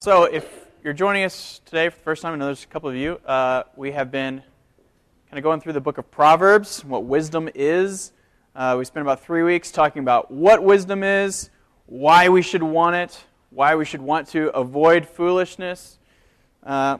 So, 0.00 0.22
if 0.22 0.68
you're 0.84 0.92
joining 0.92 1.24
us 1.24 1.60
today 1.64 1.88
for 1.88 1.96
the 1.96 2.02
first 2.04 2.22
time, 2.22 2.32
I 2.32 2.36
know 2.36 2.44
there's 2.44 2.62
a 2.62 2.68
couple 2.68 2.88
of 2.88 2.94
you, 2.94 3.14
uh, 3.26 3.64
we 3.74 3.90
have 3.90 4.12
been 4.12 4.44
kind 5.28 5.38
of 5.38 5.42
going 5.42 5.60
through 5.60 5.72
the 5.72 5.80
book 5.80 5.98
of 5.98 6.08
Proverbs, 6.08 6.84
what 6.84 7.02
wisdom 7.02 7.48
is. 7.52 8.12
Uh, 8.54 8.76
we 8.78 8.84
spent 8.84 9.02
about 9.02 9.24
three 9.24 9.42
weeks 9.42 9.72
talking 9.72 10.00
about 10.00 10.30
what 10.30 10.62
wisdom 10.62 11.02
is, 11.02 11.50
why 11.86 12.28
we 12.28 12.42
should 12.42 12.62
want 12.62 12.94
it, 12.94 13.24
why 13.50 13.74
we 13.74 13.84
should 13.84 14.00
want 14.00 14.28
to 14.28 14.50
avoid 14.50 15.04
foolishness. 15.04 15.98
Uh, 16.62 16.98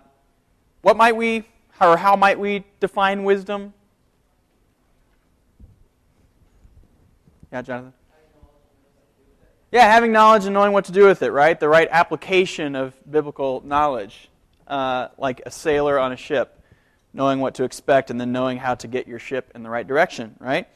what 0.83 0.97
might 0.97 1.15
we, 1.15 1.45
or 1.81 1.97
how 1.97 2.17
might 2.17 2.41
we 2.41 2.65
define 2.81 3.23
wisdom? 3.23 3.73
Yeah, 7.53 7.63
Jonathan? 7.63 7.93
Yeah, 9.71 9.83
having 9.83 10.13
knowledge 10.13 10.47
and 10.47 10.55
knowing 10.55 10.73
what 10.73 10.87
to 10.87 10.93
do 10.93 11.05
with 11.05 11.21
it, 11.21 11.31
right? 11.31 11.61
The 11.61 11.69
right 11.69 11.89
application 11.91 12.75
of 12.75 12.95
biblical 13.11 13.63
knowledge, 13.67 14.31
uh, 14.67 15.09
like 15.19 15.43
a 15.45 15.51
sailor 15.51 15.99
on 15.99 16.11
a 16.11 16.17
ship, 16.17 16.63
knowing 17.13 17.41
what 17.41 17.57
to 17.57 17.65
expect 17.65 18.11
and 18.11 18.19
then 18.19 18.33
knowing 18.33 18.57
how 18.57 18.77
to 18.77 18.89
get 18.89 19.07
your 19.07 19.19
ship 19.19 19.53
in 19.55 19.63
the 19.63 19.69
right 19.69 19.87
direction, 19.87 20.35
right? 20.39 20.69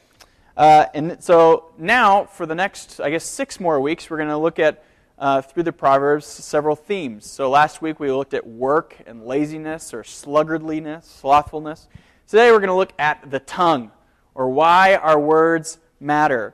Uh, 0.55 0.85
and 0.93 1.17
so 1.23 1.71
now, 1.79 2.25
for 2.25 2.45
the 2.45 2.53
next, 2.53 2.99
I 2.99 3.09
guess, 3.09 3.25
six 3.25 3.59
more 3.59 3.81
weeks, 3.81 4.11
we're 4.11 4.17
going 4.17 4.29
to 4.29 4.37
look 4.37 4.59
at, 4.59 4.83
uh, 5.17 5.41
through 5.41 5.63
the 5.63 5.73
Proverbs, 5.73 6.27
several 6.27 6.75
themes. 6.75 7.25
So 7.25 7.49
last 7.49 7.81
week 7.81 7.99
we 7.99 8.11
looked 8.11 8.35
at 8.35 8.45
work 8.45 8.95
and 9.07 9.25
laziness 9.25 9.91
or 9.91 10.03
sluggardliness, 10.03 11.05
slothfulness. 11.05 11.87
Today 12.27 12.51
we're 12.51 12.59
going 12.59 12.67
to 12.67 12.75
look 12.75 12.93
at 12.99 13.31
the 13.31 13.39
tongue, 13.39 13.89
or 14.35 14.49
why 14.49 14.93
our 14.93 15.19
words 15.19 15.79
matter 15.99 16.53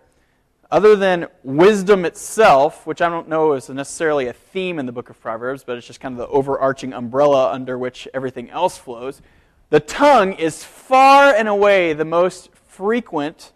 other 0.72 0.96
than 0.96 1.28
wisdom 1.44 2.06
itself, 2.06 2.86
which 2.86 3.02
I 3.02 3.10
don't 3.10 3.28
know 3.28 3.54
is 3.54 3.70
necessarily 3.70 4.28
a 4.28 4.34
theme 4.34 4.78
in 4.78 4.86
the 4.86 4.92
book 4.92 5.10
of 5.10 5.20
Proverbs, 5.20 5.64
but 5.64 5.78
it's 5.78 5.88
just 5.88 6.00
kind 6.00 6.14
of 6.14 6.20
the 6.20 6.28
overarching 6.28 6.94
umbrella 6.94 7.52
under 7.52 7.78
which 7.78 8.08
everything 8.14 8.50
else 8.52 8.78
flows, 8.78 9.22
the 9.70 9.80
tongue 9.80 10.34
is 10.34 10.64
far 10.64 11.34
and 11.34 11.48
away 11.48 11.94
the 11.94 12.06
most 12.06 12.50
frequent 12.54 13.52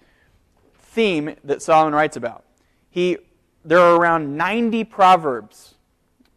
theme 0.75 1.35
that 1.43 1.61
Solomon 1.61 1.93
writes 1.93 2.17
about. 2.17 2.45
He, 2.89 3.17
there 3.65 3.79
are 3.79 3.95
around 3.95 4.35
90 4.35 4.83
proverbs 4.85 5.75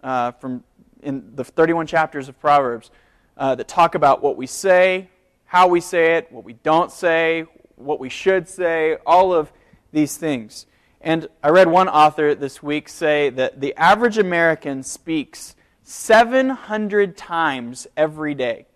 uh, 0.02 0.32
from 0.32 0.62
in 1.02 1.36
the 1.36 1.44
31 1.44 1.86
chapters 1.86 2.28
of 2.28 2.38
Proverbs 2.40 2.90
uh, 3.36 3.54
that 3.54 3.68
talk 3.68 3.94
about 3.94 4.22
what 4.22 4.36
we 4.36 4.46
say, 4.46 5.08
how 5.44 5.68
we 5.68 5.80
say 5.80 6.16
it, 6.16 6.32
what 6.32 6.42
we 6.42 6.54
don't 6.54 6.90
say, 6.90 7.46
what 7.76 8.00
we 8.00 8.08
should 8.08 8.48
say, 8.48 8.96
all 9.06 9.32
of 9.32 9.52
these 9.96 10.18
things. 10.18 10.66
And 11.00 11.26
I 11.42 11.48
read 11.48 11.68
one 11.68 11.88
author 11.88 12.34
this 12.34 12.62
week 12.62 12.88
say 12.88 13.30
that 13.30 13.60
the 13.60 13.74
average 13.76 14.18
American 14.18 14.82
speaks 14.82 15.56
700 15.84 17.16
times 17.16 17.86
every 17.96 18.34
day. 18.34 18.66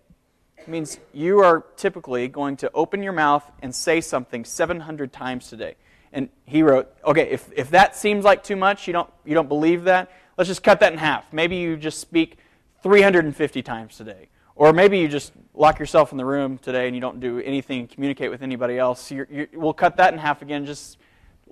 It 0.57 0.67
means 0.67 0.99
you 1.13 1.39
are 1.39 1.63
typically 1.77 2.27
going 2.27 2.57
to 2.57 2.71
open 2.73 3.03
your 3.03 3.13
mouth 3.13 3.43
and 3.61 3.73
say 3.73 4.01
something 4.01 4.43
700 4.43 5.13
times 5.13 5.47
today. 5.47 5.75
And 6.11 6.29
he 6.45 6.63
wrote, 6.63 6.91
okay, 7.05 7.29
if, 7.29 7.47
if 7.55 7.69
that 7.69 7.95
seems 7.95 8.25
like 8.25 8.43
too 8.43 8.55
much, 8.55 8.87
you 8.87 8.93
don't, 8.93 9.09
you 9.23 9.35
don't 9.35 9.47
believe 9.47 9.83
that, 9.83 10.11
let's 10.37 10.47
just 10.47 10.63
cut 10.63 10.79
that 10.79 10.91
in 10.91 10.97
half. 10.97 11.31
Maybe 11.31 11.57
you 11.57 11.77
just 11.77 11.99
speak 11.99 12.37
350 12.81 13.61
times 13.61 13.95
today. 13.95 14.29
Or 14.55 14.73
maybe 14.73 14.97
you 14.97 15.07
just 15.07 15.33
lock 15.53 15.79
yourself 15.79 16.11
in 16.11 16.17
the 16.17 16.25
room 16.25 16.57
today 16.57 16.87
and 16.87 16.95
you 16.95 17.01
don't 17.01 17.19
do 17.19 17.39
anything, 17.39 17.87
communicate 17.87 18.31
with 18.31 18.41
anybody 18.41 18.77
else. 18.77 19.11
You're, 19.11 19.27
you're, 19.29 19.47
we'll 19.53 19.73
cut 19.73 19.97
that 19.97 20.13
in 20.13 20.19
half 20.19 20.41
again. 20.41 20.65
Just 20.65 20.97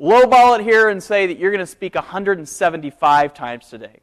lowball 0.02 0.60
it 0.60 0.64
here 0.64 0.90
and 0.90 1.02
say 1.02 1.28
that 1.28 1.38
you're 1.38 1.52
going 1.52 1.60
to 1.60 1.66
speak 1.66 1.96
175 1.96 3.34
times 3.34 3.68
today. 3.68 4.00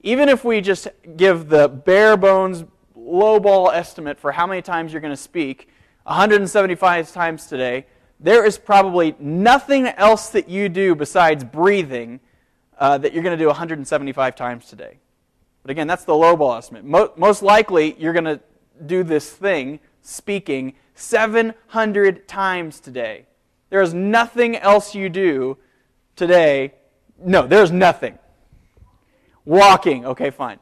Even 0.00 0.28
if 0.28 0.44
we 0.44 0.60
just 0.60 0.88
give 1.16 1.48
the 1.48 1.68
bare 1.68 2.16
bones 2.16 2.64
lowball 2.96 3.72
estimate 3.74 4.18
for 4.18 4.32
how 4.32 4.46
many 4.46 4.62
times 4.62 4.92
you're 4.92 5.00
going 5.00 5.12
to 5.12 5.16
speak 5.16 5.68
175 6.04 7.12
times 7.12 7.46
today, 7.46 7.86
there 8.20 8.44
is 8.44 8.58
probably 8.58 9.14
nothing 9.18 9.86
else 9.88 10.28
that 10.30 10.48
you 10.48 10.68
do 10.68 10.94
besides 10.94 11.42
breathing 11.42 12.20
uh, 12.78 12.98
that 12.98 13.12
you're 13.12 13.22
going 13.22 13.36
to 13.36 13.42
do 13.42 13.48
175 13.48 14.36
times 14.36 14.66
today. 14.66 14.98
But 15.62 15.70
again, 15.70 15.86
that's 15.86 16.04
the 16.04 16.12
lowball 16.12 16.58
estimate. 16.58 16.84
most 16.84 17.42
likely, 17.42 17.96
you're 17.98 18.12
going 18.12 18.24
to 18.24 18.40
do 18.84 19.02
this 19.02 19.30
thing, 19.30 19.80
speaking, 20.02 20.74
700 20.94 22.28
times 22.28 22.80
today. 22.80 23.26
There 23.70 23.82
is 23.82 23.94
nothing 23.94 24.56
else 24.56 24.94
you 24.94 25.08
do 25.08 25.58
today. 26.16 26.74
No, 27.18 27.46
there's 27.46 27.72
nothing. 27.72 28.18
Walking, 29.44 30.06
okay, 30.06 30.30
fine. 30.30 30.58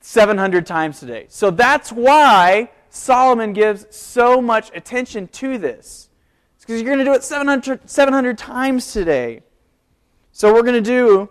700 0.00 0.66
times 0.66 1.00
today. 1.00 1.26
So 1.28 1.50
that's 1.50 1.90
why 1.90 2.70
Solomon 2.90 3.52
gives 3.52 3.86
so 3.94 4.40
much 4.40 4.70
attention 4.74 5.28
to 5.28 5.58
this. 5.58 6.08
It's 6.56 6.64
because 6.64 6.80
you're 6.80 6.94
going 6.94 6.98
to 6.98 7.04
do 7.04 7.14
it 7.14 7.24
700, 7.24 7.88
700 7.88 8.38
times 8.38 8.92
today. 8.92 9.42
So 10.32 10.52
we're 10.52 10.62
going 10.62 10.74
to 10.74 10.80
do 10.80 11.30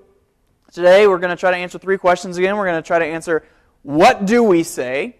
today, 0.72 1.08
we're 1.08 1.20
going 1.20 1.30
to 1.30 1.36
try 1.36 1.52
to 1.52 1.58
answer 1.58 1.78
three 1.78 1.98
questions 1.98 2.38
again. 2.38 2.58
We're 2.58 2.66
going 2.66 2.82
to 2.82 2.86
try 2.86 3.00
to 3.00 3.06
answer 3.06 3.46
what 3.84 4.26
do 4.26 4.44
we 4.44 4.64
say? 4.64 5.18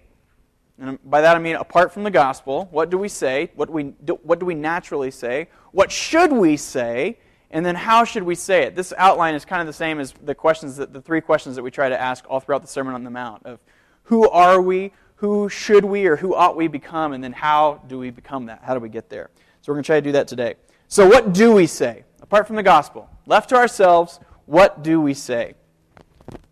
And 0.84 1.00
by 1.10 1.22
that 1.22 1.36
I 1.38 1.40
mean 1.40 1.56
apart 1.56 1.94
from 1.94 2.04
the 2.04 2.12
gospel, 2.12 2.68
what 2.70 2.90
do 2.90 2.98
we 2.98 3.08
say? 3.08 3.52
What 3.56 3.68
do 3.68 3.72
we, 3.72 3.84
what 4.24 4.40
do 4.40 4.46
we 4.46 4.54
naturally 4.54 5.12
say? 5.12 5.48
What 5.72 5.90
should 5.90 6.34
we 6.34 6.58
say? 6.58 7.20
And 7.52 7.66
then 7.66 7.76
how 7.76 8.04
should 8.04 8.24
we 8.24 8.36
say 8.36 8.64
it? 8.64 8.76
This 8.76 8.92
outline 8.98 9.34
is 9.34 9.46
kind 9.46 9.62
of 9.62 9.68
the 9.68 9.74
same 9.74 10.02
as 10.02 10.12
the 10.12 10.36
questions 10.36 10.76
that 10.76 10.92
the 10.92 11.02
three 11.02 11.22
questions 11.22 11.56
that 11.56 11.64
we 11.64 11.72
try 11.72 11.88
to 11.88 12.00
ask 12.00 12.26
all 12.30 12.42
throughout 12.42 12.64
the 12.64 12.68
Sermon 12.68 12.96
on 12.96 13.06
the 13.06 13.10
Mount 13.10 13.46
of 13.46 13.60
who 14.04 14.30
are 14.30 14.62
we, 14.62 14.92
who 15.16 15.48
should 15.48 15.86
we, 15.86 16.06
or 16.06 16.18
who 16.18 16.36
ought 16.36 16.58
we 16.58 16.68
become, 16.68 17.14
and 17.14 17.24
then 17.24 17.32
how 17.32 17.82
do 17.88 17.98
we 17.98 18.10
become 18.10 18.48
that? 18.48 18.62
How 18.62 18.74
do 18.74 18.82
we 18.82 18.90
get 18.90 19.10
there? 19.10 19.30
So 19.62 19.72
we're 19.72 19.76
going 19.76 19.84
to 19.84 19.88
try 19.88 19.96
to 20.02 20.02
do 20.02 20.12
that 20.12 20.28
today. 20.28 20.56
So 20.90 21.08
what 21.08 21.32
do 21.32 21.54
we 21.54 21.66
say? 21.66 22.04
Apart 22.22 22.46
from 22.46 22.58
the 22.58 22.64
gospel, 22.64 23.10
left 23.26 23.50
to 23.50 23.56
ourselves, 23.56 24.20
what 24.48 24.84
do 24.84 25.00
we 25.00 25.14
say? 25.14 25.54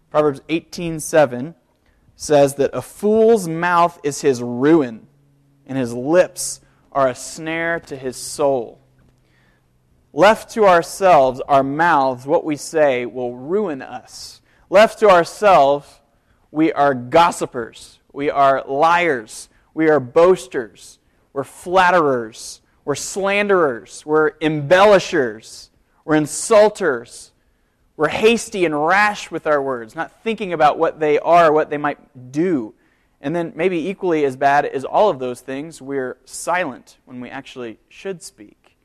Proverbs 0.10 0.40
18:7 0.48 1.56
says 2.22 2.54
that 2.54 2.70
a 2.72 2.84
fool's 2.84 3.48
mouth 3.48 4.00
is 4.04 4.22
his 4.22 4.44
ruin, 4.44 5.08
and 5.66 5.76
his 5.76 5.92
lips 5.92 6.62
are 6.92 7.08
a 7.08 7.16
snare 7.16 7.80
to 7.80 7.96
his 7.96 8.16
soul. 8.16 8.80
Left 10.14 10.52
to 10.52 10.66
ourselves, 10.66 11.42
our 11.48 11.64
mouths, 11.64 12.28
what 12.28 12.46
we 12.46 12.56
say, 12.56 13.08
will 13.08 13.36
ruin 13.36 13.82
us. 13.82 14.40
Left 14.70 15.00
to 15.00 15.10
ourselves, 15.10 16.00
we 16.52 16.72
are 16.72 16.94
gossipers. 16.94 17.98
We 18.14 18.30
are 18.30 18.64
liars. 18.68 19.50
We 19.74 19.90
are 19.90 20.00
boasters. 20.00 21.00
We're 21.34 21.44
flatterers. 21.44 22.62
We're 22.86 22.94
slanderers. 22.94 24.06
We're 24.06 24.34
embellishers. 24.42 25.72
We're 26.06 26.18
insulters. 26.18 27.31
We're 27.98 28.10
hasty 28.10 28.66
and 28.66 28.86
rash 28.86 29.30
with 29.30 29.46
our 29.46 29.62
words, 29.62 29.96
not 29.96 30.24
thinking 30.24 30.54
about 30.54 30.80
what 30.80 31.00
they 31.00 31.20
are, 31.20 31.52
what 31.52 31.70
they 31.70 31.78
might 31.78 32.32
do. 32.32 32.74
And 33.20 33.36
then, 33.36 33.54
maybe 33.56 33.90
equally 33.90 34.26
as 34.26 34.36
bad 34.36 34.66
as 34.66 34.84
all 34.84 35.10
of 35.10 35.20
those 35.20 35.42
things, 35.42 35.82
we're 35.82 36.18
silent 36.26 36.98
when 37.06 37.22
we 37.22 37.30
actually 37.30 37.78
should 37.88 38.24
speak. 38.24 38.78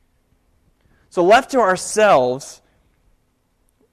So, 1.09 1.23
left 1.23 1.51
to 1.51 1.59
ourselves, 1.59 2.61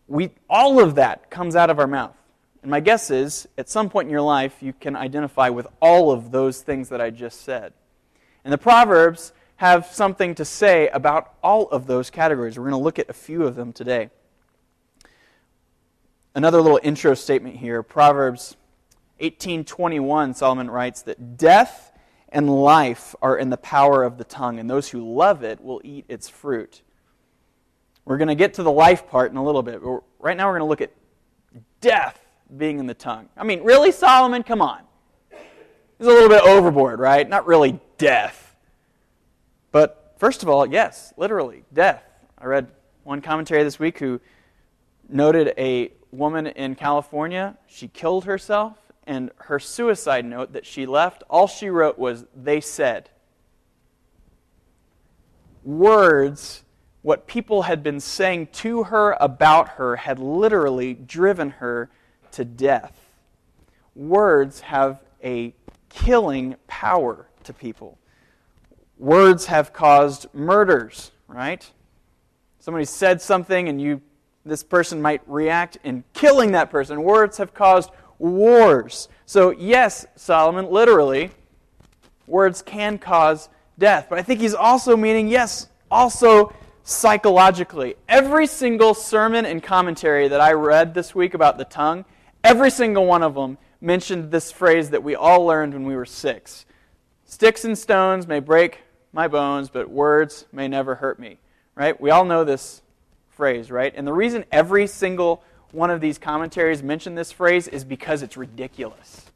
we, 0.06 0.30
all 0.50 0.80
of 0.80 0.96
that 0.96 1.30
comes 1.30 1.56
out 1.56 1.70
of 1.70 1.78
our 1.78 1.86
mouth. 1.86 2.16
And 2.60 2.70
my 2.70 2.80
guess 2.80 3.10
is, 3.10 3.48
at 3.56 3.68
some 3.68 3.88
point 3.88 4.06
in 4.06 4.12
your 4.12 4.20
life, 4.20 4.62
you 4.62 4.72
can 4.72 4.96
identify 4.96 5.48
with 5.48 5.66
all 5.80 6.10
of 6.12 6.30
those 6.30 6.60
things 6.60 6.90
that 6.90 7.00
I 7.00 7.10
just 7.10 7.42
said. 7.42 7.72
And 8.44 8.52
the 8.52 8.58
Proverbs 8.58 9.32
have 9.56 9.86
something 9.86 10.34
to 10.34 10.44
say 10.44 10.88
about 10.88 11.34
all 11.42 11.68
of 11.68 11.86
those 11.86 12.10
categories. 12.10 12.58
We're 12.58 12.64
going 12.64 12.80
to 12.80 12.84
look 12.84 12.98
at 12.98 13.08
a 13.08 13.14
few 13.14 13.44
of 13.44 13.54
them 13.54 13.72
today. 13.72 14.10
Another 16.34 16.60
little 16.60 16.80
intro 16.82 17.14
statement 17.14 17.56
here. 17.56 17.82
Proverbs 17.82 18.56
18:21 19.20 20.34
Solomon 20.34 20.68
writes 20.68 21.02
that 21.02 21.36
death 21.36 21.92
and 22.28 22.50
life 22.50 23.14
are 23.22 23.36
in 23.38 23.50
the 23.50 23.56
power 23.56 24.02
of 24.02 24.18
the 24.18 24.24
tongue 24.24 24.58
and 24.58 24.68
those 24.68 24.88
who 24.88 25.14
love 25.14 25.44
it 25.44 25.60
will 25.60 25.80
eat 25.84 26.04
its 26.08 26.28
fruit. 26.28 26.82
We're 28.04 28.18
going 28.18 28.28
to 28.28 28.34
get 28.34 28.54
to 28.54 28.64
the 28.64 28.72
life 28.72 29.08
part 29.08 29.30
in 29.30 29.36
a 29.36 29.44
little 29.44 29.62
bit. 29.62 29.80
But 29.82 30.00
right 30.18 30.36
now 30.36 30.46
we're 30.46 30.58
going 30.58 30.66
to 30.66 30.68
look 30.68 30.80
at 30.80 30.92
death 31.80 32.20
being 32.56 32.80
in 32.80 32.86
the 32.86 32.94
tongue. 32.94 33.28
I 33.36 33.44
mean, 33.44 33.62
really 33.62 33.92
Solomon, 33.92 34.42
come 34.42 34.60
on. 34.60 34.80
He's 35.30 36.08
a 36.08 36.10
little 36.10 36.28
bit 36.28 36.42
overboard, 36.42 36.98
right? 36.98 37.28
Not 37.28 37.46
really 37.46 37.78
death. 37.96 38.56
But 39.70 40.14
first 40.18 40.42
of 40.42 40.48
all, 40.48 40.66
yes, 40.66 41.12
literally 41.16 41.62
death. 41.72 42.02
I 42.36 42.46
read 42.46 42.66
one 43.04 43.20
commentary 43.20 43.62
this 43.62 43.78
week 43.78 44.00
who 44.00 44.20
noted 45.08 45.54
a 45.56 45.92
woman 46.16 46.46
in 46.46 46.74
California, 46.74 47.56
she 47.66 47.88
killed 47.88 48.24
herself, 48.24 48.76
and 49.06 49.30
her 49.36 49.58
suicide 49.58 50.24
note 50.24 50.52
that 50.52 50.66
she 50.66 50.86
left, 50.86 51.22
all 51.28 51.46
she 51.46 51.68
wrote 51.68 51.98
was, 51.98 52.24
They 52.34 52.60
said. 52.60 53.10
Words, 55.62 56.62
what 57.02 57.26
people 57.26 57.62
had 57.62 57.82
been 57.82 58.00
saying 58.00 58.48
to 58.52 58.84
her 58.84 59.16
about 59.20 59.70
her, 59.70 59.96
had 59.96 60.18
literally 60.18 60.94
driven 60.94 61.50
her 61.50 61.90
to 62.32 62.44
death. 62.44 63.00
words 63.94 64.60
have 64.60 65.00
a 65.22 65.54
killing 65.88 66.56
power 66.66 67.28
to 67.44 67.52
people. 67.52 67.96
Words 68.98 69.46
have 69.46 69.72
caused 69.72 70.26
murders, 70.34 71.12
right? 71.28 71.70
Somebody 72.58 72.86
said 72.86 73.20
something 73.20 73.68
and 73.68 73.80
you 73.80 74.00
this 74.44 74.62
person 74.62 75.00
might 75.00 75.22
react 75.26 75.78
in 75.84 76.04
killing 76.12 76.52
that 76.52 76.70
person. 76.70 77.02
Words 77.02 77.38
have 77.38 77.54
caused 77.54 77.90
wars. 78.18 79.08
So, 79.26 79.50
yes, 79.50 80.06
Solomon, 80.16 80.70
literally, 80.70 81.30
words 82.26 82.62
can 82.62 82.98
cause 82.98 83.48
death. 83.78 84.06
But 84.10 84.18
I 84.18 84.22
think 84.22 84.40
he's 84.40 84.54
also 84.54 84.96
meaning, 84.96 85.28
yes, 85.28 85.68
also 85.90 86.52
psychologically. 86.82 87.96
Every 88.08 88.46
single 88.46 88.94
sermon 88.94 89.46
and 89.46 89.62
commentary 89.62 90.28
that 90.28 90.40
I 90.40 90.52
read 90.52 90.94
this 90.94 91.14
week 91.14 91.34
about 91.34 91.56
the 91.56 91.64
tongue, 91.64 92.04
every 92.42 92.70
single 92.70 93.06
one 93.06 93.22
of 93.22 93.34
them 93.34 93.56
mentioned 93.80 94.30
this 94.30 94.52
phrase 94.52 94.90
that 94.90 95.02
we 95.02 95.14
all 95.14 95.44
learned 95.44 95.72
when 95.72 95.84
we 95.84 95.96
were 95.96 96.06
six 96.06 96.66
Sticks 97.26 97.64
and 97.64 97.76
stones 97.76 98.28
may 98.28 98.38
break 98.38 98.80
my 99.12 99.26
bones, 99.26 99.68
but 99.68 99.90
words 99.90 100.44
may 100.52 100.68
never 100.68 100.94
hurt 100.94 101.18
me. 101.18 101.38
Right? 101.74 101.98
We 102.00 102.10
all 102.10 102.24
know 102.24 102.44
this 102.44 102.82
phrase, 103.36 103.70
right? 103.70 103.92
And 103.96 104.06
the 104.06 104.12
reason 104.12 104.44
every 104.50 104.86
single 104.86 105.42
one 105.72 105.90
of 105.90 106.00
these 106.00 106.18
commentaries 106.18 106.82
mention 106.82 107.14
this 107.14 107.32
phrase 107.32 107.68
is 107.68 107.84
because 107.84 108.22
it's 108.22 108.36
ridiculous. 108.36 109.30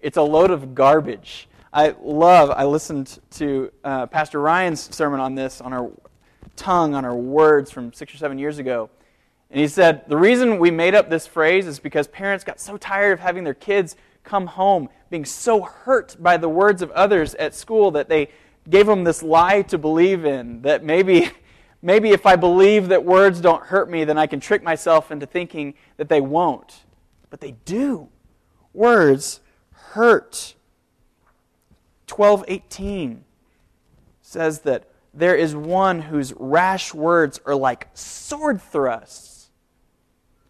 It's 0.00 0.16
a 0.16 0.22
load 0.22 0.50
of 0.50 0.74
garbage. 0.74 1.48
I 1.72 1.94
love, 2.02 2.50
I 2.50 2.64
listened 2.64 3.20
to 3.32 3.70
uh, 3.84 4.06
Pastor 4.06 4.40
Ryan's 4.40 4.94
sermon 4.94 5.20
on 5.20 5.36
this, 5.36 5.60
on 5.60 5.72
our 5.72 5.90
tongue, 6.56 6.94
on 6.94 7.04
our 7.04 7.14
words 7.14 7.70
from 7.70 7.92
six 7.92 8.12
or 8.12 8.18
seven 8.18 8.38
years 8.38 8.58
ago. 8.58 8.90
And 9.50 9.60
he 9.60 9.68
said, 9.68 10.08
The 10.08 10.16
reason 10.16 10.58
we 10.58 10.70
made 10.70 10.94
up 10.94 11.08
this 11.08 11.26
phrase 11.26 11.66
is 11.66 11.78
because 11.78 12.08
parents 12.08 12.44
got 12.44 12.60
so 12.60 12.76
tired 12.76 13.12
of 13.12 13.20
having 13.20 13.44
their 13.44 13.54
kids 13.54 13.96
come 14.24 14.46
home 14.46 14.88
being 15.10 15.24
so 15.24 15.62
hurt 15.62 16.16
by 16.20 16.36
the 16.36 16.48
words 16.48 16.82
of 16.82 16.90
others 16.92 17.34
at 17.36 17.54
school 17.54 17.92
that 17.92 18.08
they 18.08 18.28
gave 18.68 18.86
them 18.86 19.04
this 19.04 19.22
lie 19.22 19.62
to 19.62 19.78
believe 19.78 20.24
in 20.24 20.62
that 20.62 20.84
maybe 20.84 21.30
maybe 21.82 22.10
if 22.10 22.26
I 22.26 22.36
believe 22.36 22.88
that 22.88 23.04
words 23.04 23.40
don't 23.40 23.64
hurt 23.64 23.90
me, 23.90 24.04
then 24.04 24.18
I 24.18 24.26
can 24.26 24.40
trick 24.40 24.62
myself 24.62 25.10
into 25.10 25.26
thinking 25.26 25.74
that 25.96 26.08
they 26.08 26.20
won't. 26.20 26.84
But 27.30 27.40
they 27.40 27.52
do. 27.64 28.08
Words 28.72 29.40
hurt. 29.72 30.54
1218 32.08 33.24
says 34.22 34.60
that 34.60 34.88
there 35.12 35.34
is 35.34 35.54
one 35.56 36.02
whose 36.02 36.32
rash 36.36 36.94
words 36.94 37.40
are 37.44 37.54
like 37.54 37.88
sword 37.94 38.60
thrusts. 38.60 39.50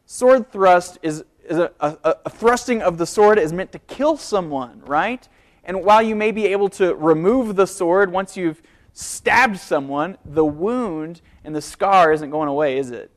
Sword 0.05 0.51
thrust 0.51 0.99
is, 1.03 1.25
is 1.49 1.59
a, 1.59 1.71
a, 1.81 2.17
a 2.27 2.31
thrusting 2.31 2.83
of 2.83 2.99
the 2.99 3.07
sword 3.07 3.39
is 3.39 3.53
meant 3.53 3.73
to 3.73 3.79
kill 3.79 4.17
someone, 4.17 4.83
right? 4.85 5.27
And 5.65 5.85
while 5.85 6.03
you 6.03 6.17
may 6.17 6.33
be 6.33 6.47
able 6.47 6.69
to 6.71 6.95
remove 6.95 7.57
the 7.57 7.67
sword 7.67 8.13
once 8.13 8.37
you've 8.37 8.61
stabbed 8.93 9.59
someone, 9.59 10.19
the 10.25 10.45
wound 10.45 11.21
and 11.45 11.55
the 11.55 11.63
scar 11.63 12.13
isn't 12.13 12.31
going 12.31 12.49
away, 12.49 12.79
is 12.79 12.91
it? 12.91 13.11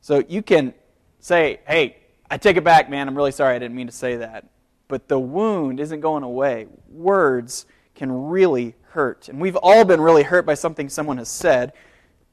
So 0.00 0.22
you 0.28 0.42
can 0.42 0.74
say, 1.20 1.60
hey, 1.66 1.98
I 2.30 2.38
take 2.38 2.56
it 2.56 2.64
back, 2.64 2.90
man. 2.90 3.08
I'm 3.08 3.16
really 3.16 3.32
sorry. 3.32 3.54
I 3.54 3.58
didn't 3.58 3.76
mean 3.76 3.86
to 3.86 3.92
say 3.92 4.16
that. 4.16 4.46
But 4.88 5.08
the 5.08 5.18
wound 5.18 5.80
isn't 5.80 6.00
going 6.00 6.22
away. 6.22 6.66
Words 6.88 7.66
can 7.94 8.10
really 8.10 8.74
hurt. 8.90 9.28
And 9.28 9.40
we've 9.40 9.56
all 9.56 9.84
been 9.84 10.00
really 10.00 10.22
hurt 10.22 10.44
by 10.44 10.54
something 10.54 10.88
someone 10.88 11.18
has 11.18 11.28
said, 11.28 11.72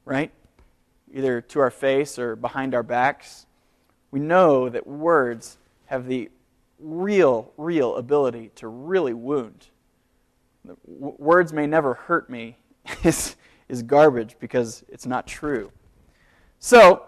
right? 0.05 0.31
Either 1.13 1.41
to 1.41 1.59
our 1.59 1.71
face 1.71 2.17
or 2.17 2.35
behind 2.35 2.73
our 2.73 2.83
backs. 2.83 3.45
We 4.11 4.19
know 4.19 4.69
that 4.69 4.87
words 4.87 5.57
have 5.85 6.07
the 6.07 6.29
real, 6.79 7.51
real 7.57 7.95
ability 7.95 8.51
to 8.55 8.67
really 8.67 9.13
wound 9.13 9.67
words 10.85 11.53
may 11.53 11.67
never 11.67 11.93
hurt 11.93 12.29
me 12.29 12.57
is, 13.03 13.35
is 13.67 13.83
garbage 13.83 14.35
because 14.39 14.83
it's 14.89 15.05
not 15.05 15.27
true. 15.27 15.71
So, 16.59 17.03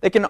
they 0.00 0.10
can 0.10 0.26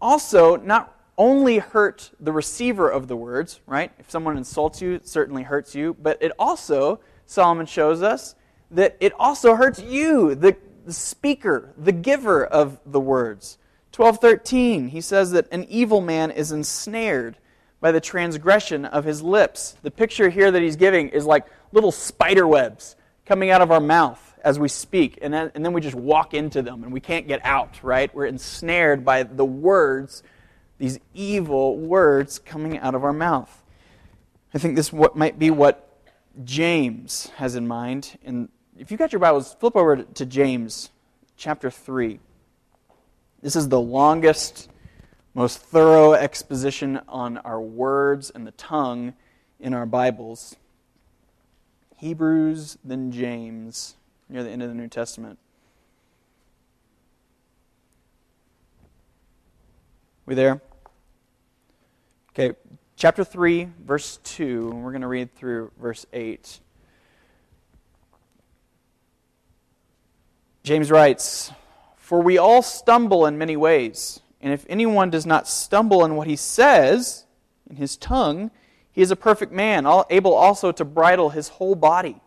also 0.00 0.56
not 0.56 0.94
only 1.16 1.58
hurt 1.58 2.12
the 2.20 2.30
receiver 2.30 2.88
of 2.88 3.08
the 3.08 3.16
words, 3.16 3.60
right? 3.66 3.90
If 3.98 4.10
someone 4.10 4.36
insults 4.36 4.80
you, 4.80 4.92
it 4.92 5.08
certainly 5.08 5.42
hurts 5.42 5.74
you, 5.74 5.96
but 6.00 6.16
it 6.22 6.30
also, 6.38 7.00
Solomon 7.26 7.66
shows 7.66 8.02
us, 8.02 8.36
that 8.70 8.96
it 9.00 9.12
also 9.18 9.56
hurts 9.56 9.80
you, 9.80 10.34
the, 10.36 10.56
the 10.86 10.92
speaker, 10.92 11.72
the 11.76 11.92
giver 11.92 12.44
of 12.44 12.78
the 12.86 13.00
words. 13.00 13.58
12:13 13.92 14.90
he 14.90 15.00
says 15.00 15.32
that 15.32 15.50
an 15.50 15.64
evil 15.68 16.00
man 16.00 16.30
is 16.30 16.52
ensnared 16.52 17.36
by 17.80 17.92
the 17.92 18.00
transgression 18.00 18.84
of 18.84 19.04
his 19.04 19.22
lips. 19.22 19.76
The 19.82 19.90
picture 19.90 20.28
here 20.28 20.50
that 20.50 20.62
he's 20.62 20.76
giving 20.76 21.10
is 21.10 21.24
like 21.24 21.46
little 21.72 21.92
spider 21.92 22.46
webs 22.46 22.96
coming 23.26 23.50
out 23.50 23.62
of 23.62 23.70
our 23.70 23.80
mouth 23.80 24.24
as 24.44 24.58
we 24.58 24.68
speak, 24.68 25.18
and 25.20 25.34
then, 25.34 25.50
and 25.54 25.64
then 25.64 25.72
we 25.72 25.80
just 25.80 25.94
walk 25.94 26.32
into 26.32 26.62
them 26.62 26.84
and 26.84 26.92
we 26.92 27.00
can't 27.00 27.26
get 27.26 27.40
out, 27.44 27.82
right? 27.82 28.12
We're 28.14 28.26
ensnared 28.26 29.04
by 29.04 29.24
the 29.24 29.44
words, 29.44 30.22
these 30.78 30.98
evil 31.12 31.76
words 31.76 32.38
coming 32.38 32.78
out 32.78 32.94
of 32.94 33.04
our 33.04 33.12
mouth. 33.12 33.62
I 34.54 34.58
think 34.58 34.76
this 34.76 34.92
what 34.92 35.16
might 35.16 35.38
be 35.38 35.50
what 35.50 35.88
James 36.44 37.26
has 37.36 37.56
in 37.56 37.66
mind. 37.66 38.16
And 38.24 38.48
if 38.78 38.90
you've 38.90 38.98
got 38.98 39.12
your 39.12 39.20
Bibles, 39.20 39.54
flip 39.54 39.76
over 39.76 39.96
to 39.96 40.26
James 40.26 40.90
chapter 41.36 41.70
3. 41.70 42.20
This 43.42 43.56
is 43.56 43.68
the 43.68 43.80
longest 43.80 44.70
most 45.38 45.60
thorough 45.60 46.14
exposition 46.14 47.00
on 47.06 47.38
our 47.38 47.60
words 47.60 48.28
and 48.28 48.44
the 48.44 48.50
tongue 48.50 49.14
in 49.60 49.72
our 49.72 49.86
Bibles. 49.86 50.56
Hebrews, 51.98 52.76
then 52.82 53.12
James, 53.12 53.94
near 54.28 54.42
the 54.42 54.50
end 54.50 54.64
of 54.64 54.68
the 54.68 54.74
New 54.74 54.88
Testament. 54.88 55.38
We 60.26 60.34
there? 60.34 60.60
Okay, 62.30 62.56
chapter 62.96 63.22
3, 63.22 63.68
verse 63.86 64.18
2, 64.24 64.70
and 64.72 64.82
we're 64.82 64.90
going 64.90 65.02
to 65.02 65.06
read 65.06 65.32
through 65.36 65.70
verse 65.80 66.04
8. 66.12 66.58
James 70.64 70.90
writes, 70.90 71.52
For 71.94 72.20
we 72.20 72.38
all 72.38 72.60
stumble 72.60 73.24
in 73.24 73.38
many 73.38 73.56
ways. 73.56 74.20
And 74.40 74.52
if 74.52 74.64
anyone 74.68 75.10
does 75.10 75.26
not 75.26 75.48
stumble 75.48 76.04
in 76.04 76.14
what 76.14 76.28
he 76.28 76.36
says 76.36 77.24
in 77.68 77.76
his 77.76 77.96
tongue, 77.96 78.50
he 78.92 79.02
is 79.02 79.10
a 79.10 79.16
perfect 79.16 79.52
man, 79.52 79.86
able 80.10 80.34
also 80.34 80.72
to 80.72 80.84
bridle 80.84 81.30
his 81.30 81.48
whole 81.48 81.74
body. 81.74 82.20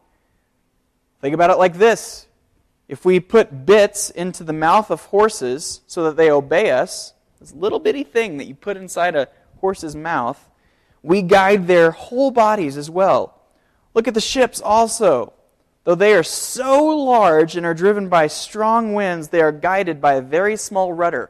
Think 1.21 1.33
about 1.33 1.49
it 1.49 1.57
like 1.57 1.77
this 1.77 2.27
if 2.91 3.05
we 3.05 3.21
put 3.21 3.65
bits 3.65 4.09
into 4.09 4.43
the 4.43 4.51
mouth 4.51 4.91
of 4.91 5.05
horses 5.05 5.79
so 5.87 6.03
that 6.03 6.17
they 6.17 6.29
obey 6.29 6.71
us, 6.71 7.13
this 7.39 7.53
little 7.53 7.79
bitty 7.79 8.03
thing 8.03 8.35
that 8.37 8.47
you 8.47 8.53
put 8.53 8.75
inside 8.75 9.15
a 9.15 9.29
horse's 9.61 9.95
mouth, 9.95 10.49
we 11.01 11.21
guide 11.21 11.67
their 11.67 11.91
whole 11.91 12.31
bodies 12.31 12.75
as 12.75 12.89
well. 12.89 13.39
Look 13.93 14.09
at 14.09 14.13
the 14.13 14.19
ships 14.19 14.59
also. 14.59 15.31
Though 15.85 15.95
they 15.95 16.13
are 16.13 16.23
so 16.23 16.85
large 16.85 17.55
and 17.55 17.65
are 17.65 17.73
driven 17.73 18.09
by 18.09 18.27
strong 18.27 18.93
winds, 18.93 19.29
they 19.29 19.41
are 19.41 19.53
guided 19.53 20.01
by 20.01 20.15
a 20.15 20.21
very 20.21 20.57
small 20.57 20.91
rudder 20.91 21.29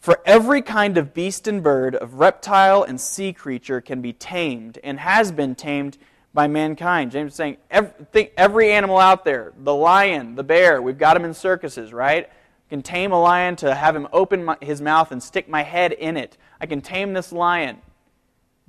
For 0.00 0.18
every 0.24 0.62
kind 0.62 0.96
of 0.96 1.12
beast 1.12 1.46
and 1.46 1.62
bird, 1.62 1.94
of 1.94 2.14
reptile 2.14 2.82
and 2.82 2.98
sea 2.98 3.34
creature 3.34 3.82
can 3.82 4.00
be 4.00 4.14
tamed 4.14 4.78
and 4.82 4.98
has 4.98 5.30
been 5.30 5.54
tamed 5.54 5.98
by 6.32 6.46
mankind. 6.46 7.10
James 7.10 7.32
is 7.32 7.36
saying 7.36 7.58
every, 7.70 8.30
every 8.34 8.72
animal 8.72 8.96
out 8.96 9.26
there, 9.26 9.52
the 9.58 9.74
lion, 9.74 10.36
the 10.36 10.42
bear, 10.42 10.80
we've 10.80 10.96
got 10.96 11.14
them 11.14 11.26
in 11.26 11.34
circuses, 11.34 11.92
right? 11.92 12.26
I 12.26 12.68
can 12.70 12.80
tame 12.80 13.12
a 13.12 13.20
lion 13.20 13.56
to 13.56 13.74
have 13.74 13.94
him 13.94 14.08
open 14.10 14.44
my, 14.44 14.56
his 14.62 14.80
mouth 14.80 15.12
and 15.12 15.22
stick 15.22 15.50
my 15.50 15.62
head 15.64 15.92
in 15.92 16.16
it. 16.16 16.38
I 16.58 16.64
can 16.64 16.80
tame 16.80 17.12
this 17.12 17.30
lion. 17.30 17.78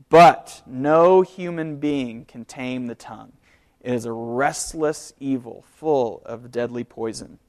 But 0.09 0.63
no 0.65 1.21
human 1.21 1.77
being 1.77 2.25
can 2.25 2.43
tame 2.43 2.87
the 2.87 2.95
tongue. 2.95 3.31
It 3.79 3.93
is 3.93 4.03
a 4.03 4.11
restless 4.11 5.13
evil 5.19 5.63
full 5.77 6.23
of 6.25 6.51
deadly 6.51 6.83
poison. 6.83 7.39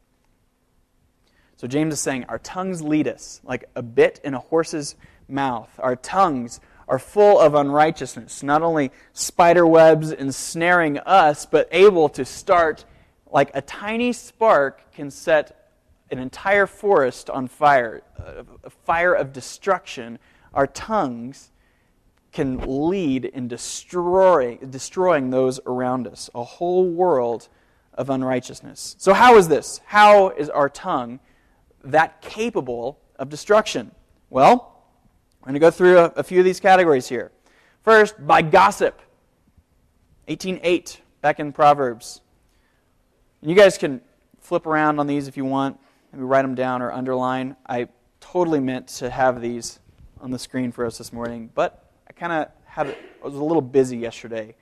So 1.63 1.69
James 1.69 1.95
is 1.95 2.01
saying 2.01 2.25
our 2.29 2.41
tongues 2.41 2.83
lead 2.83 3.07
us 3.07 3.41
like 3.45 3.67
a 3.77 3.83
bit 3.83 4.21
in 4.25 4.35
a 4.35 4.41
horse's 4.41 4.97
mouth. 5.29 5.71
Our 5.79 5.95
tongues 5.95 6.59
are 6.89 6.99
full 6.99 7.39
of 7.39 7.55
unrighteousness, 7.55 8.43
not 8.43 8.63
only 8.63 8.91
spider 9.13 9.65
webs 9.65 10.11
ensnaring 10.11 10.99
us, 10.99 11.47
but 11.47 11.69
able 11.71 12.09
to 12.09 12.25
start 12.25 12.85
like 13.31 13.53
a 13.55 13.61
tiny 13.61 14.13
spark 14.13 14.93
can 14.93 15.09
set 15.09 15.71
an 16.11 16.19
entire 16.19 16.67
forest 16.67 17.31
on 17.31 17.47
fire, 17.47 18.03
a 18.65 18.69
fire 18.69 19.15
of 19.15 19.33
destruction. 19.33 20.19
Our 20.53 20.67
tongues 20.67 21.53
can 22.33 22.89
lead 22.89 23.25
in 23.25 23.47
destroying, 23.47 24.59
destroying 24.69 25.31
those 25.31 25.61
around 25.65 26.09
us, 26.09 26.29
a 26.35 26.43
whole 26.43 26.91
world 26.91 27.47
of 27.95 28.11
unrighteousness. 28.11 28.97
So, 28.99 29.13
how 29.13 29.37
is 29.37 29.47
this? 29.47 29.81
How 29.85 30.31
is 30.31 30.51
our 30.51 30.69
tongue 30.69 31.21
that 31.85 32.21
capable 32.23 32.99
of 33.17 33.29
destruction? 33.29 33.93
Well, 34.31 34.85
we're 35.41 35.47
going 35.47 35.55
to 35.55 35.61
go 35.61 35.71
through 35.71 35.99
a, 35.99 36.05
a 36.17 36.23
few 36.23 36.39
of 36.39 36.45
these 36.45 36.61
categories 36.61 37.09
here. 37.09 37.33
First, 37.83 38.25
by 38.27 38.43
gossip. 38.43 39.01
18.8, 40.29 40.99
back 41.21 41.41
in 41.41 41.53
Proverbs. 41.53 42.21
And 43.41 43.51
you 43.51 43.57
guys 43.57 43.77
can 43.77 44.01
flip 44.41 44.67
around 44.67 45.01
on 45.01 45.07
these 45.07 45.27
if 45.29 45.37
you 45.37 45.45
want. 45.45 45.79
Maybe 46.13 46.25
write 46.25 46.43
them 46.43 46.55
down 46.55 46.83
or 46.83 46.93
underline. 46.93 47.57
I 47.67 47.89
totally 48.21 48.61
meant 48.61 48.89
to 48.89 49.11
have 49.11 49.41
these 49.41 49.81
on 50.21 50.31
the 50.31 50.39
screen 50.39 50.71
for 50.71 50.87
us 50.87 50.99
this 50.99 51.13
morning, 51.13 51.51
but 51.55 51.91
I 52.09 52.13
kind 52.13 52.33
of 52.33 52.49
had 52.65 52.87
I 52.87 53.25
was 53.25 53.35
a 53.35 53.43
little 53.43 53.63
busy 53.63 53.97
yesterday. 53.97 54.55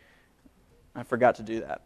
I 0.95 1.03
forgot 1.03 1.37
to 1.37 1.43
do 1.43 1.61
that 1.61 1.83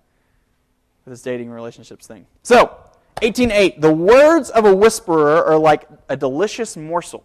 with 1.05 1.13
this 1.13 1.23
dating 1.23 1.51
relationships 1.51 2.07
thing. 2.07 2.27
So, 2.43 2.79
18.8, 3.25 3.81
the 3.81 3.93
words 3.93 4.51
of 4.51 4.67
a 4.67 4.75
whisperer 4.75 5.43
are 5.45 5.57
like 5.57 5.89
a 6.11 6.17
delicious 6.17 6.77
morsel. 6.77 7.25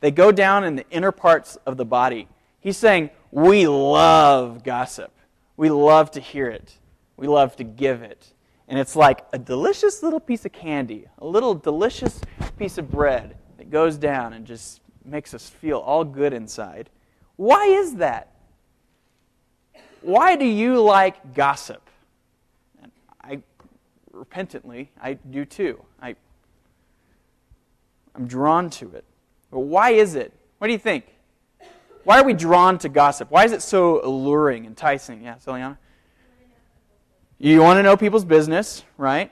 They 0.00 0.10
go 0.10 0.32
down 0.32 0.64
in 0.64 0.76
the 0.76 0.88
inner 0.90 1.12
parts 1.12 1.56
of 1.66 1.76
the 1.76 1.84
body. 1.84 2.28
He's 2.60 2.78
saying, 2.78 3.10
we 3.30 3.68
love 3.68 4.64
gossip. 4.64 5.12
We 5.58 5.68
love 5.68 6.10
to 6.12 6.20
hear 6.20 6.48
it. 6.48 6.78
We 7.18 7.26
love 7.26 7.54
to 7.56 7.64
give 7.64 8.02
it. 8.02 8.32
And 8.66 8.78
it's 8.78 8.96
like 8.96 9.26
a 9.34 9.38
delicious 9.38 10.02
little 10.02 10.20
piece 10.20 10.46
of 10.46 10.52
candy, 10.52 11.06
a 11.18 11.26
little 11.26 11.54
delicious 11.54 12.20
piece 12.58 12.78
of 12.78 12.90
bread 12.90 13.36
that 13.58 13.70
goes 13.70 13.98
down 13.98 14.32
and 14.32 14.46
just 14.46 14.80
makes 15.04 15.34
us 15.34 15.50
feel 15.50 15.78
all 15.78 16.02
good 16.02 16.32
inside. 16.32 16.88
Why 17.36 17.66
is 17.66 17.96
that? 17.96 18.32
Why 20.00 20.36
do 20.36 20.46
you 20.46 20.80
like 20.80 21.34
gossip? 21.34 21.85
Repentantly, 24.16 24.90
I 25.00 25.14
do 25.14 25.44
too. 25.44 25.84
I, 26.00 26.16
I'm 28.14 28.26
drawn 28.26 28.70
to 28.70 28.94
it. 28.94 29.04
But 29.50 29.60
why 29.60 29.90
is 29.90 30.14
it? 30.14 30.32
What 30.58 30.68
do 30.68 30.72
you 30.72 30.78
think? 30.78 31.04
Why 32.04 32.20
are 32.20 32.24
we 32.24 32.32
drawn 32.32 32.78
to 32.78 32.88
gossip? 32.88 33.30
Why 33.30 33.44
is 33.44 33.52
it 33.52 33.62
so 33.62 34.04
alluring, 34.04 34.64
enticing? 34.64 35.22
Yeah, 35.22 35.34
Celiana? 35.34 35.76
You 37.38 37.60
want 37.60 37.78
to 37.78 37.82
know 37.82 37.96
people's 37.96 38.24
business, 38.24 38.84
right? 38.96 39.30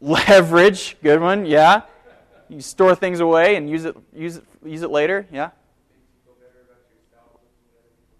Leverage. 0.00 0.28
Leverage. 0.28 0.96
Good 1.02 1.20
one, 1.20 1.46
yeah. 1.46 1.82
You 2.48 2.60
store 2.60 2.94
things 2.94 3.20
away 3.20 3.56
and 3.56 3.68
use 3.68 3.84
it, 3.84 3.96
use 4.14 4.36
it, 4.36 4.44
use 4.64 4.82
it 4.82 4.90
later, 4.90 5.26
yeah. 5.32 5.50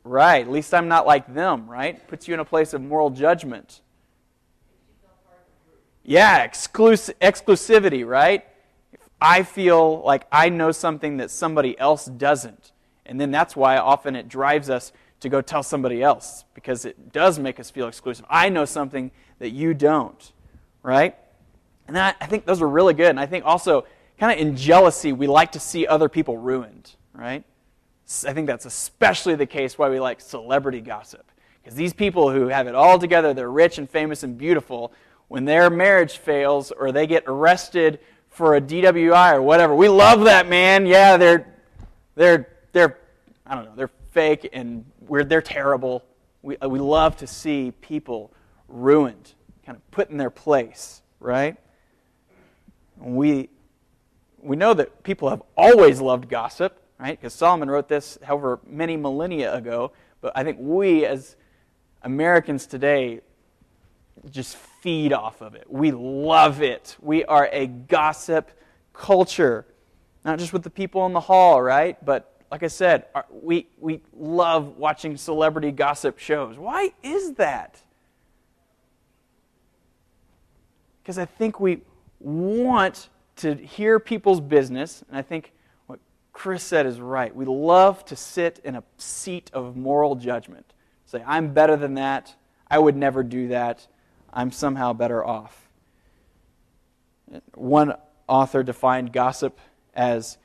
Right. 0.03 0.41
At 0.41 0.51
least 0.51 0.73
I'm 0.75 0.89
not 0.89 1.07
like 1.07 1.33
them, 1.33 1.69
right? 1.69 2.07
Puts 2.09 2.27
you 2.27 2.35
in 2.35 2.41
a 2.41 2.45
place 2.45 2.73
of 2.73 2.81
moral 2.83 3.11
judgment. 3.11 3.83
Yeah, 6.11 6.45
exclus- 6.45 7.15
exclusivity, 7.21 8.05
right? 8.05 8.45
If 8.93 8.99
I 9.21 9.45
feel 9.45 10.03
like 10.03 10.27
I 10.33 10.49
know 10.49 10.73
something 10.73 11.19
that 11.19 11.31
somebody 11.31 11.79
else 11.79 12.07
doesn't, 12.07 12.73
and 13.07 13.21
then 13.21 13.31
that's 13.31 13.55
why 13.55 13.77
often 13.77 14.17
it 14.17 14.29
drives 14.29 14.69
us 14.71 14.93
to 15.21 15.29
go 15.29 15.41
tell 15.41 15.63
somebody 15.63 16.03
else 16.03 16.47
because 16.53 16.85
it 16.85 17.13
does 17.13 17.39
make 17.39 17.61
us 17.61 17.71
feel 17.71 17.87
exclusive. 17.87 18.25
I 18.29 18.49
know 18.49 18.65
something 18.65 19.13
that 19.39 19.51
you 19.51 19.73
don't, 19.73 20.33
right? 20.83 21.17
And 21.87 21.95
that, 21.95 22.17
I 22.21 22.27
think 22.27 22.45
those 22.45 22.61
are 22.61 22.69
really 22.69 22.95
good. 22.95 23.11
And 23.11 23.21
I 23.21 23.27
think 23.27 23.45
also, 23.45 23.87
kind 24.19 24.33
of 24.33 24.45
in 24.45 24.57
jealousy, 24.57 25.13
we 25.13 25.29
like 25.29 25.53
to 25.53 25.61
see 25.61 25.87
other 25.87 26.09
people 26.09 26.37
ruined, 26.37 26.91
right? 27.15 27.45
I 28.27 28.33
think 28.33 28.49
that's 28.49 28.67
especially 28.67 29.37
the 29.37 29.47
case 29.47 29.79
why 29.79 29.89
we 29.89 30.01
like 30.01 30.21
celebrity 30.21 30.81
gossip. 30.81 31.31
Because 31.63 31.77
these 31.77 31.93
people 31.93 32.33
who 32.33 32.49
have 32.49 32.67
it 32.67 32.75
all 32.75 32.99
together, 32.99 33.33
they're 33.33 33.49
rich 33.49 33.79
and 33.79 33.89
famous 33.89 34.25
and 34.25 34.37
beautiful, 34.37 34.93
when 35.31 35.45
their 35.45 35.71
marriage 35.71 36.19
fails 36.19 36.73
or 36.73 36.91
they 36.91 37.07
get 37.07 37.23
arrested 37.29 38.01
for 38.31 38.57
a 38.57 38.61
DWI 38.61 39.35
or 39.35 39.41
whatever, 39.41 39.77
we 39.77 39.89
love 39.89 40.25
that, 40.25 40.49
man. 40.49 40.87
Yeah, 40.87 41.17
they're, 41.17 41.55
they're, 42.17 42.49
they're, 42.73 42.99
I 43.47 43.55
don't 43.55 43.67
know, 43.67 43.77
they're 43.77 43.93
fake 44.11 44.49
and 44.53 44.85
we're, 45.07 45.23
they're 45.23 45.41
terrible. 45.41 46.03
We, 46.43 46.57
uh, 46.57 46.69
we 46.69 46.81
love 46.81 47.17
to 47.19 47.29
see 47.29 47.73
people 47.81 48.33
ruined, 48.67 49.35
kind 49.65 49.77
of 49.77 49.89
put 49.93 50.11
in 50.11 50.17
their 50.17 50.31
place, 50.31 51.01
right? 51.21 51.57
We, 52.99 53.51
we 54.43 54.57
know 54.57 54.75
that 54.75 55.05
people 55.05 55.31
have 55.31 55.45
always 55.57 56.01
loved 56.01 56.29
gossip, 56.29 56.77
right? 56.99 57.17
Because 57.17 57.35
Solomon 57.35 57.71
wrote 57.71 57.87
this, 57.87 58.19
however, 58.25 58.59
many 58.67 58.97
millennia 58.97 59.55
ago. 59.55 59.93
But 60.23 60.33
I 60.35 60.43
think 60.43 60.57
we, 60.59 61.07
as 61.07 61.37
Americans 62.03 62.67
today, 62.67 63.21
just 64.31 64.57
feed 64.57 65.13
off 65.13 65.41
of 65.41 65.55
it. 65.55 65.65
We 65.69 65.93
love 65.93 66.63
it. 66.63 66.97
We 67.01 67.25
are 67.25 67.49
a 67.53 67.67
gossip 67.67 68.51
culture. 68.93 69.67
Not 70.25 70.39
just 70.39 70.53
with 70.53 70.63
the 70.63 70.71
people 70.71 71.07
in 71.07 71.13
the 71.13 71.21
hall, 71.21 71.63
right? 71.63 72.03
But 72.05 72.31
like 72.51 72.63
I 72.63 72.69
said, 72.69 73.07
we, 73.31 73.69
we 73.79 74.01
love 74.13 74.77
watching 74.77 75.17
celebrity 75.17 75.71
gossip 75.71 76.19
shows. 76.19 76.59
Why 76.59 76.93
is 77.03 77.35
that? 77.35 77.81
Because 81.03 81.17
I 81.17 81.25
think 81.25 81.61
we 81.61 81.81
want 82.19 83.09
to 83.37 83.55
hear 83.55 83.99
people's 83.99 84.41
business, 84.41 85.03
and 85.09 85.17
I 85.17 85.23
think 85.23 85.53
what 85.87 85.99
Chris 86.33 86.63
said 86.63 86.85
is 86.87 87.01
right. 87.01 87.35
We 87.35 87.47
love 87.47 88.05
to 88.07 88.17
sit 88.17 88.61
in 88.65 88.77
a 88.77 88.83
seat 88.99 89.51
of 89.55 89.77
moral 89.77 90.17
judgment. 90.17 90.75
Say, 91.07 91.25
I'm 91.27 91.55
better 91.55 91.77
than 91.77 91.95
that. 91.95 92.35
I 92.71 92.79
would 92.79 92.97
never 92.97 93.23
do 93.23 93.49
that. 93.49 93.87
I'm 94.33 94.51
somehow 94.51 94.93
better 94.93 95.25
off. 95.25 95.69
One 97.55 97.95
author 98.29 98.63
defined 98.63 99.13
gossip 99.13 99.59
as 99.95 100.39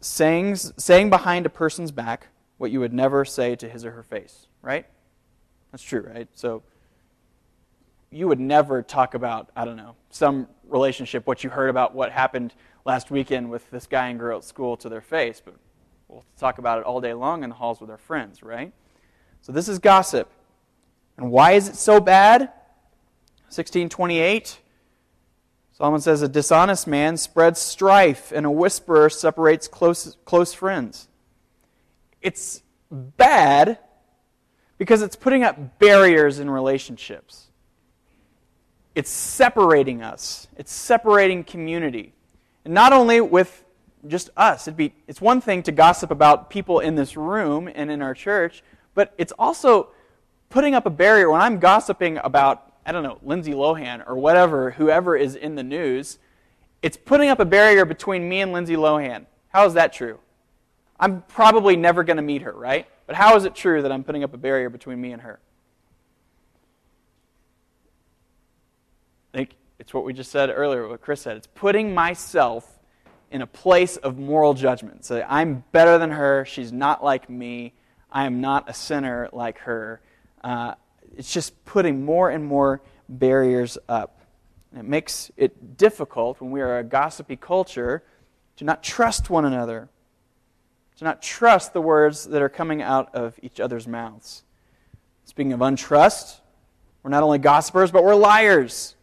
saying, 0.00 0.56
saying 0.56 1.10
behind 1.10 1.46
a 1.46 1.50
person's 1.50 1.90
back 1.90 2.28
what 2.58 2.70
you 2.70 2.80
would 2.80 2.92
never 2.92 3.24
say 3.24 3.56
to 3.56 3.68
his 3.68 3.84
or 3.84 3.90
her 3.92 4.02
face, 4.02 4.46
right? 4.62 4.86
That's 5.72 5.82
true, 5.82 6.00
right? 6.00 6.28
So 6.34 6.62
you 8.10 8.28
would 8.28 8.40
never 8.40 8.82
talk 8.82 9.14
about, 9.14 9.50
I 9.56 9.64
don't 9.64 9.76
know, 9.76 9.94
some 10.10 10.48
relationship, 10.68 11.26
what 11.26 11.44
you 11.44 11.50
heard 11.50 11.68
about 11.68 11.94
what 11.94 12.12
happened 12.12 12.54
last 12.84 13.10
weekend 13.10 13.50
with 13.50 13.70
this 13.70 13.86
guy 13.86 14.08
and 14.08 14.18
girl 14.18 14.38
at 14.38 14.44
school 14.44 14.76
to 14.78 14.88
their 14.88 15.00
face, 15.00 15.42
but 15.44 15.54
we'll 16.08 16.24
talk 16.38 16.58
about 16.58 16.78
it 16.78 16.84
all 16.84 17.00
day 17.00 17.12
long 17.12 17.42
in 17.42 17.50
the 17.50 17.56
halls 17.56 17.80
with 17.80 17.90
our 17.90 17.98
friends, 17.98 18.42
right? 18.42 18.72
So 19.42 19.52
this 19.52 19.68
is 19.68 19.78
gossip. 19.78 20.30
And 21.16 21.30
why 21.30 21.52
is 21.52 21.68
it 21.68 21.76
so 21.76 22.00
bad? 22.00 22.52
1628 23.48 24.60
Solomon 25.76 26.00
says, 26.00 26.22
A 26.22 26.28
dishonest 26.28 26.86
man 26.86 27.18
spreads 27.18 27.60
strife, 27.60 28.32
and 28.32 28.46
a 28.46 28.50
whisperer 28.50 29.10
separates 29.10 29.68
close, 29.68 30.16
close 30.24 30.54
friends. 30.54 31.06
It's 32.22 32.62
bad 32.90 33.78
because 34.78 35.02
it's 35.02 35.16
putting 35.16 35.42
up 35.42 35.78
barriers 35.78 36.38
in 36.38 36.48
relationships. 36.48 37.48
It's 38.94 39.10
separating 39.10 40.02
us, 40.02 40.48
it's 40.56 40.72
separating 40.72 41.44
community. 41.44 42.14
And 42.64 42.72
not 42.72 42.94
only 42.94 43.20
with 43.20 43.62
just 44.08 44.30
us. 44.36 44.68
It'd 44.68 44.76
be, 44.76 44.94
it's 45.06 45.20
one 45.20 45.40
thing 45.40 45.62
to 45.64 45.72
gossip 45.72 46.10
about 46.10 46.48
people 46.48 46.80
in 46.80 46.94
this 46.94 47.16
room 47.16 47.68
and 47.72 47.90
in 47.90 48.02
our 48.02 48.14
church, 48.14 48.62
but 48.94 49.12
it's 49.18 49.32
also 49.38 49.88
putting 50.48 50.74
up 50.74 50.86
a 50.86 50.90
barrier 50.90 51.28
when 51.30 51.40
I'm 51.40 51.58
gossiping 51.58 52.18
about 52.22 52.65
I 52.86 52.92
don't 52.92 53.02
know, 53.02 53.18
Lindsay 53.22 53.52
Lohan 53.52 54.08
or 54.08 54.14
whatever, 54.14 54.70
whoever 54.70 55.16
is 55.16 55.34
in 55.34 55.56
the 55.56 55.64
news, 55.64 56.20
it's 56.82 56.96
putting 56.96 57.28
up 57.28 57.40
a 57.40 57.44
barrier 57.44 57.84
between 57.84 58.28
me 58.28 58.40
and 58.40 58.52
Lindsay 58.52 58.76
Lohan. 58.76 59.26
How 59.48 59.66
is 59.66 59.74
that 59.74 59.92
true? 59.92 60.20
I'm 61.00 61.22
probably 61.22 61.74
never 61.74 62.04
going 62.04 62.16
to 62.16 62.22
meet 62.22 62.42
her, 62.42 62.52
right? 62.52 62.86
But 63.08 63.16
how 63.16 63.34
is 63.36 63.44
it 63.44 63.56
true 63.56 63.82
that 63.82 63.90
I'm 63.90 64.04
putting 64.04 64.22
up 64.22 64.32
a 64.34 64.38
barrier 64.38 64.70
between 64.70 65.00
me 65.00 65.10
and 65.12 65.22
her? 65.22 65.40
I 69.34 69.38
think 69.38 69.56
it's 69.80 69.92
what 69.92 70.04
we 70.04 70.12
just 70.12 70.30
said 70.30 70.48
earlier, 70.48 70.86
what 70.86 71.00
Chris 71.00 71.22
said. 71.22 71.36
It's 71.36 71.48
putting 71.48 71.92
myself 71.92 72.78
in 73.32 73.42
a 73.42 73.46
place 73.46 73.96
of 73.96 74.16
moral 74.16 74.54
judgment. 74.54 75.04
So 75.04 75.26
I'm 75.28 75.64
better 75.72 75.98
than 75.98 76.12
her. 76.12 76.44
She's 76.44 76.72
not 76.72 77.02
like 77.02 77.28
me. 77.28 77.74
I 78.12 78.26
am 78.26 78.40
not 78.40 78.70
a 78.70 78.72
sinner 78.72 79.28
like 79.32 79.58
her. 79.58 80.00
Uh, 80.44 80.74
it's 81.16 81.32
just 81.32 81.64
putting 81.64 82.04
more 82.04 82.30
and 82.30 82.44
more 82.44 82.82
barriers 83.08 83.78
up. 83.88 84.20
And 84.70 84.80
it 84.80 84.88
makes 84.88 85.30
it 85.36 85.76
difficult 85.76 86.40
when 86.40 86.50
we 86.50 86.60
are 86.60 86.78
a 86.78 86.84
gossipy 86.84 87.36
culture 87.36 88.02
to 88.56 88.64
not 88.64 88.82
trust 88.82 89.30
one 89.30 89.44
another. 89.44 89.88
to 90.96 91.04
not 91.04 91.22
trust 91.22 91.72
the 91.72 91.80
words 91.80 92.24
that 92.24 92.42
are 92.42 92.48
coming 92.48 92.82
out 92.82 93.14
of 93.14 93.38
each 93.42 93.60
other's 93.60 93.86
mouths. 93.86 94.42
Speaking 95.24 95.52
of 95.52 95.60
untrust, 95.60 96.40
we're 97.02 97.10
not 97.10 97.22
only 97.22 97.38
gossipers, 97.38 97.90
but 97.90 98.02
we're 98.02 98.14
liars. 98.14 98.94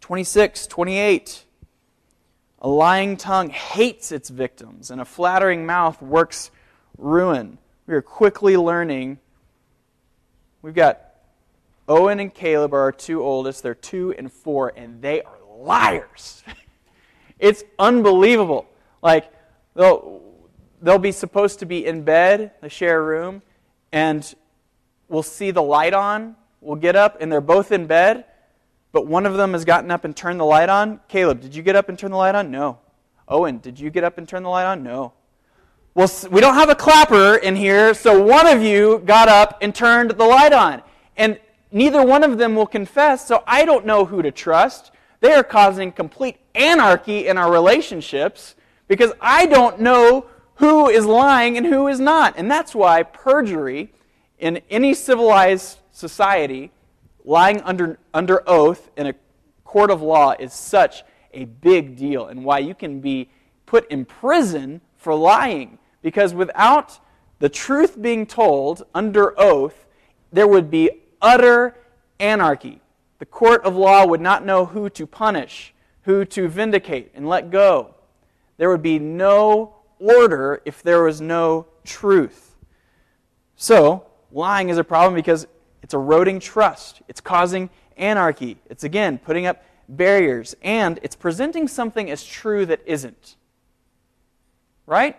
26, 0.00 0.66
28. 0.66 1.44
A 2.60 2.68
lying 2.68 3.16
tongue 3.16 3.50
hates 3.50 4.12
its 4.12 4.28
victims, 4.28 4.90
and 4.90 5.00
a 5.00 5.04
flattering 5.04 5.64
mouth 5.64 6.00
works 6.02 6.50
ruin. 6.98 7.58
We 7.86 7.94
are 7.94 8.02
quickly 8.02 8.56
learning. 8.56 9.18
We've 10.62 10.74
got 10.74 11.00
Owen 11.88 12.18
and 12.18 12.32
Caleb 12.32 12.74
are 12.74 12.80
our 12.80 12.92
two 12.92 13.22
oldest. 13.22 13.62
They're 13.62 13.74
two 13.74 14.14
and 14.18 14.32
four, 14.32 14.72
and 14.76 15.00
they 15.00 15.22
are 15.22 15.38
liars. 15.58 16.42
it's 17.38 17.62
unbelievable. 17.78 18.66
Like, 19.02 19.30
they'll, 19.74 20.22
they'll 20.82 20.98
be 20.98 21.12
supposed 21.12 21.60
to 21.60 21.66
be 21.66 21.86
in 21.86 22.02
bed, 22.02 22.52
they 22.60 22.68
share 22.68 22.98
a 22.98 23.04
room, 23.04 23.42
and 23.92 24.34
we'll 25.08 25.22
see 25.22 25.50
the 25.50 25.62
light 25.62 25.94
on. 25.94 26.36
We'll 26.60 26.76
get 26.76 26.96
up, 26.96 27.18
and 27.20 27.30
they're 27.30 27.40
both 27.40 27.70
in 27.70 27.86
bed, 27.86 28.24
but 28.90 29.06
one 29.06 29.26
of 29.26 29.36
them 29.36 29.52
has 29.52 29.64
gotten 29.64 29.90
up 29.90 30.04
and 30.04 30.16
turned 30.16 30.40
the 30.40 30.44
light 30.44 30.68
on. 30.68 31.00
Caleb, 31.06 31.40
did 31.40 31.54
you 31.54 31.62
get 31.62 31.76
up 31.76 31.88
and 31.88 31.98
turn 31.98 32.10
the 32.10 32.16
light 32.16 32.34
on? 32.34 32.50
No. 32.50 32.78
Owen, 33.28 33.58
did 33.58 33.78
you 33.78 33.90
get 33.90 34.02
up 34.02 34.18
and 34.18 34.28
turn 34.28 34.42
the 34.42 34.48
light 34.48 34.64
on? 34.64 34.82
No. 34.82 35.12
Well, 35.96 36.10
we 36.30 36.42
don't 36.42 36.56
have 36.56 36.68
a 36.68 36.74
clapper 36.74 37.36
in 37.36 37.56
here, 37.56 37.94
so 37.94 38.22
one 38.22 38.46
of 38.46 38.60
you 38.60 38.98
got 39.06 39.30
up 39.30 39.56
and 39.62 39.74
turned 39.74 40.10
the 40.10 40.26
light 40.26 40.52
on. 40.52 40.82
And 41.16 41.40
neither 41.72 42.04
one 42.04 42.22
of 42.22 42.36
them 42.36 42.54
will 42.54 42.66
confess, 42.66 43.26
so 43.26 43.42
I 43.46 43.64
don't 43.64 43.86
know 43.86 44.04
who 44.04 44.20
to 44.20 44.30
trust. 44.30 44.90
They 45.20 45.32
are 45.32 45.42
causing 45.42 45.90
complete 45.92 46.36
anarchy 46.54 47.26
in 47.26 47.38
our 47.38 47.50
relationships 47.50 48.56
because 48.88 49.14
I 49.22 49.46
don't 49.46 49.80
know 49.80 50.26
who 50.56 50.90
is 50.90 51.06
lying 51.06 51.56
and 51.56 51.64
who 51.64 51.88
is 51.88 51.98
not. 51.98 52.34
And 52.36 52.50
that's 52.50 52.74
why 52.74 53.02
perjury 53.02 53.90
in 54.38 54.60
any 54.68 54.92
civilized 54.92 55.78
society, 55.92 56.72
lying 57.24 57.62
under, 57.62 57.98
under 58.12 58.46
oath 58.46 58.90
in 58.98 59.06
a 59.06 59.14
court 59.64 59.90
of 59.90 60.02
law, 60.02 60.34
is 60.38 60.52
such 60.52 61.04
a 61.32 61.46
big 61.46 61.96
deal, 61.96 62.26
and 62.26 62.44
why 62.44 62.58
you 62.58 62.74
can 62.74 63.00
be 63.00 63.30
put 63.64 63.90
in 63.90 64.04
prison 64.04 64.82
for 64.98 65.14
lying. 65.14 65.78
Because 66.06 66.32
without 66.32 67.00
the 67.40 67.48
truth 67.48 68.00
being 68.00 68.26
told 68.26 68.86
under 68.94 69.34
oath, 69.40 69.86
there 70.30 70.46
would 70.46 70.70
be 70.70 70.88
utter 71.20 71.74
anarchy. 72.20 72.80
The 73.18 73.26
court 73.26 73.64
of 73.64 73.74
law 73.74 74.06
would 74.06 74.20
not 74.20 74.46
know 74.46 74.66
who 74.66 74.88
to 74.90 75.04
punish, 75.04 75.74
who 76.02 76.24
to 76.26 76.46
vindicate 76.46 77.10
and 77.16 77.28
let 77.28 77.50
go. 77.50 77.96
There 78.56 78.70
would 78.70 78.82
be 78.82 79.00
no 79.00 79.74
order 79.98 80.62
if 80.64 80.80
there 80.80 81.02
was 81.02 81.20
no 81.20 81.66
truth. 81.82 82.54
So, 83.56 84.06
lying 84.30 84.68
is 84.68 84.78
a 84.78 84.84
problem 84.84 85.16
because 85.16 85.48
it's 85.82 85.92
eroding 85.92 86.38
trust, 86.38 87.02
it's 87.08 87.20
causing 87.20 87.68
anarchy, 87.96 88.58
it's 88.70 88.84
again 88.84 89.18
putting 89.18 89.46
up 89.46 89.64
barriers, 89.88 90.54
and 90.62 91.00
it's 91.02 91.16
presenting 91.16 91.66
something 91.66 92.08
as 92.12 92.22
true 92.22 92.64
that 92.66 92.82
isn't. 92.86 93.34
Right? 94.86 95.16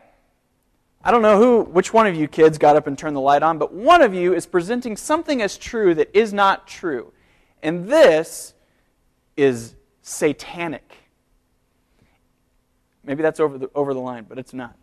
I 1.04 1.12
don't 1.12 1.22
know 1.22 1.38
who, 1.38 1.62
which 1.62 1.94
one 1.94 2.08
of 2.08 2.16
you 2.16 2.28
kids 2.28 2.58
got 2.58 2.76
up 2.76 2.88
and 2.88 2.98
turned 2.98 3.16
the 3.16 3.22
light 3.22 3.44
on, 3.44 3.58
but 3.58 3.74
one 3.74 4.02
of 4.02 4.14
you 4.14 4.34
is 4.34 4.46
presenting 4.46 4.98
something 4.98 5.42
as 5.42 5.58
true 5.58 5.94
that 5.96 6.10
is 6.14 6.34
not 6.34 6.68
true. 6.68 7.14
And 7.64 7.88
this 7.88 8.54
is 9.36 9.76
satanic. 10.02 10.98
Maybe 13.04 13.24
that's 13.24 13.40
over 13.40 13.58
the, 13.58 13.70
over 13.74 13.94
the 13.94 14.02
line, 14.02 14.26
but 14.28 14.38
it's 14.38 14.54
not. 14.54 14.76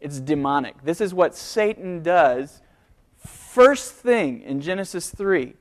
It's 0.00 0.20
demonic. 0.20 0.82
This 0.82 1.00
is 1.00 1.14
what 1.14 1.34
Satan 1.34 2.02
does. 2.02 2.60
First 3.16 3.92
thing 3.92 4.42
in 4.42 4.60
Genesis 4.60 5.10
3, 5.10 5.54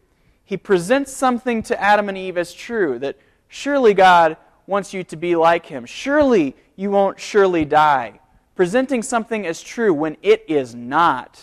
he 0.43 0.57
presents 0.57 1.13
something 1.13 1.63
to 1.63 1.81
Adam 1.81 2.09
and 2.09 2.17
Eve 2.17 2.37
as 2.37 2.53
true 2.53 2.99
that 2.99 3.17
surely 3.47 3.93
God 3.93 4.35
wants 4.67 4.93
you 4.93 5.03
to 5.05 5.15
be 5.15 5.35
like 5.35 5.65
him. 5.67 5.85
Surely 5.85 6.55
you 6.75 6.91
won't 6.91 7.19
surely 7.19 7.63
die. 7.63 8.19
Presenting 8.55 9.01
something 9.01 9.45
as 9.45 9.61
true 9.61 9.93
when 9.93 10.17
it 10.21 10.45
is 10.47 10.75
not. 10.75 11.41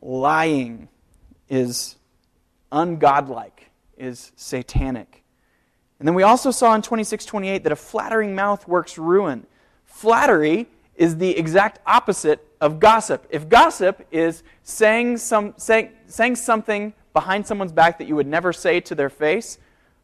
Lying 0.00 0.88
is 1.48 1.96
ungodlike, 2.70 3.68
is 3.96 4.32
satanic. 4.36 5.22
And 5.98 6.08
then 6.08 6.14
we 6.14 6.24
also 6.24 6.50
saw 6.50 6.74
in 6.74 6.82
2628 6.82 7.62
that 7.62 7.72
a 7.72 7.76
flattering 7.76 8.34
mouth 8.34 8.66
works 8.66 8.98
ruin. 8.98 9.46
Flattery 9.84 10.66
is 10.96 11.16
the 11.18 11.36
exact 11.36 11.78
opposite 11.86 12.44
of 12.60 12.80
gossip. 12.80 13.26
If 13.30 13.48
gossip 13.48 14.06
is 14.10 14.42
saying, 14.62 15.18
some, 15.18 15.54
saying, 15.56 15.90
saying 16.06 16.36
something 16.36 16.92
behind 17.12 17.46
someone's 17.46 17.72
back 17.72 17.98
that 17.98 18.08
you 18.08 18.16
would 18.16 18.26
never 18.26 18.52
say 18.52 18.80
to 18.80 18.94
their 18.94 19.10
face, 19.10 19.58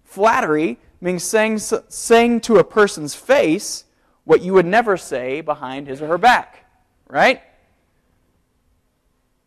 flattery 0.04 0.78
means 1.00 1.22
saying, 1.22 1.58
saying 1.58 2.40
to 2.42 2.56
a 2.56 2.64
person's 2.64 3.14
face 3.14 3.84
what 4.24 4.42
you 4.42 4.52
would 4.52 4.66
never 4.66 4.96
say 4.96 5.40
behind 5.40 5.87
his 5.87 6.02
or 6.02 6.08
her 6.08 6.18
back. 6.18 6.66
Right? 7.08 7.40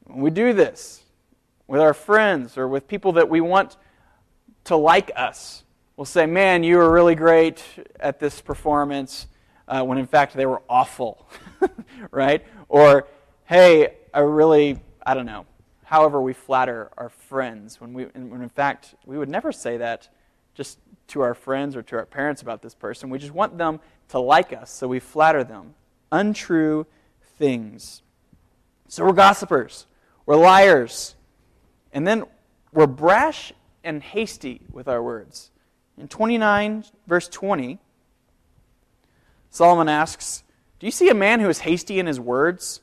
When 0.05 0.21
we 0.21 0.29
do 0.29 0.53
this 0.53 1.03
with 1.67 1.81
our 1.81 1.93
friends 1.93 2.57
or 2.57 2.67
with 2.67 2.87
people 2.87 3.13
that 3.13 3.29
we 3.29 3.41
want 3.41 3.77
to 4.65 4.75
like 4.75 5.11
us, 5.15 5.63
we'll 5.95 6.05
say, 6.05 6.25
Man, 6.25 6.63
you 6.63 6.77
were 6.77 6.91
really 6.91 7.15
great 7.15 7.63
at 7.99 8.19
this 8.19 8.41
performance, 8.41 9.27
uh, 9.67 9.83
when 9.83 9.97
in 9.97 10.07
fact 10.07 10.33
they 10.33 10.45
were 10.45 10.61
awful, 10.67 11.29
right? 12.11 12.45
Or, 12.67 13.07
Hey, 13.45 13.95
I 14.13 14.19
really, 14.21 14.79
I 15.05 15.13
don't 15.13 15.25
know, 15.25 15.45
however 15.83 16.21
we 16.21 16.33
flatter 16.33 16.89
our 16.97 17.09
friends, 17.09 17.79
when, 17.79 17.93
we, 17.93 18.05
when 18.05 18.41
in 18.41 18.49
fact 18.49 18.95
we 19.05 19.17
would 19.17 19.29
never 19.29 19.51
say 19.51 19.77
that 19.77 20.09
just 20.53 20.79
to 21.11 21.21
our 21.21 21.33
friends 21.33 21.75
or 21.75 21.81
to 21.83 21.97
our 21.97 22.05
parents 22.05 22.41
about 22.41 22.61
this 22.61 22.73
person. 22.73 23.09
We 23.09 23.19
just 23.19 23.33
want 23.33 23.57
them 23.57 23.79
to 24.09 24.19
like 24.19 24.53
us, 24.53 24.71
so 24.71 24.87
we 24.87 24.99
flatter 24.99 25.43
them. 25.43 25.75
Untrue 26.11 26.85
things. 27.37 28.01
So 28.87 29.05
we're 29.05 29.13
gossipers, 29.13 29.87
we're 30.25 30.35
liars, 30.35 31.15
and 31.93 32.05
then 32.05 32.25
we're 32.73 32.87
brash 32.87 33.53
and 33.83 34.03
hasty 34.03 34.61
with 34.71 34.87
our 34.87 35.01
words. 35.01 35.51
In 35.97 36.07
29, 36.07 36.85
verse 37.07 37.27
20, 37.27 37.79
Solomon 39.49 39.89
asks, 39.89 40.43
Do 40.79 40.87
you 40.87 40.91
see 40.91 41.09
a 41.09 41.13
man 41.13 41.39
who 41.39 41.49
is 41.49 41.59
hasty 41.59 41.99
in 41.99 42.05
his 42.05 42.19
words? 42.19 42.81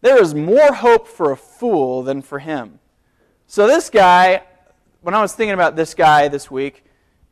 There 0.00 0.20
is 0.22 0.34
more 0.34 0.74
hope 0.74 1.08
for 1.08 1.32
a 1.32 1.36
fool 1.36 2.02
than 2.02 2.22
for 2.22 2.38
him. 2.38 2.78
So, 3.46 3.66
this 3.66 3.90
guy, 3.90 4.42
when 5.00 5.14
I 5.14 5.20
was 5.20 5.34
thinking 5.34 5.54
about 5.54 5.76
this 5.76 5.94
guy 5.94 6.28
this 6.28 6.50
week, 6.50 6.83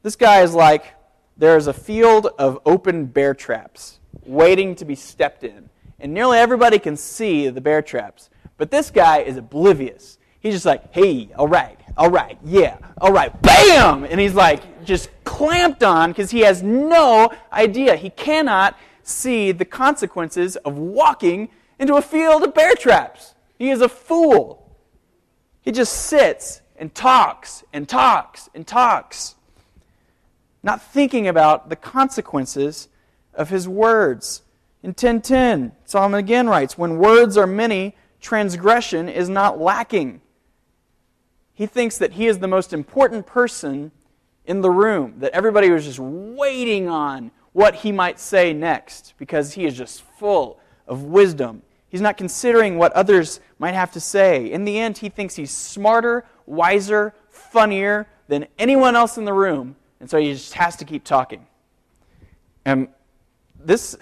this 0.03 0.17
guy 0.17 0.43
is 0.43 0.55
like 0.55 0.95
there 1.37 1.57
is 1.57 1.67
a 1.67 1.73
field 1.73 2.29
of 2.39 2.61
open 2.67 3.07
bear 3.07 3.35
traps 3.35 4.01
waiting 4.25 4.75
to 4.77 4.85
be 4.85 4.95
stepped 4.95 5.45
in. 5.45 5.69
And 5.99 6.13
nearly 6.13 6.39
everybody 6.39 6.79
can 6.79 6.97
see 6.97 7.49
the 7.49 7.61
bear 7.61 7.83
traps. 7.83 8.29
But 8.57 8.71
this 8.71 8.91
guy 8.91 9.19
is 9.19 9.37
oblivious. 9.37 10.19
He's 10.41 10.55
just 10.55 10.67
like, 10.67 10.93
hey, 10.93 11.31
all 11.37 11.47
right, 11.47 11.79
all 11.97 12.11
right, 12.11 12.37
yeah, 12.45 12.79
all 13.01 13.13
right, 13.13 13.41
bam! 13.43 14.05
And 14.05 14.19
he's 14.19 14.35
like 14.35 14.85
just 14.85 15.09
clamped 15.23 15.85
on 15.85 16.11
because 16.11 16.33
he 16.33 16.41
has 16.41 16.63
no 16.63 17.31
idea. 17.53 17.95
He 17.95 18.11
cannot 18.11 18.77
see 19.05 19.53
the 19.53 19.65
consequences 19.65 20.57
of 20.57 20.77
walking 20.77 21.49
into 21.79 21.95
a 21.95 22.03
field 22.03 22.43
of 22.43 22.55
bear 22.55 22.75
traps. 22.75 23.35
He 23.57 23.71
is 23.71 23.81
a 23.81 23.89
fool. 23.89 24.77
He 25.61 25.71
just 25.71 25.93
sits 25.93 26.61
and 26.77 26.93
talks 26.93 27.63
and 27.73 27.89
talks 27.89 28.51
and 28.55 28.67
talks, 28.67 29.37
not 30.63 30.83
thinking 30.83 31.27
about 31.27 31.69
the 31.69 31.77
consequences 31.77 32.89
of 33.35 33.51
his 33.51 33.69
words. 33.69 34.43
In 34.83 34.91
1010, 34.91 35.73
Solomon 35.85 36.19
again 36.19 36.49
writes, 36.49 36.77
When 36.77 36.99
words 36.99 37.37
are 37.37 37.47
many, 37.47 37.97
transgression 38.21 39.09
is 39.09 39.29
not 39.29 39.61
lacking. 39.61 40.21
He 41.55 41.67
thinks 41.67 41.99
that 41.99 42.13
he 42.13 42.27
is 42.27 42.39
the 42.39 42.49
most 42.49 42.73
important 42.73 43.27
person 43.27 43.93
in 44.45 44.61
the 44.61 44.71
room, 44.71 45.15
that 45.19 45.33
everybody 45.33 45.71
was 45.71 45.85
just 45.85 45.99
waiting 45.99 46.89
on 46.89 47.31
what 47.53 47.77
he 47.77 47.93
might 47.93 48.19
say 48.19 48.53
next 48.53 49.15
because 49.19 49.53
he 49.53 49.67
is 49.67 49.77
just 49.77 50.03
full 50.19 50.59
of 50.87 51.05
wisdom. 51.05 51.63
He's 51.89 52.01
not 52.01 52.17
considering 52.17 52.79
what 52.79 52.93
others 52.93 53.41
might 53.59 53.75
have 53.75 53.93
to 53.93 54.01
say. 54.01 54.51
In 54.51 54.65
the 54.65 54.79
end, 54.79 54.99
he 54.99 55.11
thinks 55.11 55.37
he's 55.37 55.51
smarter, 55.51 56.25
wiser, 56.47 57.15
funnier 57.29 58.09
than 58.29 58.47
anyone 58.59 58.97
else 58.97 59.19
in 59.19 59.27
the 59.27 59.33
room, 59.33 59.77
and 60.03 60.11
so 60.11 60.19
he 60.19 60.33
just 60.33 60.55
has 60.55 60.75
to 60.77 60.85
keep 60.85 61.05
talking. 61.05 61.47
And 62.65 62.89
this, 63.65 63.97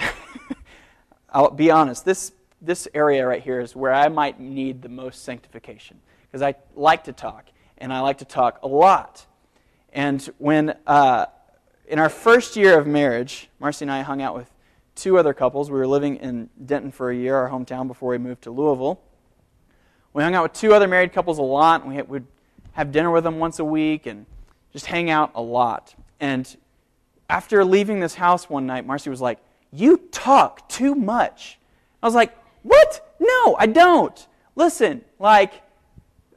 I'll 1.30 1.50
be 1.50 1.70
honest, 1.70 2.06
this, 2.06 2.32
this 2.62 2.88
area 2.94 3.26
right 3.26 3.42
here 3.42 3.60
is 3.60 3.76
where 3.76 3.92
I 3.92 4.08
might 4.08 4.40
need 4.40 4.80
the 4.80 4.88
most 4.88 5.24
sanctification 5.24 6.00
because 6.26 6.40
I 6.40 6.54
like 6.74 7.04
to 7.04 7.12
talk, 7.12 7.50
and 7.76 7.92
I 7.92 8.00
like 8.00 8.16
to 8.18 8.24
talk 8.24 8.60
a 8.62 8.66
lot. 8.66 9.26
And 9.92 10.22
when, 10.38 10.74
uh, 10.86 11.26
in 11.86 11.98
our 11.98 12.08
first 12.08 12.56
year 12.56 12.78
of 12.78 12.86
marriage, 12.86 13.50
Marcy 13.58 13.84
and 13.84 13.92
I 13.92 14.00
hung 14.00 14.22
out 14.22 14.34
with 14.34 14.50
two 14.94 15.18
other 15.18 15.34
couples. 15.34 15.70
We 15.70 15.78
were 15.78 15.86
living 15.86 16.16
in 16.16 16.48
Denton 16.64 16.92
for 16.92 17.10
a 17.10 17.16
year, 17.16 17.36
our 17.36 17.50
hometown, 17.50 17.88
before 17.88 18.12
we 18.12 18.18
moved 18.18 18.40
to 18.42 18.50
Louisville. 18.50 19.02
We 20.14 20.22
hung 20.22 20.34
out 20.34 20.44
with 20.44 20.54
two 20.54 20.72
other 20.72 20.88
married 20.88 21.12
couples 21.12 21.36
a 21.36 21.42
lot. 21.42 21.86
We 21.86 22.00
would 22.00 22.26
have 22.72 22.90
dinner 22.90 23.10
with 23.10 23.24
them 23.24 23.38
once 23.38 23.58
a 23.58 23.64
week 23.66 24.06
and 24.06 24.24
just 24.72 24.86
hang 24.86 25.10
out 25.10 25.32
a 25.34 25.42
lot. 25.42 25.94
And 26.20 26.56
after 27.28 27.64
leaving 27.64 28.00
this 28.00 28.14
house 28.14 28.48
one 28.48 28.66
night, 28.66 28.86
Marcy 28.86 29.10
was 29.10 29.20
like, 29.20 29.38
You 29.72 29.98
talk 30.10 30.68
too 30.68 30.94
much. 30.94 31.58
I 32.02 32.06
was 32.06 32.14
like, 32.14 32.36
What? 32.62 33.14
No, 33.18 33.56
I 33.58 33.66
don't. 33.66 34.26
Listen, 34.56 35.02
like, 35.18 35.62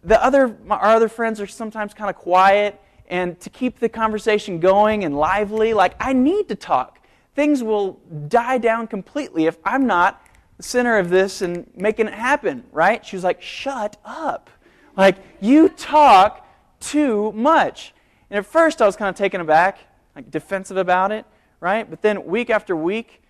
the 0.04 0.24
other, 0.24 0.56
our 0.69 0.96
other 0.96 1.08
friends 1.08 1.39
are 1.39 1.48
sometimes 1.48 1.93
kind 1.93 2.10
of 2.10 2.15
quiet, 2.15 2.80
and 3.08 3.39
to 3.39 3.50
keep 3.50 3.80
the 3.80 3.89
conversation 3.89 4.60
going 4.60 5.04
and 5.04 5.15
lively, 5.15 5.74
like, 5.74 5.93
I 6.00 6.13
need 6.13 6.50
to 6.50 6.56
talk. 6.56 7.00
Things 7.36 7.63
will 7.63 8.00
die 8.28 8.58
down 8.58 8.88
completely 8.88 9.46
if 9.46 9.58
I'm 9.65 9.88
not 9.88 10.22
the 10.58 10.63
center 10.63 10.98
of 10.98 11.10
this 11.10 11.41
and 11.41 11.69
making 11.76 12.08
it 12.08 12.13
happen, 12.13 12.63
right? 12.72 13.06
She 13.06 13.15
was 13.15 13.24
like, 13.24 13.41
Shut 13.41 13.98
up. 14.06 14.50
Like, 14.96 15.17
you 15.41 15.69
talk 15.69 16.48
too 16.80 17.32
much. 17.32 17.93
And 18.34 18.39
at 18.39 18.48
first, 18.48 18.82
I 18.82 18.88
was 18.88 18.96
kind 18.96 19.10
of 19.10 19.15
taken 19.15 19.41
aback, 19.41 19.78
like 20.15 20.32
defensive 20.32 20.76
about 20.76 21.12
it, 21.12 21.24
right? 21.60 21.88
But 21.88 22.02
then, 22.02 22.26
week 22.26 22.50
after 22.50 22.76
week, 22.76 23.22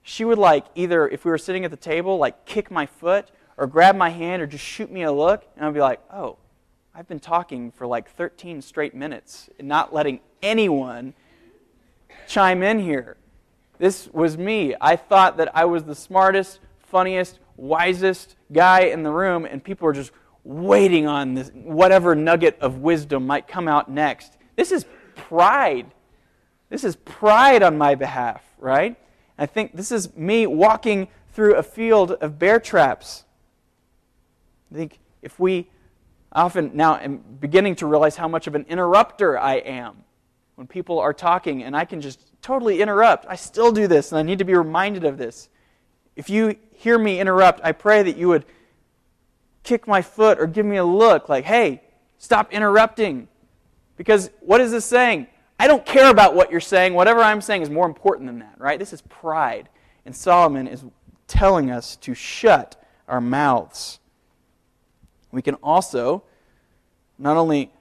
she 0.00 0.24
would 0.24 0.38
like 0.38 0.64
either, 0.74 1.06
if 1.06 1.26
we 1.26 1.30
were 1.30 1.36
sitting 1.36 1.66
at 1.66 1.70
the 1.70 1.76
table, 1.76 2.16
like 2.16 2.46
kick 2.46 2.70
my 2.70 2.86
foot 2.86 3.30
or 3.58 3.66
grab 3.66 3.94
my 3.94 4.08
hand 4.08 4.40
or 4.40 4.46
just 4.46 4.64
shoot 4.64 4.90
me 4.90 5.02
a 5.02 5.12
look. 5.12 5.46
And 5.54 5.66
I'd 5.66 5.74
be 5.74 5.80
like, 5.80 6.00
oh, 6.10 6.38
I've 6.94 7.06
been 7.06 7.20
talking 7.20 7.72
for 7.72 7.86
like 7.86 8.10
13 8.12 8.62
straight 8.62 8.94
minutes 8.94 9.50
and 9.58 9.68
not 9.68 9.92
letting 9.92 10.20
anyone 10.42 11.12
chime 12.26 12.62
in 12.62 12.78
here. 12.78 13.18
This 13.76 14.08
was 14.14 14.38
me. 14.38 14.74
I 14.80 14.96
thought 14.96 15.36
that 15.36 15.54
I 15.54 15.66
was 15.66 15.84
the 15.84 15.94
smartest, 15.94 16.60
funniest, 16.78 17.38
wisest 17.58 18.34
guy 18.50 18.84
in 18.84 19.02
the 19.02 19.10
room, 19.10 19.44
and 19.44 19.62
people 19.62 19.84
were 19.84 19.92
just 19.92 20.12
waiting 20.42 21.06
on 21.06 21.34
this, 21.34 21.50
whatever 21.52 22.14
nugget 22.14 22.58
of 22.62 22.78
wisdom 22.78 23.26
might 23.26 23.46
come 23.46 23.68
out 23.68 23.90
next. 23.90 24.37
This 24.58 24.72
is 24.72 24.86
pride. 25.14 25.86
This 26.68 26.82
is 26.82 26.96
pride 26.96 27.62
on 27.62 27.78
my 27.78 27.94
behalf, 27.94 28.42
right? 28.58 28.96
I 29.38 29.46
think 29.46 29.76
this 29.76 29.92
is 29.92 30.16
me 30.16 30.48
walking 30.48 31.06
through 31.32 31.54
a 31.54 31.62
field 31.62 32.10
of 32.10 32.40
bear 32.40 32.58
traps. 32.58 33.22
I 34.72 34.74
think 34.74 34.98
if 35.22 35.38
we 35.38 35.68
often 36.32 36.72
now 36.74 36.96
am 36.96 37.18
beginning 37.38 37.76
to 37.76 37.86
realize 37.86 38.16
how 38.16 38.26
much 38.26 38.48
of 38.48 38.56
an 38.56 38.66
interrupter 38.68 39.38
I 39.38 39.58
am 39.58 40.02
when 40.56 40.66
people 40.66 40.98
are 40.98 41.14
talking 41.14 41.62
and 41.62 41.76
I 41.76 41.84
can 41.84 42.00
just 42.00 42.20
totally 42.42 42.82
interrupt. 42.82 43.26
I 43.28 43.36
still 43.36 43.70
do 43.70 43.86
this 43.86 44.10
and 44.10 44.18
I 44.18 44.22
need 44.22 44.40
to 44.40 44.44
be 44.44 44.56
reminded 44.56 45.04
of 45.04 45.18
this. 45.18 45.50
If 46.16 46.28
you 46.28 46.56
hear 46.74 46.98
me 46.98 47.20
interrupt, 47.20 47.60
I 47.62 47.70
pray 47.70 48.02
that 48.02 48.16
you 48.16 48.26
would 48.26 48.44
kick 49.62 49.86
my 49.86 50.02
foot 50.02 50.40
or 50.40 50.48
give 50.48 50.66
me 50.66 50.78
a 50.78 50.84
look 50.84 51.28
like, 51.28 51.44
hey, 51.44 51.80
stop 52.18 52.52
interrupting. 52.52 53.28
Because 53.98 54.30
what 54.40 54.62
is 54.62 54.70
this 54.70 54.86
saying? 54.86 55.26
I 55.58 55.66
don't 55.66 55.84
care 55.84 56.08
about 56.08 56.34
what 56.34 56.50
you're 56.50 56.60
saying. 56.60 56.94
Whatever 56.94 57.20
I'm 57.20 57.42
saying 57.42 57.62
is 57.62 57.68
more 57.68 57.84
important 57.84 58.28
than 58.28 58.38
that, 58.38 58.54
right? 58.56 58.78
This 58.78 58.94
is 58.94 59.02
pride. 59.02 59.68
And 60.06 60.16
Solomon 60.16 60.66
is 60.66 60.84
telling 61.26 61.70
us 61.70 61.96
to 61.96 62.14
shut 62.14 62.82
our 63.08 63.20
mouths. 63.20 63.98
We 65.32 65.42
can 65.42 65.56
also 65.56 66.22
not 67.18 67.36
only 67.36 67.72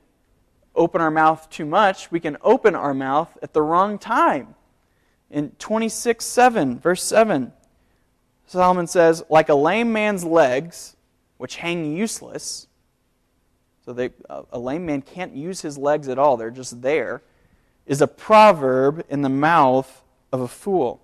open 0.75 1.01
our 1.01 1.11
mouth 1.11 1.49
too 1.49 1.65
much, 1.65 2.11
we 2.11 2.19
can 2.19 2.37
open 2.41 2.75
our 2.75 2.93
mouth 2.93 3.37
at 3.41 3.53
the 3.53 3.61
wrong 3.61 3.97
time. 3.97 4.55
In 5.29 5.51
26 5.59 6.25
7, 6.25 6.79
verse 6.79 7.03
7, 7.03 7.53
Solomon 8.47 8.87
says, 8.87 9.23
Like 9.29 9.49
a 9.49 9.55
lame 9.55 9.93
man's 9.93 10.23
legs, 10.23 10.95
which 11.37 11.57
hang 11.57 11.95
useless. 11.95 12.67
So 13.87 13.93
they, 13.93 14.09
a 14.51 14.59
lame 14.59 14.85
man 14.85 15.01
can't 15.01 15.33
use 15.33 15.61
his 15.61 15.77
legs 15.77 16.09
at 16.09 16.19
all, 16.19 16.35
they're 16.35 16.51
just 16.51 16.81
there 16.81 17.21
is 17.85 18.01
a 18.01 18.07
proverb 18.07 19.05
in 19.07 19.21
the 19.21 19.29
mouth 19.29 20.03
of 20.33 20.41
a 20.41 20.47
fool. 20.49 20.99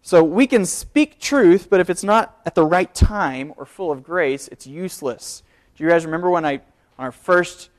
So 0.00 0.22
we 0.22 0.46
can 0.46 0.64
speak 0.64 1.18
truth, 1.18 1.66
but 1.68 1.80
if 1.80 1.90
it's 1.90 2.04
not 2.04 2.38
at 2.46 2.54
the 2.54 2.64
right 2.64 2.94
time 2.94 3.52
or 3.56 3.66
full 3.66 3.90
of 3.90 4.04
grace, 4.04 4.46
it's 4.52 4.64
useless. 4.64 5.42
Do 5.74 5.82
you 5.82 5.90
guys 5.90 6.04
remember 6.04 6.30
when 6.30 6.44
I, 6.44 6.60
on 6.98 7.06
our 7.06 7.10
first 7.10 7.70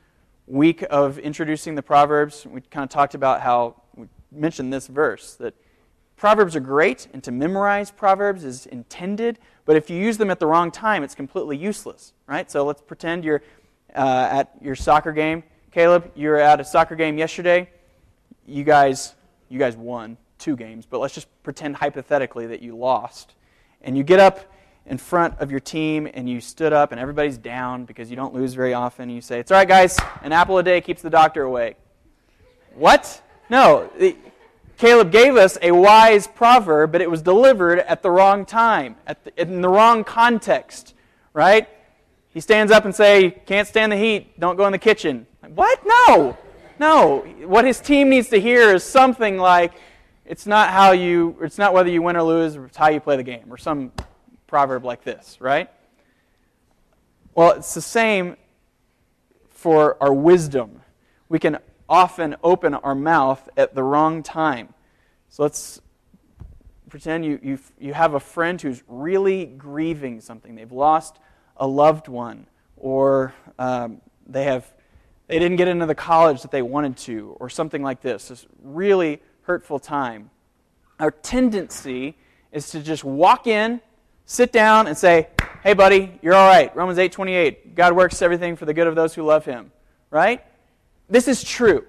week 0.47 0.83
of 0.89 1.17
introducing 1.17 1.75
the 1.75 1.81
Proverbs, 1.81 2.45
we 2.45 2.59
kind 2.59 2.83
of 2.83 2.89
talked 2.89 3.15
about 3.15 3.39
how 3.39 3.81
we 3.95 4.07
mentioned 4.33 4.73
this 4.73 4.87
verse 4.87 5.35
that 5.35 5.53
Proverbs 6.17 6.57
are 6.57 6.59
great, 6.59 7.07
and 7.13 7.23
to 7.23 7.31
memorize 7.31 7.89
Proverbs 7.89 8.43
is 8.43 8.65
intended, 8.65 9.39
but 9.63 9.77
if 9.77 9.89
you 9.89 9.97
use 9.97 10.17
them 10.17 10.29
at 10.29 10.41
the 10.41 10.47
wrong 10.47 10.71
time, 10.71 11.01
it's 11.01 11.15
completely 11.15 11.55
useless, 11.55 12.11
right? 12.27 12.51
So 12.51 12.65
let's 12.65 12.81
pretend 12.81 13.23
you're 13.23 13.41
uh, 13.95 14.27
at 14.31 14.51
your 14.61 14.75
soccer 14.75 15.11
game. 15.11 15.43
Caleb, 15.71 16.11
you 16.15 16.29
were 16.29 16.37
at 16.37 16.59
a 16.59 16.65
soccer 16.65 16.95
game 16.95 17.17
yesterday 17.17 17.69
you 18.49 18.63
guys 18.63 19.13
you 19.47 19.59
guys 19.59 19.75
won 19.75 20.17
two 20.37 20.55
games, 20.55 20.85
but 20.85 20.99
let's 20.99 21.13
just 21.13 21.27
pretend 21.43 21.75
hypothetically 21.75 22.47
that 22.47 22.61
you 22.61 22.77
lost. 22.77 23.33
And 23.81 23.97
you 23.97 24.03
get 24.03 24.19
up 24.19 24.39
in 24.85 24.97
front 24.97 25.39
of 25.39 25.49
your 25.49 25.59
team 25.59 26.07
and 26.13 26.29
you 26.29 26.39
stood 26.39 26.71
up 26.71 26.91
and 26.91 26.99
everybody's 26.99 27.37
down 27.37 27.85
because 27.85 28.09
you 28.09 28.15
don't 28.15 28.33
lose 28.33 28.53
very 28.53 28.73
often. 28.73 29.03
And 29.03 29.15
you 29.15 29.21
say, 29.21 29.39
It's 29.39 29.51
all 29.51 29.57
right, 29.57 29.67
guys, 29.67 29.97
an 30.21 30.31
apple 30.31 30.57
a 30.57 30.63
day 30.63 30.81
keeps 30.81 31.01
the 31.01 31.09
doctor 31.09 31.43
away. 31.43 31.75
What? 32.75 33.21
No. 33.49 33.89
Caleb 34.77 35.11
gave 35.11 35.35
us 35.35 35.57
a 35.61 35.71
wise 35.71 36.27
proverb, 36.27 36.91
but 36.91 37.01
it 37.01 37.09
was 37.09 37.21
delivered 37.21 37.79
at 37.79 38.01
the 38.01 38.11
wrong 38.11 38.45
time, 38.45 38.95
at 39.07 39.23
the, 39.25 39.41
in 39.41 39.61
the 39.61 39.67
wrong 39.67 40.03
context, 40.03 40.93
right? 41.33 41.67
He 42.39 42.41
stands 42.41 42.71
up 42.71 42.85
and 42.85 42.95
say, 42.95 43.31
"Can't 43.31 43.67
stand 43.67 43.91
the 43.91 43.97
heat. 43.97 44.39
Don't 44.39 44.55
go 44.55 44.65
in 44.65 44.71
the 44.71 44.77
kitchen." 44.77 45.27
What? 45.53 45.81
No. 45.85 46.37
No, 46.79 47.17
what 47.43 47.65
his 47.65 47.81
team 47.81 48.07
needs 48.07 48.29
to 48.29 48.39
hear 48.39 48.73
is 48.73 48.85
something 48.85 49.37
like, 49.37 49.73
it's 50.25 50.47
not 50.47 50.69
how 50.69 50.93
you, 50.93 51.37
it's 51.41 51.57
not 51.57 51.73
whether 51.73 51.89
you 51.89 52.01
win 52.01 52.15
or 52.15 52.23
lose, 52.23 52.55
it's 52.55 52.77
how 52.77 52.87
you 52.87 53.01
play 53.01 53.17
the 53.17 53.23
game, 53.23 53.51
or 53.51 53.57
some 53.57 53.91
proverb 54.47 54.85
like 54.85 55.03
this, 55.03 55.35
right? 55.41 55.69
Well, 57.35 57.51
it's 57.51 57.73
the 57.73 57.81
same 57.81 58.37
for 59.49 60.01
our 60.01 60.13
wisdom. 60.13 60.79
We 61.27 61.39
can 61.39 61.57
often 61.89 62.37
open 62.41 62.73
our 62.73 62.95
mouth 62.95 63.49
at 63.57 63.75
the 63.75 63.83
wrong 63.83 64.23
time. 64.23 64.73
So 65.27 65.43
let's 65.43 65.81
pretend 66.89 67.25
you, 67.25 67.37
you, 67.43 67.59
you 67.77 67.93
have 67.93 68.13
a 68.13 68.21
friend 68.21 68.61
who's 68.61 68.81
really 68.87 69.45
grieving 69.45 70.21
something. 70.21 70.55
They've 70.55 70.71
lost 70.71 71.19
a 71.59 71.67
loved 71.67 72.07
one, 72.07 72.47
or 72.77 73.33
um, 73.57 74.01
they 74.27 74.45
have 74.45 74.71
they 75.27 75.37
didn't 75.37 75.57
get 75.57 75.67
into 75.67 75.85
the 75.85 75.95
college 75.95 76.41
that 76.41 76.49
they 76.49 76.63
wanted 76.63 76.97
to, 76.97 77.37
or 77.39 77.49
something 77.49 77.83
like 77.83 78.01
this. 78.01 78.29
This 78.29 78.47
really 78.63 79.21
hurtful 79.43 79.77
time. 79.77 80.31
Our 80.99 81.11
tendency 81.11 82.17
is 82.51 82.71
to 82.71 82.81
just 82.81 83.03
walk 83.03 83.45
in, 83.45 83.79
sit 84.25 84.51
down, 84.51 84.87
and 84.87 84.97
say, 84.97 85.27
Hey, 85.63 85.73
buddy, 85.73 86.17
you're 86.21 86.33
all 86.33 86.47
right. 86.47 86.75
Romans 86.75 86.97
8 86.97 87.11
28. 87.11 87.75
God 87.75 87.93
works 87.93 88.21
everything 88.21 88.55
for 88.55 88.65
the 88.65 88.73
good 88.73 88.87
of 88.87 88.95
those 88.95 89.13
who 89.13 89.23
love 89.23 89.45
him. 89.45 89.71
Right? 90.09 90.43
This 91.09 91.27
is 91.27 91.43
true. 91.43 91.85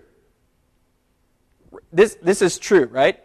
This, 1.93 2.17
this 2.21 2.43
is 2.43 2.59
true, 2.59 2.87
right? 2.87 3.21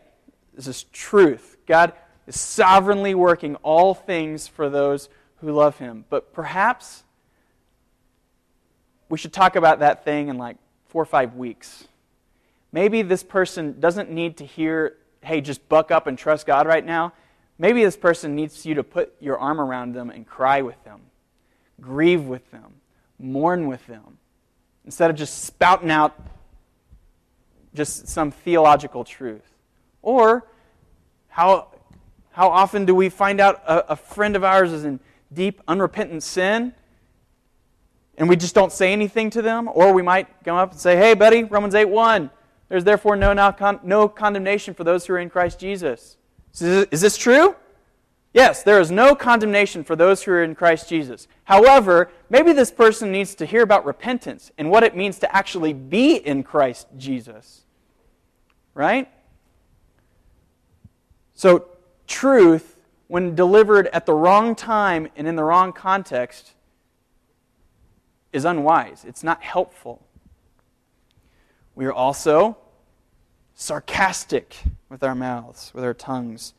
This 0.53 0.67
is 0.67 0.84
truth. 0.84 1.58
God 1.65 1.93
is 2.27 2.39
sovereignly 2.39 3.15
working 3.15 3.55
all 3.58 3.93
things 3.93 4.47
for 4.47 4.69
those 4.69 5.10
who 5.45 5.53
love 5.53 5.77
him. 5.77 6.05
But 6.10 6.34
perhaps 6.34 7.03
we 9.10 9.17
should 9.17 9.31
talk 9.31 9.55
about 9.55 9.79
that 9.79 10.03
thing 10.03 10.27
in 10.29 10.38
like 10.38 10.58
four 10.88 11.03
or 11.03 11.05
five 11.05 11.36
weeks. 11.36 11.88
Maybe 12.71 13.03
this 13.03 13.23
person 13.23 13.79
doesn't 13.79 14.10
need 14.10 14.38
to 14.38 14.45
hear, 14.45 14.97
hey, 15.21 15.41
just 15.41 15.69
buck 15.69 15.91
up 15.91 16.08
and 16.08 16.17
trust 16.17 16.45
God 16.47 16.67
right 16.67 16.84
now. 16.84 17.13
Maybe 17.58 17.84
this 17.84 17.95
person 17.95 18.36
needs 18.36 18.65
you 18.65 18.75
to 18.75 18.84
put 18.84 19.13
your 19.21 19.38
arm 19.38 19.62
around 19.62 19.93
them 19.93 20.10
and 20.10 20.27
cry 20.27 20.62
with 20.62 20.84
them, 20.84 21.01
grieve 21.79 22.23
with 22.23 22.49
them, 22.51 22.73
mourn 23.19 23.67
with 23.67 23.86
them, 23.88 24.17
instead 24.84 25.10
of 25.10 25.15
just 25.15 25.43
spouting 25.43 25.91
out 25.91 26.19
just 27.73 28.08
some 28.08 28.31
theological 28.31 29.03
truth. 29.03 29.47
Or, 30.01 30.47
how, 31.27 31.67
how 32.31 32.49
often 32.49 32.86
do 32.86 32.95
we 32.95 33.10
find 33.10 33.39
out 33.39 33.62
a, 33.67 33.91
a 33.91 33.95
friend 33.95 34.36
of 34.36 34.43
ours 34.43 34.71
is 34.73 34.84
in 34.84 34.99
deep, 35.33 35.61
unrepentant 35.67 36.23
sin? 36.23 36.73
and 38.17 38.29
we 38.29 38.35
just 38.35 38.55
don't 38.55 38.71
say 38.71 38.93
anything 38.93 39.29
to 39.31 39.41
them, 39.41 39.69
or 39.73 39.93
we 39.93 40.01
might 40.01 40.27
come 40.43 40.57
up 40.57 40.71
and 40.71 40.79
say, 40.79 40.95
hey, 40.95 41.13
buddy, 41.13 41.43
Romans 41.43 41.75
8 41.75 41.85
1, 41.85 42.29
there's 42.69 42.83
therefore 42.83 43.15
no, 43.15 43.33
no 43.83 44.09
condemnation 44.09 44.73
for 44.73 44.83
those 44.83 45.05
who 45.05 45.13
are 45.13 45.19
in 45.19 45.29
Christ 45.29 45.59
Jesus. 45.59 46.17
Is 46.53 47.01
this 47.01 47.17
true? 47.17 47.55
Yes, 48.33 48.63
there 48.63 48.79
is 48.81 48.91
no 48.91 49.15
condemnation 49.15 49.83
for 49.83 49.95
those 49.95 50.23
who 50.23 50.31
are 50.31 50.43
in 50.43 50.55
Christ 50.55 50.89
Jesus. 50.89 51.27
However, 51.45 52.11
maybe 52.29 52.51
this 52.51 52.71
person 52.71 53.11
needs 53.11 53.35
to 53.35 53.45
hear 53.45 53.61
about 53.61 53.85
repentance 53.85 54.51
and 54.57 54.69
what 54.69 54.83
it 54.83 54.95
means 54.95 55.19
to 55.19 55.35
actually 55.35 55.73
be 55.73 56.15
in 56.15 56.43
Christ 56.43 56.88
Jesus. 56.97 57.63
Right? 58.73 59.09
So, 61.33 61.67
truth, 62.07 62.74
when 63.07 63.35
delivered 63.35 63.87
at 63.87 64.05
the 64.05 64.13
wrong 64.13 64.55
time 64.55 65.07
and 65.15 65.27
in 65.27 65.35
the 65.35 65.43
wrong 65.43 65.73
context, 65.73 66.53
is 68.35 68.43
unwise. 68.43 69.05
It's 69.07 69.23
not 69.23 69.41
helpful. 69.41 70.05
We 71.73 71.85
are 71.85 71.93
also 71.93 72.57
sarcastic 73.53 74.57
with 74.89 75.03
our 75.03 75.15
mouths, 75.15 75.71
with 75.73 75.83
our 75.83 75.93
tongues. 75.93 76.53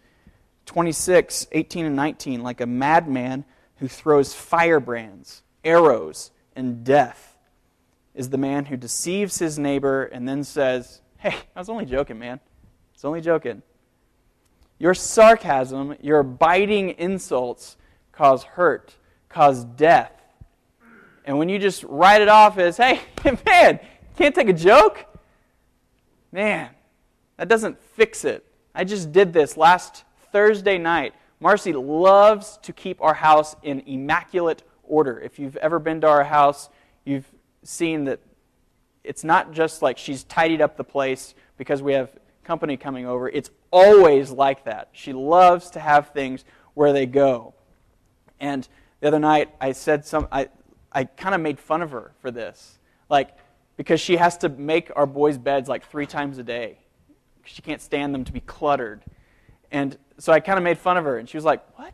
26, 0.64 1.46
18, 1.52 1.84
and 1.84 1.94
19, 1.94 2.42
like 2.42 2.60
a 2.60 2.66
madman 2.66 3.44
who 3.76 3.88
throws 3.88 4.34
firebrands, 4.34 5.42
arrows, 5.64 6.30
and 6.56 6.82
death, 6.82 7.36
is 8.14 8.30
the 8.30 8.38
man 8.38 8.64
who 8.64 8.76
deceives 8.76 9.38
his 9.38 9.58
neighbor 9.58 10.04
and 10.04 10.26
then 10.26 10.42
says, 10.42 11.02
Hey, 11.18 11.36
I 11.54 11.58
was 11.58 11.68
only 11.68 11.84
joking, 11.84 12.18
man. 12.18 12.40
I 12.42 12.92
was 12.94 13.04
only 13.04 13.20
joking. 13.20 13.62
Your 14.78 14.94
sarcasm, 14.94 15.96
your 16.02 16.22
biting 16.22 16.90
insults 16.98 17.76
cause 18.12 18.44
hurt, 18.44 18.94
cause 19.28 19.64
death. 19.64 20.12
And 21.24 21.38
when 21.38 21.48
you 21.48 21.58
just 21.58 21.82
write 21.84 22.22
it 22.22 22.28
off 22.28 22.58
as, 22.58 22.76
hey, 22.76 23.00
man, 23.46 23.80
can't 24.16 24.34
take 24.34 24.48
a 24.48 24.52
joke? 24.52 25.04
Man, 26.30 26.70
that 27.36 27.48
doesn't 27.48 27.80
fix 27.94 28.24
it. 28.24 28.44
I 28.74 28.84
just 28.84 29.12
did 29.12 29.32
this 29.32 29.56
last 29.56 30.04
Thursday 30.32 30.78
night. 30.78 31.14
Marcy 31.40 31.72
loves 31.72 32.58
to 32.62 32.72
keep 32.72 33.00
our 33.02 33.14
house 33.14 33.56
in 33.62 33.80
immaculate 33.86 34.62
order. 34.82 35.18
If 35.18 35.38
you've 35.38 35.56
ever 35.56 35.78
been 35.78 36.00
to 36.02 36.06
our 36.06 36.24
house, 36.24 36.68
you've 37.04 37.30
seen 37.62 38.04
that 38.04 38.20
it's 39.04 39.24
not 39.24 39.52
just 39.52 39.82
like 39.82 39.98
she's 39.98 40.24
tidied 40.24 40.60
up 40.60 40.76
the 40.76 40.84
place 40.84 41.34
because 41.56 41.82
we 41.82 41.92
have 41.92 42.10
company 42.46 42.76
coming 42.76 43.06
over. 43.06 43.28
It's 43.28 43.50
always 43.70 44.30
like 44.30 44.64
that. 44.64 44.88
She 44.92 45.12
loves 45.12 45.70
to 45.70 45.80
have 45.80 46.10
things 46.10 46.44
where 46.74 46.92
they 46.92 47.06
go. 47.06 47.54
And 48.40 48.66
the 49.00 49.08
other 49.08 49.18
night, 49.18 49.50
I 49.60 49.72
said 49.72 50.06
some, 50.06 50.28
I, 50.30 50.48
I 50.92 51.04
kind 51.04 51.34
of 51.34 51.40
made 51.40 51.58
fun 51.58 51.82
of 51.82 51.90
her 51.90 52.12
for 52.20 52.30
this. 52.30 52.78
Like, 53.08 53.36
because 53.76 54.00
she 54.00 54.16
has 54.16 54.38
to 54.38 54.48
make 54.48 54.90
our 54.96 55.06
boys' 55.06 55.38
beds 55.38 55.68
like 55.68 55.86
three 55.86 56.06
times 56.06 56.38
a 56.38 56.42
day. 56.42 56.78
She 57.44 57.62
can't 57.62 57.80
stand 57.80 58.14
them 58.14 58.24
to 58.24 58.32
be 58.32 58.40
cluttered. 58.40 59.02
And 59.70 59.96
so 60.18 60.32
I 60.32 60.40
kind 60.40 60.58
of 60.58 60.64
made 60.64 60.78
fun 60.78 60.96
of 60.96 61.04
her, 61.04 61.18
and 61.18 61.28
she 61.28 61.36
was 61.36 61.44
like, 61.44 61.62
What? 61.78 61.92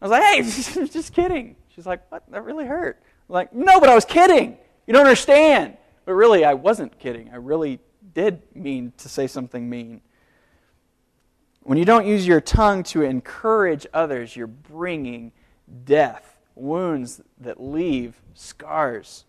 I 0.00 0.04
was 0.04 0.10
like, 0.10 0.22
Hey, 0.22 0.42
just 0.86 1.12
kidding. 1.12 1.56
She's 1.74 1.86
like, 1.86 2.10
What? 2.10 2.22
That 2.30 2.44
really 2.44 2.66
hurt. 2.66 3.02
I'm 3.28 3.34
like, 3.34 3.52
No, 3.52 3.80
but 3.80 3.88
I 3.88 3.94
was 3.94 4.04
kidding. 4.04 4.56
You 4.86 4.92
don't 4.92 5.02
understand. 5.02 5.76
But 6.04 6.14
really, 6.14 6.44
I 6.44 6.54
wasn't 6.54 6.98
kidding. 6.98 7.30
I 7.32 7.36
really 7.36 7.80
did 8.14 8.42
mean 8.54 8.92
to 8.98 9.08
say 9.08 9.26
something 9.26 9.68
mean. 9.68 10.00
When 11.62 11.78
you 11.78 11.84
don't 11.84 12.06
use 12.06 12.26
your 12.26 12.40
tongue 12.40 12.82
to 12.84 13.02
encourage 13.02 13.86
others, 13.92 14.36
you're 14.36 14.46
bringing 14.46 15.32
death, 15.84 16.38
wounds 16.54 17.20
that 17.40 17.60
leave 17.60 18.20
scars. 18.34 19.24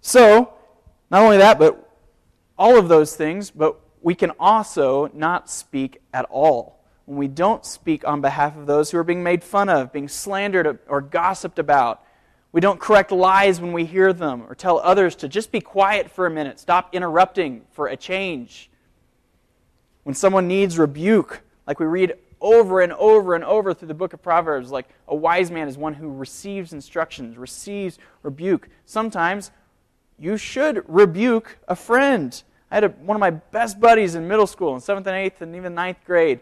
So, 0.00 0.52
not 1.10 1.22
only 1.22 1.38
that, 1.38 1.58
but 1.58 1.88
all 2.58 2.76
of 2.76 2.88
those 2.88 3.14
things, 3.14 3.50
but 3.50 3.78
we 4.00 4.14
can 4.14 4.30
also 4.40 5.08
not 5.14 5.48
speak 5.48 6.00
at 6.12 6.24
all. 6.30 6.80
When 7.06 7.16
we 7.16 7.28
don't 7.28 7.64
speak 7.64 8.06
on 8.06 8.20
behalf 8.20 8.56
of 8.56 8.66
those 8.66 8.90
who 8.90 8.98
are 8.98 9.04
being 9.04 9.22
made 9.22 9.44
fun 9.44 9.68
of, 9.68 9.92
being 9.92 10.08
slandered 10.08 10.80
or 10.88 11.00
gossiped 11.00 11.58
about, 11.58 12.02
we 12.52 12.60
don't 12.60 12.78
correct 12.78 13.10
lies 13.10 13.60
when 13.60 13.72
we 13.72 13.86
hear 13.86 14.12
them 14.12 14.44
or 14.48 14.54
tell 14.54 14.78
others 14.78 15.16
to 15.16 15.28
just 15.28 15.50
be 15.50 15.60
quiet 15.60 16.10
for 16.10 16.26
a 16.26 16.30
minute, 16.30 16.60
stop 16.60 16.94
interrupting 16.94 17.62
for 17.72 17.88
a 17.88 17.96
change. 17.96 18.70
When 20.04 20.14
someone 20.14 20.46
needs 20.46 20.78
rebuke, 20.78 21.42
like 21.66 21.80
we 21.80 21.86
read 21.86 22.14
over 22.40 22.80
and 22.80 22.92
over 22.92 23.34
and 23.34 23.44
over 23.44 23.72
through 23.72 23.88
the 23.88 23.94
book 23.94 24.12
of 24.12 24.20
Proverbs, 24.20 24.70
like 24.70 24.88
a 25.08 25.14
wise 25.14 25.50
man 25.50 25.68
is 25.68 25.78
one 25.78 25.94
who 25.94 26.10
receives 26.10 26.72
instructions, 26.72 27.38
receives 27.38 27.98
rebuke. 28.22 28.68
Sometimes 28.84 29.50
you 30.18 30.36
should 30.36 30.84
rebuke 30.88 31.58
a 31.68 31.76
friend. 31.76 32.42
I 32.70 32.76
had 32.76 32.84
a, 32.84 32.88
one 32.88 33.16
of 33.16 33.20
my 33.20 33.30
best 33.30 33.80
buddies 33.80 34.14
in 34.14 34.28
middle 34.28 34.46
school, 34.46 34.74
in 34.74 34.80
seventh 34.80 35.06
and 35.06 35.16
eighth, 35.16 35.40
and 35.40 35.56
even 35.56 35.74
ninth 35.74 35.98
grade. 36.04 36.40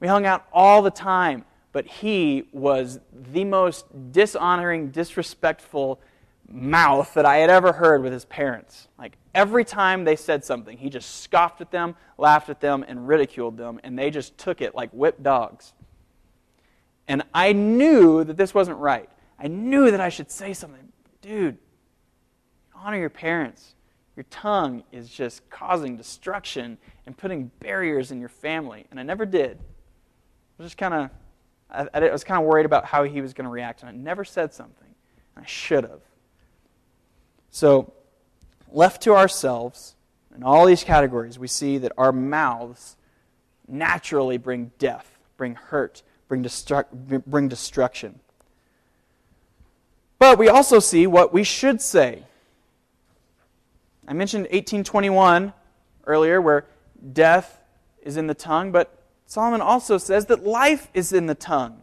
We 0.00 0.06
hung 0.06 0.24
out 0.24 0.46
all 0.52 0.82
the 0.82 0.90
time, 0.90 1.44
but 1.72 1.86
he 1.86 2.48
was 2.52 3.00
the 3.12 3.44
most 3.44 3.86
dishonoring, 4.12 4.90
disrespectful 4.90 6.00
mouth 6.48 7.12
that 7.14 7.26
I 7.26 7.38
had 7.38 7.50
ever 7.50 7.72
heard 7.72 8.02
with 8.02 8.12
his 8.12 8.24
parents. 8.24 8.88
Like 8.98 9.16
every 9.34 9.64
time 9.64 10.04
they 10.04 10.16
said 10.16 10.44
something, 10.44 10.78
he 10.78 10.88
just 10.88 11.22
scoffed 11.22 11.60
at 11.60 11.70
them, 11.70 11.94
laughed 12.16 12.48
at 12.48 12.60
them, 12.60 12.84
and 12.86 13.06
ridiculed 13.06 13.56
them, 13.56 13.80
and 13.84 13.98
they 13.98 14.10
just 14.10 14.38
took 14.38 14.60
it 14.60 14.74
like 14.74 14.90
whipped 14.92 15.22
dogs. 15.22 15.74
And 17.06 17.22
I 17.32 17.52
knew 17.52 18.24
that 18.24 18.36
this 18.36 18.54
wasn't 18.54 18.78
right. 18.78 19.08
I 19.38 19.48
knew 19.48 19.90
that 19.90 20.00
I 20.00 20.08
should 20.08 20.30
say 20.30 20.52
something. 20.52 20.92
Dude, 21.22 21.58
honor 22.74 22.98
your 22.98 23.10
parents. 23.10 23.74
Your 24.16 24.24
tongue 24.30 24.82
is 24.90 25.08
just 25.08 25.48
causing 25.48 25.96
destruction 25.96 26.76
and 27.06 27.16
putting 27.16 27.50
barriers 27.60 28.10
in 28.10 28.20
your 28.20 28.28
family. 28.28 28.84
And 28.90 28.98
I 28.98 29.04
never 29.04 29.24
did. 29.24 29.58
I 30.58 30.62
just 30.64 30.76
kind 30.76 30.92
of, 30.92 31.10
I, 31.70 31.86
I 31.92 32.10
was 32.10 32.24
kind 32.24 32.40
of 32.40 32.46
worried 32.46 32.66
about 32.66 32.84
how 32.84 33.04
he 33.04 33.20
was 33.20 33.34
going 33.34 33.44
to 33.44 33.50
react, 33.50 33.82
and 33.82 33.88
I 33.88 33.92
never 33.92 34.24
said 34.24 34.52
something. 34.52 34.88
I 35.36 35.44
should 35.44 35.84
have. 35.84 36.00
So, 37.50 37.92
left 38.70 39.02
to 39.02 39.14
ourselves, 39.14 39.94
in 40.34 40.42
all 40.42 40.66
these 40.66 40.84
categories, 40.84 41.38
we 41.38 41.48
see 41.48 41.78
that 41.78 41.92
our 41.96 42.12
mouths 42.12 42.96
naturally 43.66 44.38
bring 44.38 44.72
death, 44.78 45.18
bring 45.36 45.54
hurt, 45.54 46.02
bring, 46.28 46.42
destru- 46.42 47.22
bring 47.26 47.48
destruction. 47.48 48.20
But 50.18 50.38
we 50.38 50.48
also 50.48 50.78
see 50.78 51.06
what 51.06 51.32
we 51.32 51.44
should 51.44 51.80
say. 51.80 52.24
I 54.06 54.12
mentioned 54.14 54.44
1821 54.44 55.52
earlier, 56.06 56.40
where 56.40 56.64
death 57.12 57.60
is 58.02 58.16
in 58.16 58.26
the 58.26 58.34
tongue, 58.34 58.72
but 58.72 58.97
Solomon 59.28 59.60
also 59.60 59.98
says 59.98 60.24
that 60.26 60.42
life 60.42 60.88
is 60.94 61.12
in 61.12 61.26
the 61.26 61.34
tongue. 61.34 61.82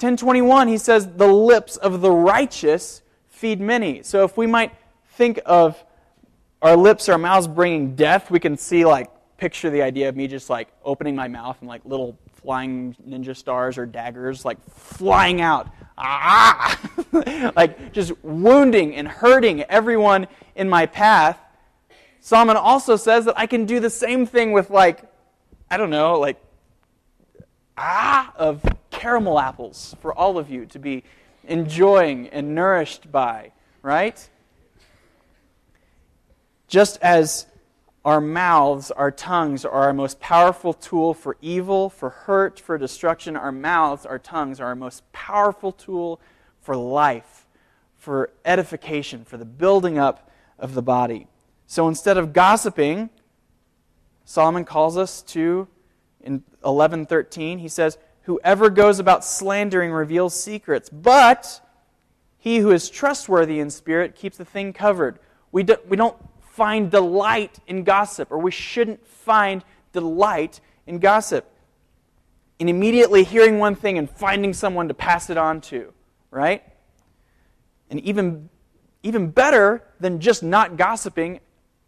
1021, 0.00 0.66
he 0.66 0.76
says, 0.76 1.06
the 1.06 1.28
lips 1.28 1.76
of 1.76 2.00
the 2.00 2.10
righteous 2.10 3.00
feed 3.28 3.60
many. 3.60 4.02
So 4.02 4.24
if 4.24 4.36
we 4.36 4.48
might 4.48 4.72
think 5.10 5.38
of 5.46 5.80
our 6.60 6.76
lips, 6.76 7.08
our 7.08 7.16
mouths 7.16 7.46
bringing 7.46 7.94
death, 7.94 8.28
we 8.28 8.40
can 8.40 8.56
see, 8.56 8.84
like, 8.84 9.08
picture 9.36 9.70
the 9.70 9.82
idea 9.82 10.08
of 10.08 10.16
me 10.16 10.26
just, 10.26 10.50
like, 10.50 10.66
opening 10.84 11.14
my 11.14 11.28
mouth 11.28 11.58
and, 11.60 11.68
like, 11.68 11.82
little 11.84 12.18
flying 12.42 12.96
ninja 13.08 13.36
stars 13.36 13.78
or 13.78 13.86
daggers, 13.86 14.44
like, 14.44 14.58
flying 14.68 15.40
out. 15.40 15.70
Ah! 15.96 16.76
like, 17.54 17.92
just 17.92 18.10
wounding 18.24 18.96
and 18.96 19.06
hurting 19.06 19.62
everyone 19.62 20.26
in 20.56 20.68
my 20.68 20.86
path. 20.86 21.38
Solomon 22.18 22.56
also 22.56 22.96
says 22.96 23.26
that 23.26 23.38
I 23.38 23.46
can 23.46 23.64
do 23.64 23.78
the 23.78 23.90
same 23.90 24.26
thing 24.26 24.50
with, 24.50 24.70
like, 24.70 25.13
I 25.74 25.76
don't 25.76 25.90
know, 25.90 26.20
like, 26.20 26.36
ah, 27.76 28.32
of 28.36 28.62
caramel 28.92 29.40
apples 29.40 29.96
for 30.00 30.16
all 30.16 30.38
of 30.38 30.48
you 30.48 30.66
to 30.66 30.78
be 30.78 31.02
enjoying 31.42 32.28
and 32.28 32.54
nourished 32.54 33.10
by, 33.10 33.50
right? 33.82 34.30
Just 36.68 37.00
as 37.02 37.46
our 38.04 38.20
mouths, 38.20 38.92
our 38.92 39.10
tongues 39.10 39.64
are 39.64 39.72
our 39.72 39.92
most 39.92 40.20
powerful 40.20 40.74
tool 40.74 41.12
for 41.12 41.36
evil, 41.42 41.90
for 41.90 42.10
hurt, 42.10 42.60
for 42.60 42.78
destruction, 42.78 43.34
our 43.34 43.50
mouths, 43.50 44.06
our 44.06 44.20
tongues 44.20 44.60
are 44.60 44.66
our 44.66 44.76
most 44.76 45.02
powerful 45.10 45.72
tool 45.72 46.20
for 46.60 46.76
life, 46.76 47.48
for 47.96 48.30
edification, 48.44 49.24
for 49.24 49.36
the 49.36 49.44
building 49.44 49.98
up 49.98 50.30
of 50.56 50.74
the 50.74 50.82
body. 50.82 51.26
So 51.66 51.88
instead 51.88 52.16
of 52.16 52.32
gossiping, 52.32 53.10
Solomon 54.24 54.64
calls 54.64 54.96
us 54.96 55.22
to 55.22 55.68
in 56.20 56.42
11:13 56.64 57.58
he 57.58 57.68
says 57.68 57.98
whoever 58.22 58.70
goes 58.70 58.98
about 58.98 59.24
slandering 59.24 59.92
reveals 59.92 60.38
secrets 60.38 60.88
but 60.88 61.60
he 62.44 62.58
who 62.58 62.72
is 62.72 62.90
trustworthy 62.90 63.58
in 63.58 63.70
spirit 63.70 64.14
keeps 64.14 64.36
the 64.36 64.44
thing 64.44 64.74
covered. 64.74 65.18
We, 65.50 65.62
do, 65.62 65.78
we 65.88 65.96
don't 65.96 66.18
find 66.42 66.90
delight 66.90 67.58
in 67.66 67.84
gossip, 67.84 68.30
or 68.30 68.36
we 68.36 68.50
shouldn't 68.50 69.06
find 69.06 69.64
delight 69.94 70.60
in 70.86 70.98
gossip. 70.98 71.50
In 72.58 72.68
immediately 72.68 73.24
hearing 73.24 73.58
one 73.58 73.74
thing 73.74 73.96
and 73.96 74.10
finding 74.10 74.52
someone 74.52 74.88
to 74.88 74.94
pass 74.94 75.30
it 75.30 75.38
on 75.38 75.62
to, 75.62 75.94
right? 76.30 76.62
And 77.88 77.98
even, 78.00 78.50
even 79.02 79.30
better 79.30 79.82
than 79.98 80.20
just 80.20 80.42
not 80.42 80.76
gossiping 80.76 81.40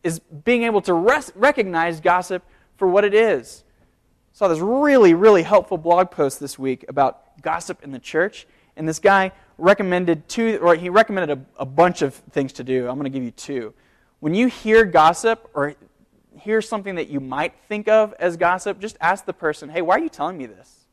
is 0.07 0.21
being 0.21 0.63
able 0.63 0.81
to 0.83 0.95
res- 0.95 1.33
recognize 1.35 2.01
gossip 2.01 2.45
for 2.77 2.87
what 2.87 3.05
it 3.05 3.13
is. 3.13 3.65
I 3.67 4.39
saw 4.39 4.49
this 4.49 4.61
really, 4.61 5.15
really 5.15 5.43
helpful 5.43 5.79
blog 5.79 6.13
post 6.13 6.39
this 6.39 6.57
week 6.57 6.85
about 6.89 7.43
gossip 7.43 7.83
in 7.83 7.91
the 7.91 7.99
church. 7.99 8.47
And 8.77 8.89
this 8.89 9.01
guy 9.01 9.33
recommended 9.59 10.29
two, 10.29 10.61
or 10.63 10.77
he 10.77 10.91
recommended 10.91 11.37
a, 11.37 11.63
a 11.63 11.67
bunch 11.67 12.03
of 12.03 12.15
things 12.31 12.53
to 12.55 12.65
do. 12.65 12.89
I'm 12.89 12.95
going 12.95 13.05
to 13.05 13.11
give 13.11 13.25
you 13.25 13.33
two. 13.33 13.75
When 14.21 14.33
you 14.33 14.47
hear 14.47 14.85
gossip, 14.85 15.51
or 15.55 15.75
hear 16.39 16.63
something 16.63 16.95
that 16.95 17.09
you 17.09 17.19
might 17.19 17.55
think 17.69 17.89
of 17.89 18.15
as 18.21 18.37
gossip, 18.37 18.79
just 18.79 18.97
ask 19.01 19.25
the 19.25 19.33
person, 19.33 19.71
hey, 19.71 19.83
why 19.83 19.97
are 19.97 20.01
you 20.01 20.09
telling 20.09 20.39
me 20.39 20.47
this? 20.47 20.87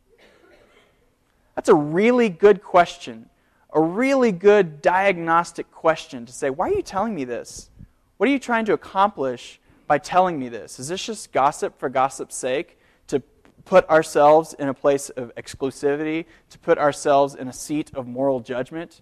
That's 1.54 1.70
a 1.70 1.76
really 1.76 2.30
good 2.30 2.64
question, 2.64 3.30
a 3.72 3.80
really 3.80 4.32
good 4.32 4.82
diagnostic 4.82 5.70
question 5.72 6.26
to 6.26 6.34
say, 6.34 6.50
why 6.50 6.70
are 6.70 6.74
you 6.74 6.82
telling 6.82 7.14
me 7.14 7.26
this? 7.26 7.70
What 8.18 8.30
are 8.30 8.32
you 8.32 8.40
trying 8.40 8.66
to 8.66 8.74
accomplish 8.74 9.60
by 9.88 9.98
telling 9.98 10.40
me 10.40 10.50
this? 10.50 10.80
Is 10.80 10.88
this 10.88 11.06
just 11.06 11.32
gossip 11.32 11.80
for 11.80 11.90
gossip's 11.90 12.36
sake? 12.36 12.78
To 13.08 13.22
put 13.66 13.90
ourselves 13.90 14.54
in 14.58 14.68
a 14.68 14.74
place 14.74 15.10
of 15.10 15.34
exclusivity? 15.36 16.26
To 16.52 16.60
put 16.60 16.78
ourselves 16.78 17.36
in 17.36 17.48
a 17.48 17.54
seat 17.54 17.92
of 17.94 18.08
moral 18.08 18.40
judgment? 18.40 19.02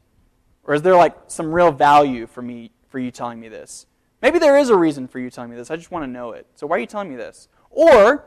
Or 0.63 0.73
is 0.73 0.81
there 0.81 0.95
like 0.95 1.15
some 1.27 1.51
real 1.51 1.71
value 1.71 2.27
for 2.27 2.41
me 2.41 2.71
for 2.89 2.99
you 2.99 3.11
telling 3.11 3.39
me 3.39 3.49
this? 3.49 3.85
Maybe 4.21 4.37
there 4.37 4.57
is 4.57 4.69
a 4.69 4.75
reason 4.75 5.07
for 5.07 5.19
you 5.19 5.29
telling 5.29 5.49
me 5.49 5.55
this. 5.55 5.71
I 5.71 5.75
just 5.75 5.91
want 5.91 6.03
to 6.03 6.09
know 6.09 6.31
it. 6.31 6.45
So 6.55 6.67
why 6.67 6.77
are 6.77 6.79
you 6.79 6.85
telling 6.85 7.09
me 7.09 7.15
this? 7.15 7.47
Or 7.71 8.25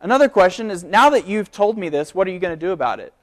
another 0.00 0.28
question 0.28 0.70
is 0.70 0.84
now 0.84 1.10
that 1.10 1.26
you've 1.26 1.50
told 1.50 1.78
me 1.78 1.88
this, 1.88 2.14
what 2.14 2.26
are 2.28 2.30
you 2.30 2.38
going 2.38 2.52
to 2.52 2.66
do 2.66 2.72
about 2.72 3.00
it? 3.00 3.14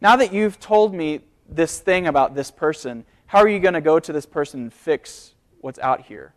Now 0.00 0.16
that 0.16 0.32
you've 0.32 0.58
told 0.58 0.94
me 0.94 1.20
this 1.48 1.78
thing 1.78 2.06
about 2.06 2.34
this 2.34 2.50
person, 2.50 3.04
how 3.30 3.38
are 3.38 3.48
you 3.48 3.60
going 3.60 3.74
to 3.74 3.80
go 3.80 4.00
to 4.00 4.12
this 4.12 4.26
person 4.26 4.62
and 4.62 4.74
fix 4.74 5.34
what's 5.60 5.78
out 5.78 6.00
here? 6.00 6.34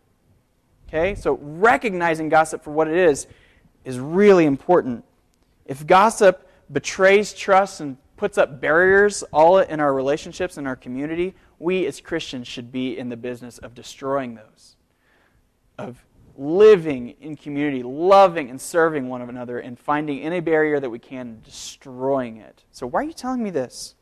Okay? 0.86 1.16
So 1.16 1.40
recognizing 1.42 2.28
gossip 2.28 2.62
for 2.62 2.70
what 2.70 2.86
it 2.86 2.96
is 2.96 3.26
is 3.84 3.98
really 3.98 4.44
important. 4.44 5.04
If 5.66 5.84
gossip 5.88 6.48
betrays 6.70 7.34
trust 7.34 7.80
and 7.80 7.96
puts 8.16 8.38
up 8.38 8.60
barriers 8.60 9.24
all 9.32 9.58
in 9.58 9.80
our 9.80 9.92
relationships 9.92 10.56
in 10.56 10.68
our 10.68 10.76
community, 10.76 11.34
we 11.58 11.84
as 11.86 12.00
Christians 12.00 12.46
should 12.46 12.70
be 12.70 12.96
in 12.96 13.08
the 13.08 13.16
business 13.16 13.58
of 13.58 13.74
destroying 13.74 14.36
those, 14.36 14.76
of 15.76 16.06
living 16.38 17.16
in 17.20 17.34
community, 17.34 17.82
loving 17.82 18.50
and 18.50 18.60
serving 18.60 19.08
one 19.08 19.20
another, 19.20 19.58
and 19.58 19.80
finding 19.80 20.20
any 20.20 20.38
barrier 20.38 20.78
that 20.78 20.90
we 20.90 21.00
can, 21.00 21.40
destroying 21.44 22.36
it. 22.36 22.62
So, 22.70 22.86
why 22.86 23.00
are 23.00 23.04
you 23.04 23.12
telling 23.12 23.42
me 23.42 23.50
this? 23.50 23.96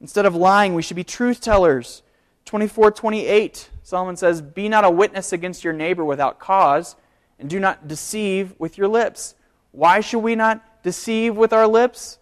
Instead 0.00 0.26
of 0.26 0.34
lying, 0.34 0.74
we 0.74 0.82
should 0.82 0.96
be 0.96 1.04
truth 1.04 1.40
tellers. 1.40 2.02
24 2.46 2.90
28, 2.90 3.70
Solomon 3.82 4.16
says, 4.16 4.40
Be 4.40 4.68
not 4.68 4.84
a 4.84 4.90
witness 4.90 5.32
against 5.32 5.62
your 5.62 5.72
neighbor 5.72 6.04
without 6.04 6.38
cause, 6.38 6.96
and 7.38 7.48
do 7.48 7.60
not 7.60 7.86
deceive 7.86 8.54
with 8.58 8.78
your 8.78 8.88
lips. 8.88 9.34
Why 9.72 10.00
should 10.00 10.20
we 10.20 10.34
not 10.34 10.82
deceive 10.82 11.36
with 11.36 11.52
our 11.52 11.66
lips? 11.66 12.18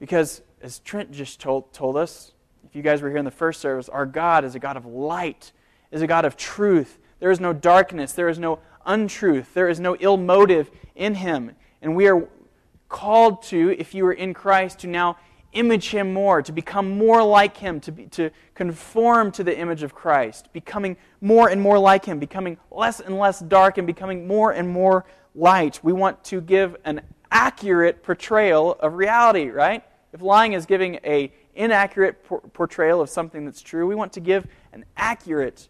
Because, 0.00 0.42
as 0.60 0.80
Trent 0.80 1.12
just 1.12 1.40
told, 1.40 1.72
told 1.72 1.96
us, 1.96 2.32
if 2.64 2.74
you 2.74 2.82
guys 2.82 3.02
were 3.02 3.08
here 3.10 3.18
in 3.18 3.24
the 3.24 3.30
first 3.30 3.60
service, 3.60 3.88
our 3.88 4.06
God 4.06 4.44
is 4.44 4.54
a 4.54 4.58
God 4.58 4.76
of 4.76 4.86
light, 4.86 5.52
is 5.90 6.02
a 6.02 6.06
God 6.06 6.24
of 6.24 6.36
truth. 6.36 6.98
There 7.20 7.30
is 7.30 7.38
no 7.38 7.52
darkness, 7.52 8.12
there 8.12 8.28
is 8.28 8.38
no 8.38 8.58
untruth, 8.86 9.54
there 9.54 9.68
is 9.68 9.78
no 9.78 9.96
ill 10.00 10.16
motive 10.16 10.70
in 10.96 11.16
him. 11.16 11.52
And 11.80 11.94
we 11.94 12.08
are 12.08 12.26
called 12.88 13.42
to, 13.44 13.76
if 13.78 13.94
you 13.94 14.06
are 14.06 14.12
in 14.12 14.34
Christ, 14.34 14.80
to 14.80 14.86
now 14.86 15.18
image 15.52 15.90
him 15.90 16.12
more, 16.12 16.42
to 16.42 16.52
become 16.52 16.96
more 16.96 17.22
like 17.22 17.56
him, 17.56 17.80
to, 17.80 17.92
be, 17.92 18.06
to 18.06 18.30
conform 18.54 19.30
to 19.32 19.44
the 19.44 19.56
image 19.56 19.82
of 19.82 19.94
Christ, 19.94 20.52
becoming 20.52 20.96
more 21.20 21.48
and 21.48 21.60
more 21.60 21.78
like 21.78 22.04
him, 22.04 22.18
becoming 22.18 22.56
less 22.70 23.00
and 23.00 23.18
less 23.18 23.40
dark, 23.40 23.78
and 23.78 23.86
becoming 23.86 24.26
more 24.26 24.52
and 24.52 24.68
more 24.68 25.04
light. 25.34 25.80
We 25.82 25.92
want 25.92 26.22
to 26.24 26.40
give 26.40 26.76
an 26.84 27.02
accurate 27.30 28.02
portrayal 28.02 28.72
of 28.80 28.94
reality, 28.94 29.48
right? 29.48 29.84
If 30.12 30.20
lying 30.20 30.52
is 30.52 30.66
giving 30.66 31.00
a 31.04 31.32
inaccurate 31.54 32.24
portrayal 32.52 33.00
of 33.00 33.10
something 33.10 33.44
that's 33.44 33.62
true, 33.62 33.86
we 33.86 33.94
want 33.94 34.12
to 34.14 34.20
give 34.20 34.46
an 34.72 34.84
accurate 34.96 35.68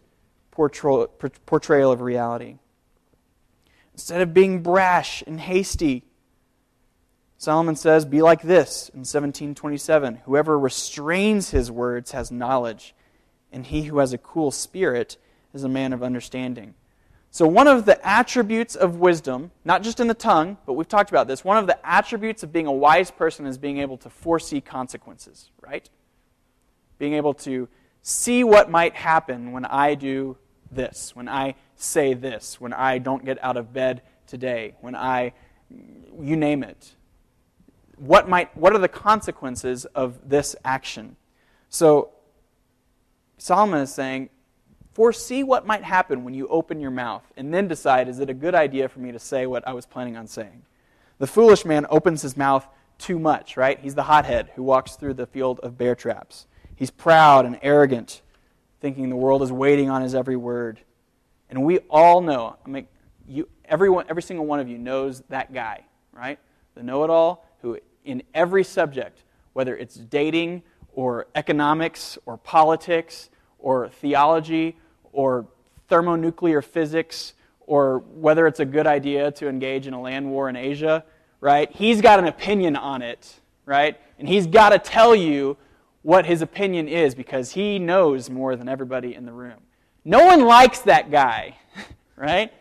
portrayal 0.51 1.91
of 1.91 2.01
reality. 2.01 2.57
Instead 3.93 4.21
of 4.21 4.33
being 4.33 4.63
brash 4.63 5.23
and 5.27 5.39
hasty, 5.39 6.03
Solomon 7.43 7.75
says, 7.75 8.05
Be 8.05 8.21
like 8.21 8.41
this 8.41 8.87
in 8.93 8.99
1727 8.99 10.21
Whoever 10.23 10.57
restrains 10.57 11.49
his 11.49 11.69
words 11.69 12.11
has 12.11 12.31
knowledge, 12.31 12.95
and 13.51 13.65
he 13.65 13.81
who 13.81 13.97
has 13.97 14.13
a 14.13 14.17
cool 14.17 14.49
spirit 14.49 15.17
is 15.53 15.65
a 15.65 15.69
man 15.69 15.91
of 15.91 16.01
understanding. 16.01 16.73
So, 17.31 17.45
one 17.45 17.67
of 17.67 17.83
the 17.83 17.99
attributes 18.07 18.77
of 18.77 18.95
wisdom, 18.95 19.51
not 19.65 19.83
just 19.83 19.99
in 19.99 20.07
the 20.07 20.13
tongue, 20.13 20.57
but 20.65 20.73
we've 20.73 20.87
talked 20.87 21.09
about 21.09 21.27
this, 21.27 21.43
one 21.43 21.57
of 21.57 21.67
the 21.67 21.77
attributes 21.85 22.43
of 22.43 22.53
being 22.53 22.65
a 22.65 22.71
wise 22.71 23.11
person 23.11 23.45
is 23.45 23.57
being 23.57 23.79
able 23.79 23.97
to 23.97 24.09
foresee 24.09 24.61
consequences, 24.61 25.51
right? 25.59 25.89
Being 26.97 27.15
able 27.15 27.33
to 27.33 27.67
see 28.01 28.45
what 28.45 28.71
might 28.71 28.95
happen 28.95 29.51
when 29.51 29.65
I 29.65 29.95
do 29.95 30.37
this, 30.71 31.13
when 31.13 31.27
I 31.27 31.55
say 31.75 32.13
this, 32.13 32.61
when 32.61 32.71
I 32.71 32.99
don't 32.99 33.25
get 33.25 33.43
out 33.43 33.57
of 33.57 33.73
bed 33.73 34.01
today, 34.27 34.75
when 34.79 34.95
I, 34.95 35.33
you 35.69 36.37
name 36.37 36.63
it. 36.63 36.95
What, 37.97 38.27
might, 38.27 38.55
what 38.57 38.73
are 38.73 38.79
the 38.79 38.87
consequences 38.87 39.85
of 39.85 40.29
this 40.29 40.55
action? 40.65 41.15
So, 41.69 42.11
Solomon 43.37 43.81
is 43.81 43.93
saying, 43.93 44.29
Foresee 44.93 45.43
what 45.43 45.65
might 45.65 45.83
happen 45.83 46.23
when 46.23 46.35
you 46.35 46.47
open 46.47 46.79
your 46.79 46.91
mouth, 46.91 47.23
and 47.35 47.51
then 47.51 47.67
decide 47.67 48.07
is 48.07 48.19
it 48.19 48.29
a 48.29 48.33
good 48.33 48.53
idea 48.53 48.87
for 48.87 48.99
me 48.99 49.11
to 49.11 49.19
say 49.19 49.47
what 49.47 49.67
I 49.67 49.73
was 49.73 49.87
planning 49.87 50.15
on 50.15 50.27
saying? 50.27 50.63
The 51.17 51.27
foolish 51.27 51.65
man 51.65 51.87
opens 51.89 52.21
his 52.21 52.37
mouth 52.37 52.67
too 52.99 53.17
much, 53.17 53.57
right? 53.57 53.79
He's 53.79 53.95
the 53.95 54.03
hothead 54.03 54.51
who 54.55 54.61
walks 54.61 54.95
through 54.95 55.15
the 55.15 55.25
field 55.25 55.59
of 55.61 55.77
bear 55.77 55.95
traps. 55.95 56.45
He's 56.75 56.91
proud 56.91 57.45
and 57.45 57.57
arrogant, 57.63 58.21
thinking 58.81 59.09
the 59.09 59.15
world 59.15 59.41
is 59.41 59.51
waiting 59.51 59.89
on 59.89 60.03
his 60.03 60.13
every 60.13 60.35
word. 60.35 60.79
And 61.49 61.63
we 61.63 61.79
all 61.89 62.21
know, 62.21 62.55
I 62.63 62.69
mean, 62.69 62.87
you, 63.27 63.47
everyone, 63.65 64.05
every 64.09 64.23
single 64.23 64.45
one 64.45 64.59
of 64.59 64.67
you 64.67 64.77
knows 64.77 65.21
that 65.29 65.53
guy, 65.53 65.85
right? 66.11 66.39
The 66.75 66.83
know 66.83 67.03
it 67.03 67.09
all 67.09 67.45
who, 67.63 67.79
in 68.05 68.21
every 68.35 68.63
subject, 68.63 69.23
whether 69.53 69.75
it's 69.75 69.95
dating 69.95 70.61
or 70.93 71.25
economics 71.33 72.19
or 72.27 72.37
politics 72.37 73.31
or 73.57 73.89
theology 73.89 74.77
or 75.11 75.47
thermonuclear 75.87 76.61
physics 76.61 77.33
or 77.65 77.99
whether 77.99 78.45
it's 78.45 78.59
a 78.59 78.65
good 78.65 78.85
idea 78.85 79.31
to 79.31 79.47
engage 79.47 79.87
in 79.87 79.93
a 79.93 80.01
land 80.01 80.29
war 80.29 80.49
in 80.49 80.55
Asia, 80.55 81.03
right? 81.39 81.71
He's 81.71 82.01
got 82.01 82.19
an 82.19 82.25
opinion 82.25 82.75
on 82.75 83.01
it, 83.01 83.39
right? 83.65 83.99
And 84.19 84.27
he's 84.27 84.45
got 84.45 84.69
to 84.69 84.79
tell 84.79 85.15
you 85.15 85.57
what 86.01 86.25
his 86.25 86.41
opinion 86.41 86.89
is 86.89 87.15
because 87.15 87.51
he 87.51 87.79
knows 87.79 88.29
more 88.29 88.57
than 88.57 88.67
everybody 88.67 89.15
in 89.15 89.25
the 89.25 89.31
room. 89.31 89.59
No 90.03 90.25
one 90.25 90.45
likes 90.45 90.79
that 90.79 91.09
guy, 91.09 91.57
right? 92.17 92.51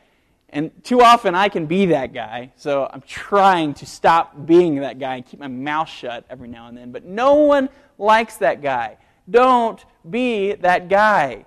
And 0.53 0.71
too 0.85 1.01
often 1.01 1.35
I 1.35 1.49
can 1.49 1.65
be 1.65 1.87
that 1.87 2.13
guy, 2.13 2.53
so 2.57 2.89
I'm 2.93 3.01
trying 3.01 3.73
to 3.75 3.87
stop 3.87 4.47
being 4.47 4.77
that 4.77 4.99
guy 4.99 5.17
and 5.17 5.27
keep 5.27 5.41
my 5.41 5.49
mouth 5.49 5.89
shut 5.89 6.27
every 6.29 6.49
now 6.49 6.67
and 6.67 6.77
then. 6.77 6.93
But 6.93 7.07
no 7.07 7.37
one 7.37 7.71
likes 7.97 8.37
that 8.37 8.61
guy. 8.61 8.99
Don't 9.31 9.83
be 10.09 10.53
that 10.53 10.91
guy. 10.91 11.47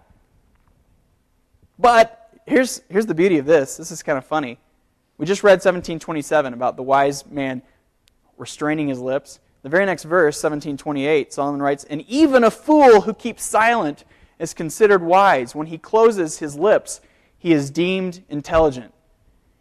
But 1.77 2.31
here's, 2.47 2.81
here's 2.89 3.05
the 3.05 3.13
beauty 3.13 3.37
of 3.37 3.45
this. 3.45 3.77
This 3.77 3.91
is 3.91 4.01
kind 4.01 4.17
of 4.17 4.25
funny. 4.25 4.57
We 5.19 5.27
just 5.27 5.43
read 5.43 5.57
1727 5.57 6.53
about 6.53 6.75
the 6.75 6.83
wise 6.83 7.27
man 7.27 7.61
restraining 8.37 8.87
his 8.87 8.99
lips. 8.99 9.39
The 9.61 9.69
very 9.69 9.85
next 9.85 10.03
verse, 10.03 10.35
1728, 10.37 11.31
Solomon 11.31 11.61
writes, 11.61 11.83
And 11.83 12.01
even 12.07 12.43
a 12.43 12.51
fool 12.51 13.01
who 13.01 13.13
keeps 13.13 13.43
silent 13.43 14.03
is 14.39 14.55
considered 14.55 15.03
wise. 15.03 15.53
When 15.53 15.67
he 15.67 15.77
closes 15.77 16.39
his 16.39 16.55
lips, 16.57 17.01
he 17.37 17.53
is 17.53 17.69
deemed 17.69 18.23
intelligent. 18.29 18.94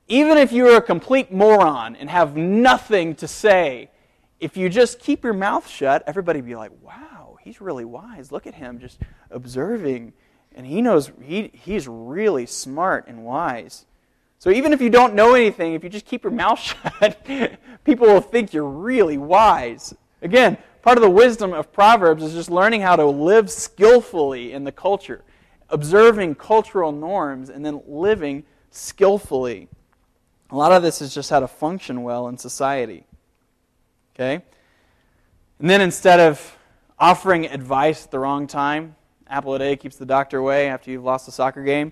Even 0.08 0.36
if 0.36 0.52
you're 0.52 0.76
a 0.76 0.82
complete 0.82 1.32
moron 1.32 1.96
and 1.96 2.10
have 2.10 2.36
nothing 2.36 3.14
to 3.16 3.28
say, 3.28 3.90
if 4.38 4.56
you 4.56 4.68
just 4.68 4.98
keep 4.98 5.24
your 5.24 5.32
mouth 5.32 5.68
shut, 5.68 6.04
everybody 6.06 6.40
be 6.40 6.56
like, 6.56 6.72
wow, 6.82 7.38
he's 7.42 7.60
really 7.60 7.84
wise. 7.84 8.30
Look 8.30 8.46
at 8.46 8.54
him 8.54 8.78
just 8.78 9.00
observing 9.30 10.12
and 10.54 10.66
he 10.66 10.80
knows 10.80 11.10
he, 11.22 11.50
he's 11.52 11.88
really 11.88 12.46
smart 12.46 13.06
and 13.08 13.24
wise. 13.24 13.86
So 14.38 14.50
even 14.50 14.72
if 14.72 14.80
you 14.80 14.90
don't 14.90 15.14
know 15.14 15.34
anything, 15.34 15.74
if 15.74 15.82
you 15.82 15.90
just 15.90 16.06
keep 16.06 16.22
your 16.22 16.32
mouth 16.32 16.60
shut, 17.00 17.26
people 17.84 18.06
will 18.06 18.20
think 18.20 18.52
you're 18.52 18.64
really 18.64 19.18
wise. 19.18 19.94
Again, 20.22 20.56
part 20.82 20.96
of 20.96 21.02
the 21.02 21.10
wisdom 21.10 21.52
of 21.52 21.72
Proverbs 21.72 22.22
is 22.22 22.32
just 22.32 22.50
learning 22.50 22.82
how 22.82 22.96
to 22.96 23.06
live 23.06 23.50
skillfully 23.50 24.52
in 24.52 24.64
the 24.64 24.72
culture, 24.72 25.24
observing 25.70 26.36
cultural 26.36 26.92
norms, 26.92 27.48
and 27.48 27.64
then 27.64 27.82
living 27.86 28.44
skillfully. 28.70 29.68
A 30.54 30.56
lot 30.56 30.70
of 30.70 30.84
this 30.84 31.02
is 31.02 31.12
just 31.12 31.30
how 31.30 31.40
to 31.40 31.48
function 31.48 32.04
well 32.04 32.28
in 32.28 32.38
society. 32.38 33.04
Okay? 34.14 34.40
And 35.58 35.68
then 35.68 35.80
instead 35.80 36.20
of 36.20 36.56
offering 36.96 37.46
advice 37.46 38.04
at 38.04 38.12
the 38.12 38.20
wrong 38.20 38.46
time, 38.46 38.94
apple 39.26 39.56
a 39.56 39.58
day 39.58 39.74
keeps 39.74 39.96
the 39.96 40.06
doctor 40.06 40.38
away 40.38 40.68
after 40.68 40.92
you've 40.92 41.02
lost 41.02 41.26
a 41.26 41.32
soccer 41.32 41.64
game. 41.64 41.90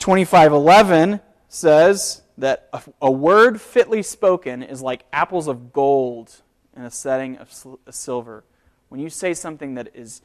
2511 0.00 1.20
says 1.48 2.22
that 2.38 2.68
a, 2.72 2.82
a 3.00 3.10
word 3.12 3.60
fitly 3.60 4.02
spoken 4.02 4.64
is 4.64 4.82
like 4.82 5.04
apples 5.12 5.46
of 5.46 5.72
gold 5.72 6.34
in 6.76 6.82
a 6.82 6.90
setting 6.90 7.38
of 7.38 7.54
silver. 7.88 8.42
When 8.88 9.00
you 9.00 9.08
say 9.08 9.32
something 9.32 9.74
that 9.74 9.90
is 9.94 10.22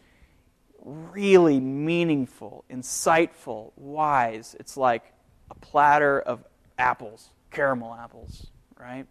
really 0.82 1.60
meaningful, 1.60 2.66
insightful, 2.72 3.72
wise. 3.76 4.56
It's 4.60 4.76
like 4.76 5.14
a 5.52 5.56
platter 5.56 6.20
of 6.20 6.44
apples, 6.80 7.30
caramel 7.52 7.94
apples, 7.94 8.48
right? 8.80 9.06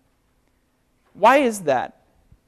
Why 1.12 1.38
is 1.38 1.60
that? 1.60 2.02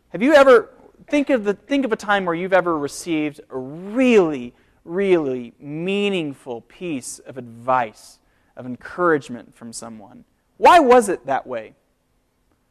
Have 0.08 0.22
you 0.22 0.34
ever 0.34 0.70
think 1.08 1.30
of 1.30 1.44
the 1.44 1.54
think 1.54 1.84
of 1.84 1.92
a 1.92 1.96
time 1.96 2.24
where 2.24 2.34
you've 2.34 2.52
ever 2.52 2.76
received 2.76 3.40
a 3.50 3.56
really 3.56 4.54
really 4.84 5.52
meaningful 5.58 6.62
piece 6.62 7.18
of 7.20 7.38
advice, 7.38 8.18
of 8.56 8.66
encouragement 8.66 9.54
from 9.54 9.72
someone. 9.72 10.24
Why 10.56 10.78
was 10.80 11.08
it 11.08 11.26
that 11.26 11.46
way? 11.46 11.74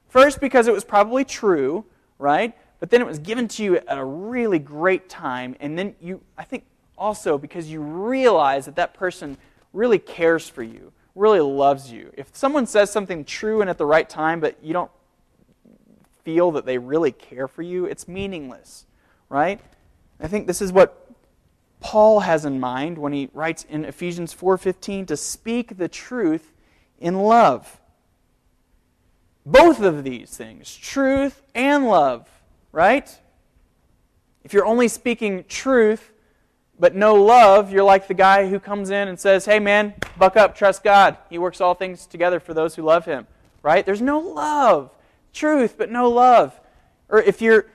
First, 0.10 0.40
because 0.40 0.68
it 0.68 0.74
was 0.74 0.84
probably 0.84 1.24
true, 1.24 1.86
right? 2.18 2.56
But 2.80 2.90
then 2.90 3.02
it 3.02 3.08
was 3.08 3.20
given 3.20 3.48
to 3.50 3.64
you 3.64 3.78
at 3.78 3.98
a 3.98 4.04
really 4.04 4.60
great 4.60 5.10
time. 5.10 5.56
And 5.60 5.78
then 5.78 5.96
you, 6.02 6.22
I 6.38 6.44
think 6.44 6.66
also 6.98 7.38
because 7.38 7.70
you 7.70 7.82
realize 7.82 8.66
that 8.66 8.76
that 8.76 8.94
person 8.94 9.38
really 9.74 10.00
cares 10.00 10.50
for 10.50 10.64
you, 10.64 10.92
really 11.16 11.40
loves 11.40 11.92
you. 11.92 12.12
If 12.16 12.36
someone 12.36 12.66
says 12.66 12.92
something 12.92 13.26
true 13.26 13.62
and 13.62 13.70
at 13.70 13.78
the 13.78 13.86
right 13.86 14.10
time, 14.10 14.40
but 14.40 14.58
you 14.64 14.74
don't 14.74 14.92
feel 16.24 16.52
that 16.52 16.66
they 16.66 16.78
really 16.78 17.12
care 17.12 17.48
for 17.48 17.62
you, 17.62 17.86
it's 17.86 18.08
meaningless, 18.08 18.86
right? 19.30 19.60
I 20.20 20.28
think 20.28 20.48
this 20.48 20.62
is 20.62 20.72
what 20.72 21.10
Paul 21.80 22.22
has 22.22 22.46
in 22.46 22.60
mind 22.60 22.98
when 22.98 23.14
he 23.14 23.30
writes 23.34 23.66
in 23.70 23.86
Ephesians 23.86 24.34
4:15 24.34 25.06
to 25.08 25.18
speak 25.18 25.78
the 25.78 25.88
truth 25.88 26.54
in 27.00 27.16
love. 27.16 27.80
Both 29.46 29.82
of 29.82 30.04
these 30.04 30.36
things, 30.36 30.76
truth 30.76 31.42
and 31.56 31.88
love, 31.88 32.30
right? 32.72 33.18
If 34.44 34.54
you're 34.54 34.66
only 34.66 34.88
speaking 34.88 35.46
truth 35.48 36.12
but 36.80 36.96
no 36.96 37.16
love, 37.16 37.72
you're 37.72 37.84
like 37.84 38.08
the 38.08 38.14
guy 38.14 38.48
who 38.48 38.60
comes 38.60 38.90
in 38.90 39.08
and 39.08 39.20
says, 39.20 39.46
"Hey 39.46 39.60
man, 39.60 39.94
buck 40.18 40.38
up, 40.38 40.56
trust 40.56 40.84
God. 40.84 41.18
He 41.30 41.38
works 41.38 41.62
all 41.62 41.74
things 41.74 42.06
together 42.06 42.40
for 42.40 42.54
those 42.54 42.76
who 42.76 42.84
love 42.84 43.06
him." 43.06 43.28
Right? 43.62 43.86
There's 43.86 44.02
no 44.02 44.20
love. 44.20 44.92
Truth 45.34 45.76
but 45.78 45.92
no 45.92 46.10
love. 46.10 46.60
Or 47.10 47.22
if 47.22 47.42
you're 47.42 47.66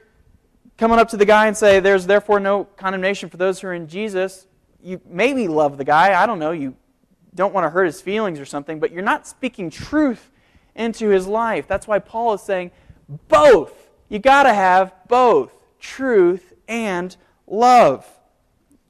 coming 0.77 0.99
up 0.99 1.09
to 1.11 1.17
the 1.17 1.25
guy 1.25 1.47
and 1.47 1.57
say, 1.57 1.81
There's 1.81 2.07
therefore 2.07 2.41
no 2.41 2.65
condemnation 2.65 3.29
for 3.29 3.37
those 3.37 3.61
who 3.61 3.69
are 3.69 3.75
in 3.75 3.89
Jesus, 3.89 4.47
you 4.83 5.01
maybe 5.07 5.49
love 5.49 5.79
the 5.79 5.85
guy. 5.85 6.21
I 6.21 6.27
don't 6.27 6.39
know. 6.39 6.53
You 6.53 6.75
don't 7.35 7.55
want 7.55 7.65
to 7.65 7.71
hurt 7.71 7.85
his 7.85 8.01
feelings 8.01 8.39
or 8.39 8.45
something, 8.45 8.79
but 8.79 8.93
you're 8.93 9.03
not 9.03 9.27
speaking 9.27 9.71
truth 9.71 10.31
into 10.75 11.09
his 11.09 11.27
life. 11.27 11.67
That's 11.67 11.87
why 11.87 11.99
Paul 11.99 12.35
is 12.35 12.43
saying 12.43 12.71
both. 13.29 13.73
You 14.09 14.19
got 14.19 14.45
to 14.45 14.55
have 14.55 14.93
both 15.09 15.53
truth 15.81 16.53
and 16.69 17.17
love. 17.47 18.07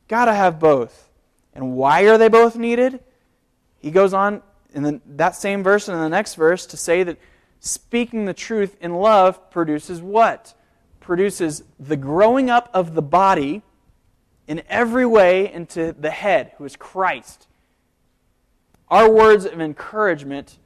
Got 0.08 0.26
to 0.26 0.34
have 0.34 0.58
both. 0.58 1.08
And 1.54 1.76
why 1.76 2.02
are 2.02 2.18
they 2.18 2.28
both 2.28 2.56
needed? 2.56 3.00
He 3.78 3.90
goes 3.90 4.12
on 4.12 4.42
in 4.72 4.82
the, 4.82 5.00
that 5.06 5.36
same 5.36 5.62
verse 5.62 5.88
and 5.88 5.96
in 5.96 6.02
the 6.02 6.08
next 6.08 6.34
verse 6.34 6.66
to 6.66 6.76
say 6.76 7.02
that 7.04 7.18
speaking 7.60 8.24
the 8.24 8.34
truth 8.34 8.76
in 8.80 8.94
love 8.94 9.50
produces 9.50 10.00
what? 10.02 10.54
produces 11.04 11.62
the 11.78 11.96
growing 11.96 12.48
up 12.48 12.70
of 12.72 12.94
the 12.94 13.02
body 13.02 13.62
in 14.48 14.62
every 14.68 15.04
way 15.04 15.52
into 15.52 15.92
the 15.92 16.10
head, 16.10 16.52
who 16.56 16.64
is 16.64 16.76
Christ. 16.76 17.46
Our 18.88 19.10
words 19.10 19.44
of 19.44 19.60
encouragement 19.60 20.58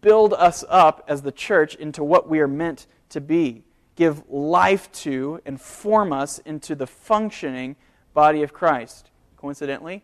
build 0.00 0.32
us 0.32 0.64
up 0.70 1.04
as 1.06 1.20
the 1.20 1.32
church 1.32 1.74
into 1.74 2.02
what 2.02 2.28
we 2.28 2.40
are 2.40 2.48
meant 2.48 2.86
to 3.10 3.20
be, 3.20 3.64
give 3.94 4.22
life 4.28 4.90
to, 4.92 5.40
and 5.44 5.60
form 5.60 6.14
us 6.14 6.38
into 6.38 6.74
the 6.74 6.86
functioning 6.86 7.76
body 8.14 8.42
of 8.42 8.52
Christ. 8.52 9.10
Coincidentally, 9.36 10.02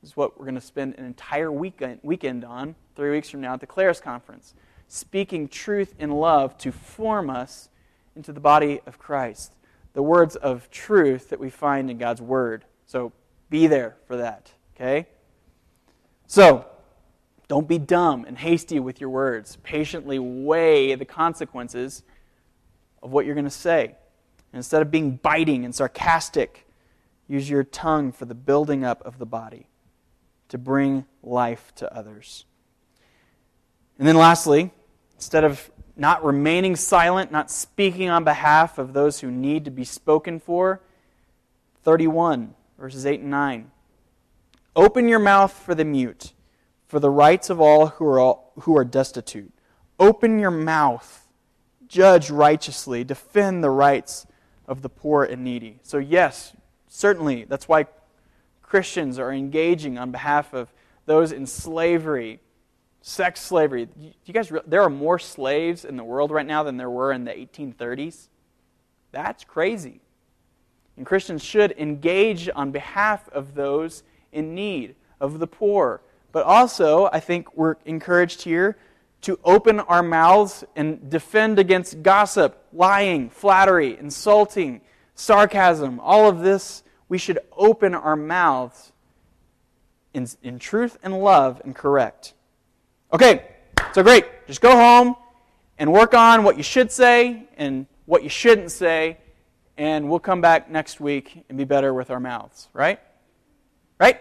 this 0.00 0.10
is 0.10 0.16
what 0.16 0.38
we're 0.38 0.46
going 0.46 0.54
to 0.54 0.60
spend 0.60 0.94
an 0.96 1.04
entire 1.04 1.52
weekend, 1.52 2.00
weekend 2.02 2.44
on, 2.44 2.76
three 2.96 3.10
weeks 3.10 3.28
from 3.28 3.40
now, 3.40 3.54
at 3.54 3.60
the 3.60 3.66
Claris 3.66 4.00
Conference. 4.00 4.54
Speaking 4.86 5.48
truth 5.48 5.94
in 5.98 6.10
love 6.10 6.56
to 6.58 6.72
form 6.72 7.28
us 7.28 7.68
into 8.16 8.32
the 8.32 8.40
body 8.40 8.80
of 8.86 8.98
Christ. 8.98 9.52
The 9.92 10.02
words 10.02 10.36
of 10.36 10.70
truth 10.70 11.28
that 11.30 11.40
we 11.40 11.50
find 11.50 11.90
in 11.90 11.98
God's 11.98 12.22
Word. 12.22 12.64
So 12.86 13.12
be 13.50 13.66
there 13.66 13.96
for 14.06 14.16
that, 14.16 14.52
okay? 14.74 15.08
So, 16.26 16.66
don't 17.48 17.66
be 17.66 17.78
dumb 17.78 18.24
and 18.26 18.36
hasty 18.36 18.78
with 18.78 19.00
your 19.00 19.10
words. 19.10 19.56
Patiently 19.62 20.18
weigh 20.18 20.94
the 20.94 21.06
consequences 21.06 22.02
of 23.02 23.10
what 23.10 23.26
you're 23.26 23.34
going 23.34 23.44
to 23.44 23.50
say. 23.50 23.96
Instead 24.52 24.82
of 24.82 24.90
being 24.90 25.16
biting 25.16 25.64
and 25.64 25.74
sarcastic, 25.74 26.67
use 27.28 27.48
your 27.48 27.62
tongue 27.62 28.10
for 28.10 28.24
the 28.24 28.34
building 28.34 28.84
up 28.84 29.04
of 29.04 29.18
the 29.18 29.26
body 29.26 29.68
to 30.48 30.58
bring 30.58 31.04
life 31.22 31.72
to 31.76 31.94
others. 31.94 32.44
And 33.98 34.08
then 34.08 34.16
lastly, 34.16 34.72
instead 35.14 35.44
of 35.44 35.70
not 35.98 36.24
remaining 36.24 36.76
silent, 36.76 37.32
not 37.32 37.50
speaking 37.50 38.08
on 38.08 38.22
behalf 38.22 38.78
of 38.78 38.92
those 38.92 39.20
who 39.20 39.30
need 39.30 39.64
to 39.64 39.70
be 39.70 39.84
spoken 39.84 40.38
for. 40.38 40.80
31, 41.82 42.54
verses 42.78 43.04
8 43.04 43.20
and 43.20 43.30
9. 43.30 43.70
Open 44.76 45.08
your 45.08 45.18
mouth 45.18 45.52
for 45.52 45.74
the 45.74 45.84
mute, 45.84 46.32
for 46.86 47.00
the 47.00 47.10
rights 47.10 47.50
of 47.50 47.60
all 47.60 47.88
who 47.88 48.06
are, 48.06 48.20
all, 48.20 48.52
who 48.60 48.76
are 48.76 48.84
destitute. 48.84 49.52
Open 49.98 50.38
your 50.38 50.52
mouth. 50.52 51.26
Judge 51.88 52.30
righteously. 52.30 53.02
Defend 53.02 53.64
the 53.64 53.70
rights 53.70 54.26
of 54.68 54.82
the 54.82 54.88
poor 54.88 55.24
and 55.24 55.42
needy. 55.42 55.80
So, 55.82 55.98
yes, 55.98 56.52
certainly, 56.88 57.44
that's 57.44 57.68
why 57.68 57.86
Christians 58.62 59.18
are 59.18 59.32
engaging 59.32 59.98
on 59.98 60.10
behalf 60.10 60.52
of 60.52 60.72
those 61.06 61.32
in 61.32 61.46
slavery 61.46 62.40
sex 63.08 63.40
slavery. 63.40 63.88
You 64.24 64.34
guys, 64.34 64.52
there 64.66 64.82
are 64.82 64.90
more 64.90 65.18
slaves 65.18 65.84
in 65.84 65.96
the 65.96 66.04
world 66.04 66.30
right 66.30 66.46
now 66.46 66.62
than 66.62 66.76
there 66.76 66.90
were 66.90 67.12
in 67.12 67.24
the 67.24 67.32
1830s. 67.32 68.28
That's 69.12 69.44
crazy. 69.44 70.00
And 70.96 71.06
Christians 71.06 71.42
should 71.42 71.72
engage 71.78 72.50
on 72.54 72.70
behalf 72.70 73.28
of 73.30 73.54
those 73.54 74.02
in 74.32 74.54
need, 74.54 74.96
of 75.20 75.38
the 75.38 75.46
poor. 75.46 76.02
But 76.32 76.44
also, 76.44 77.08
I 77.12 77.20
think 77.20 77.56
we're 77.56 77.76
encouraged 77.86 78.42
here 78.42 78.76
to 79.22 79.38
open 79.42 79.80
our 79.80 80.02
mouths 80.02 80.64
and 80.76 81.08
defend 81.08 81.58
against 81.58 82.02
gossip, 82.02 82.62
lying, 82.72 83.30
flattery, 83.30 83.96
insulting, 83.98 84.80
sarcasm. 85.18 86.00
All 86.00 86.28
of 86.28 86.40
this, 86.40 86.82
we 87.08 87.18
should 87.18 87.38
open 87.56 87.94
our 87.94 88.16
mouths 88.16 88.92
in, 90.14 90.26
in 90.42 90.58
truth 90.58 90.96
and 91.02 91.18
love 91.20 91.60
and 91.64 91.74
correct. 91.74 92.34
Okay, 93.12 93.46
so 93.92 94.02
great. 94.02 94.24
Just 94.46 94.60
go 94.60 94.70
home 94.70 95.16
and 95.78 95.92
work 95.92 96.14
on 96.14 96.44
what 96.44 96.56
you 96.56 96.62
should 96.62 96.92
say 96.92 97.48
and 97.56 97.86
what 98.06 98.22
you 98.22 98.28
shouldn't 98.28 98.70
say, 98.70 99.18
and 99.76 100.08
we'll 100.08 100.18
come 100.18 100.40
back 100.40 100.70
next 100.70 101.00
week 101.00 101.44
and 101.48 101.58
be 101.58 101.64
better 101.64 101.92
with 101.92 102.10
our 102.10 102.20
mouths, 102.20 102.68
right? 102.72 103.00
Right? 103.98 104.20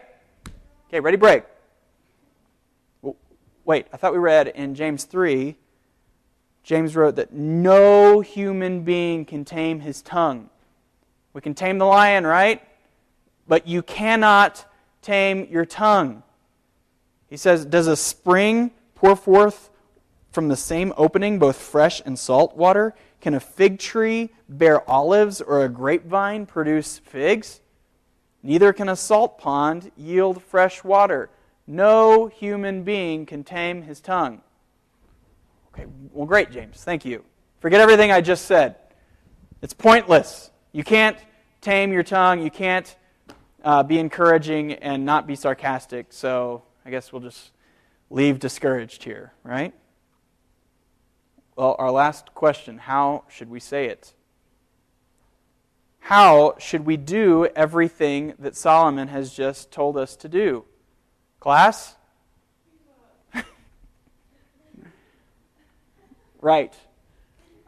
Okay, 0.88 1.00
ready, 1.00 1.18
break. 1.18 1.44
Wait, 3.66 3.86
I 3.92 3.98
thought 3.98 4.14
we 4.14 4.20
read 4.20 4.48
in 4.48 4.76
James 4.76 5.04
3, 5.04 5.58
James 6.64 6.96
wrote 6.96 7.16
that 7.18 7.34
no 7.34 8.22
human 8.22 8.84
being 8.84 9.26
can 9.26 9.46
tame 9.46 9.82
his 9.82 10.02
tongue. 10.02 10.50
We 11.38 11.42
can 11.42 11.54
tame 11.54 11.78
the 11.78 11.86
lion, 11.86 12.26
right? 12.26 12.64
But 13.48 13.68
you 13.68 13.84
cannot 13.84 14.66
tame 15.04 15.48
your 15.52 15.66
tongue. 15.66 16.24
He 17.28 17.38
says, 17.38 17.64
Does 17.64 17.86
a 17.86 17.96
spring 17.96 18.72
pour 18.96 19.16
forth 19.16 19.70
from 20.32 20.48
the 20.48 20.56
same 20.56 20.94
opening 20.98 21.38
both 21.38 21.58
fresh 21.58 22.02
and 22.04 22.18
salt 22.18 22.58
water? 22.58 22.96
Can 23.22 23.36
a 23.36 23.40
fig 23.40 23.78
tree 23.78 24.32
bear 24.50 24.90
olives 24.90 25.40
or 25.40 25.64
a 25.64 25.70
grapevine 25.70 26.48
produce 26.48 26.98
figs? 26.98 27.62
Neither 28.42 28.74
can 28.74 28.90
a 28.90 28.96
salt 28.96 29.38
pond 29.38 29.92
yield 29.96 30.42
fresh 30.42 30.84
water. 30.84 31.30
No 31.68 32.26
human 32.26 32.82
being 32.82 33.28
can 33.28 33.44
tame 33.44 33.84
his 33.84 34.02
tongue. 34.02 34.42
Okay, 35.72 35.86
well, 36.12 36.26
great, 36.26 36.50
James. 36.50 36.84
Thank 36.84 37.06
you. 37.06 37.24
Forget 37.60 37.80
everything 37.80 38.12
I 38.12 38.22
just 38.22 38.46
said. 38.46 38.78
It's 39.62 39.76
pointless. 39.76 40.50
You 40.72 40.84
can't 40.84 41.18
tame 41.68 41.92
your 41.92 42.02
tongue. 42.02 42.42
You 42.42 42.50
can't 42.50 42.96
uh, 43.62 43.84
be 43.84 44.00
encouraging 44.00 44.72
and 44.76 45.04
not 45.04 45.28
be 45.28 45.36
sarcastic. 45.36 46.14
So 46.14 46.64
I 46.86 46.92
guess 46.92 47.12
we'll 47.12 47.22
just 47.22 47.52
leave 48.10 48.40
discouraged 48.40 49.04
here, 49.04 49.34
right? 49.44 49.74
Well, 51.58 51.76
our 51.78 51.92
last 51.92 52.34
question 52.34 52.78
how 52.78 53.26
should 53.28 53.50
we 53.50 53.60
say 53.60 53.88
it? 53.88 54.14
How 56.00 56.56
should 56.58 56.86
we 56.86 56.96
do 56.96 57.48
everything 57.54 58.36
that 58.40 58.56
Solomon 58.56 59.10
has 59.10 59.34
just 59.34 59.70
told 59.70 59.98
us 59.98 60.16
to 60.16 60.30
do? 60.30 60.64
Class? 61.42 61.98
right. 66.40 66.74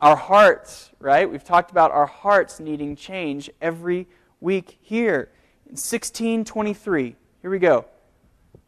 Our 0.02 0.16
hearts, 0.16 0.92
right? 1.00 1.30
We've 1.30 1.44
talked 1.44 1.72
about 1.72 1.92
our 1.92 2.06
hearts 2.06 2.60
needing 2.60 2.96
change 2.96 3.50
every 3.62 4.08
week 4.40 4.78
here. 4.82 5.30
In 5.66 5.74
1623, 5.74 7.16
here 7.42 7.52
we 7.52 7.60
go. 7.60 7.86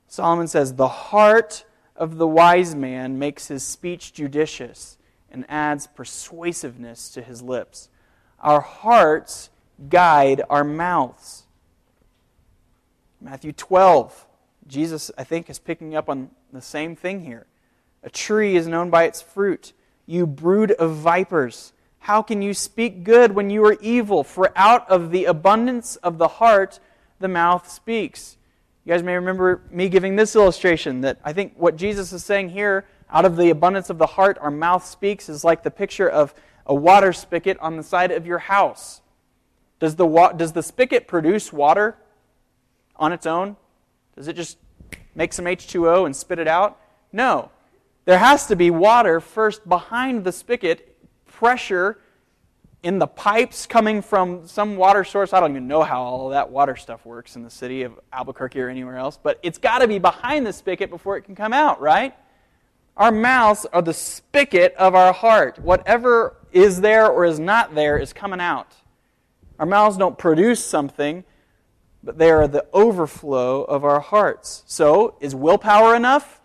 Solomon 0.07 0.47
says, 0.47 0.75
The 0.75 0.87
heart 0.87 1.63
of 1.95 2.17
the 2.17 2.27
wise 2.27 2.75
man 2.75 3.17
makes 3.17 3.47
his 3.47 3.63
speech 3.63 4.11
judicious 4.11 4.97
and 5.31 5.45
adds 5.47 5.87
persuasiveness 5.87 7.09
to 7.11 7.21
his 7.21 7.41
lips. 7.41 7.87
Our 8.39 8.59
hearts 8.59 9.49
guide 9.87 10.41
our 10.49 10.65
mouths. 10.65 11.43
Matthew 13.21 13.53
12, 13.53 14.27
Jesus, 14.67 15.11
I 15.17 15.23
think, 15.23 15.49
is 15.49 15.59
picking 15.59 15.95
up 15.95 16.09
on 16.09 16.31
the 16.51 16.61
same 16.61 16.95
thing 16.95 17.23
here. 17.23 17.45
A 18.03 18.09
tree 18.09 18.57
is 18.57 18.67
known 18.67 18.89
by 18.89 19.03
its 19.03 19.21
fruit. 19.21 19.73
You 20.11 20.27
brood 20.27 20.71
of 20.71 20.97
vipers, 20.97 21.71
how 21.99 22.21
can 22.21 22.41
you 22.41 22.53
speak 22.53 23.05
good 23.05 23.31
when 23.31 23.49
you 23.49 23.63
are 23.63 23.77
evil? 23.79 24.25
For 24.25 24.51
out 24.57 24.89
of 24.89 25.09
the 25.09 25.23
abundance 25.23 25.95
of 25.95 26.17
the 26.17 26.27
heart, 26.27 26.81
the 27.21 27.29
mouth 27.29 27.71
speaks. 27.71 28.35
You 28.83 28.91
guys 28.91 29.03
may 29.03 29.15
remember 29.15 29.61
me 29.71 29.87
giving 29.87 30.17
this 30.17 30.35
illustration 30.35 30.99
that 30.99 31.19
I 31.23 31.31
think 31.31 31.53
what 31.55 31.77
Jesus 31.77 32.11
is 32.11 32.25
saying 32.25 32.49
here, 32.49 32.85
out 33.09 33.23
of 33.23 33.37
the 33.37 33.51
abundance 33.51 33.89
of 33.89 33.99
the 33.99 34.05
heart, 34.05 34.37
our 34.41 34.51
mouth 34.51 34.85
speaks, 34.85 35.29
is 35.29 35.45
like 35.45 35.63
the 35.63 35.71
picture 35.71 36.09
of 36.09 36.33
a 36.65 36.75
water 36.75 37.13
spigot 37.13 37.57
on 37.59 37.77
the 37.77 37.83
side 37.83 38.11
of 38.11 38.27
your 38.27 38.39
house. 38.39 38.99
Does 39.79 39.95
the, 39.95 40.05
wa- 40.05 40.33
does 40.33 40.51
the 40.51 40.61
spigot 40.61 41.07
produce 41.07 41.53
water 41.53 41.95
on 42.97 43.13
its 43.13 43.25
own? 43.25 43.55
Does 44.17 44.27
it 44.27 44.35
just 44.35 44.57
make 45.15 45.31
some 45.31 45.45
H2O 45.45 46.05
and 46.05 46.13
spit 46.13 46.37
it 46.37 46.49
out? 46.49 46.77
No. 47.13 47.49
There 48.11 48.19
has 48.19 48.47
to 48.47 48.57
be 48.57 48.71
water 48.71 49.21
first 49.21 49.69
behind 49.69 50.25
the 50.25 50.33
spigot 50.33 50.97
pressure 51.27 51.97
in 52.83 52.99
the 52.99 53.07
pipes 53.07 53.65
coming 53.65 54.01
from 54.01 54.45
some 54.49 54.75
water 54.75 55.05
source. 55.05 55.31
I 55.31 55.39
don't 55.39 55.51
even 55.51 55.69
know 55.69 55.81
how 55.81 56.01
all 56.01 56.27
that 56.27 56.51
water 56.51 56.75
stuff 56.75 57.05
works 57.05 57.37
in 57.37 57.43
the 57.43 57.49
city 57.49 57.83
of 57.83 57.97
Albuquerque 58.11 58.59
or 58.59 58.67
anywhere 58.67 58.97
else, 58.97 59.17
but 59.17 59.39
it's 59.43 59.57
got 59.57 59.79
to 59.79 59.87
be 59.87 59.97
behind 59.97 60.45
the 60.45 60.51
spigot 60.51 60.89
before 60.89 61.15
it 61.15 61.21
can 61.21 61.35
come 61.35 61.53
out, 61.53 61.79
right? 61.79 62.13
Our 62.97 63.13
mouths 63.13 63.65
are 63.71 63.81
the 63.81 63.93
spigot 63.93 64.75
of 64.75 64.93
our 64.93 65.13
heart. 65.13 65.57
Whatever 65.59 66.35
is 66.51 66.81
there 66.81 67.07
or 67.07 67.23
is 67.23 67.39
not 67.39 67.75
there 67.75 67.97
is 67.97 68.11
coming 68.11 68.41
out. 68.41 68.75
Our 69.57 69.65
mouths 69.65 69.95
don't 69.95 70.17
produce 70.17 70.61
something, 70.61 71.23
but 72.03 72.17
they 72.17 72.29
are 72.29 72.49
the 72.49 72.65
overflow 72.73 73.63
of 73.63 73.85
our 73.85 74.01
hearts. 74.01 74.63
So, 74.67 75.15
is 75.21 75.33
willpower 75.33 75.95
enough? 75.95 76.40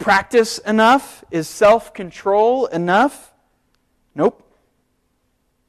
Practice 0.00 0.58
enough? 0.58 1.24
Is 1.30 1.48
self 1.48 1.94
control 1.94 2.66
enough? 2.66 3.32
Nope. 4.14 4.46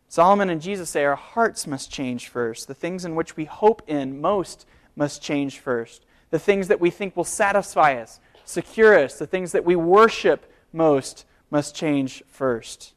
Solomon 0.08 0.50
and 0.50 0.62
Jesus 0.62 0.90
say 0.90 1.06
our 1.06 1.16
hearts 1.16 1.68
must 1.68 1.92
change 1.92 2.28
first. 2.28 2.68
The 2.68 2.74
things 2.74 3.06
in 3.06 3.16
which 3.16 3.38
we 3.38 3.46
hope 3.46 3.84
in 3.88 4.20
most 4.20 4.66
must 4.96 5.22
change 5.22 5.60
first. 5.60 6.06
The 6.32 6.40
things 6.40 6.68
that 6.70 6.82
we 6.82 6.90
think 6.90 7.16
will 7.16 7.24
satisfy 7.24 7.96
us, 7.96 8.20
secure 8.44 8.98
us, 8.98 9.18
the 9.18 9.28
things 9.28 9.52
that 9.52 9.64
we 9.64 9.76
worship 9.76 10.52
most 10.74 11.26
must 11.50 11.76
change 11.76 12.24
first. 12.28 12.94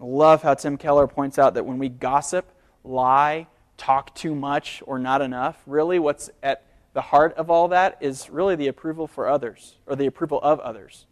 I 0.00 0.04
love 0.04 0.42
how 0.42 0.54
Tim 0.54 0.76
Keller 0.76 1.06
points 1.06 1.38
out 1.38 1.54
that 1.54 1.66
when 1.66 1.78
we 1.78 1.88
gossip, 1.88 2.52
lie, 2.84 3.46
talk 3.76 4.14
too 4.14 4.34
much, 4.34 4.82
or 4.86 4.98
not 4.98 5.22
enough, 5.22 5.62
really 5.66 5.98
what's 5.98 6.30
at 6.42 6.64
the 6.94 7.00
heart 7.00 7.34
of 7.34 7.50
all 7.50 7.68
that 7.68 7.98
is 8.00 8.28
really 8.28 8.56
the 8.56 8.68
approval 8.68 9.06
for 9.06 9.28
others, 9.28 9.78
or 9.86 9.96
the 9.96 10.06
approval 10.06 10.40
of 10.42 10.60
others. 10.60 11.06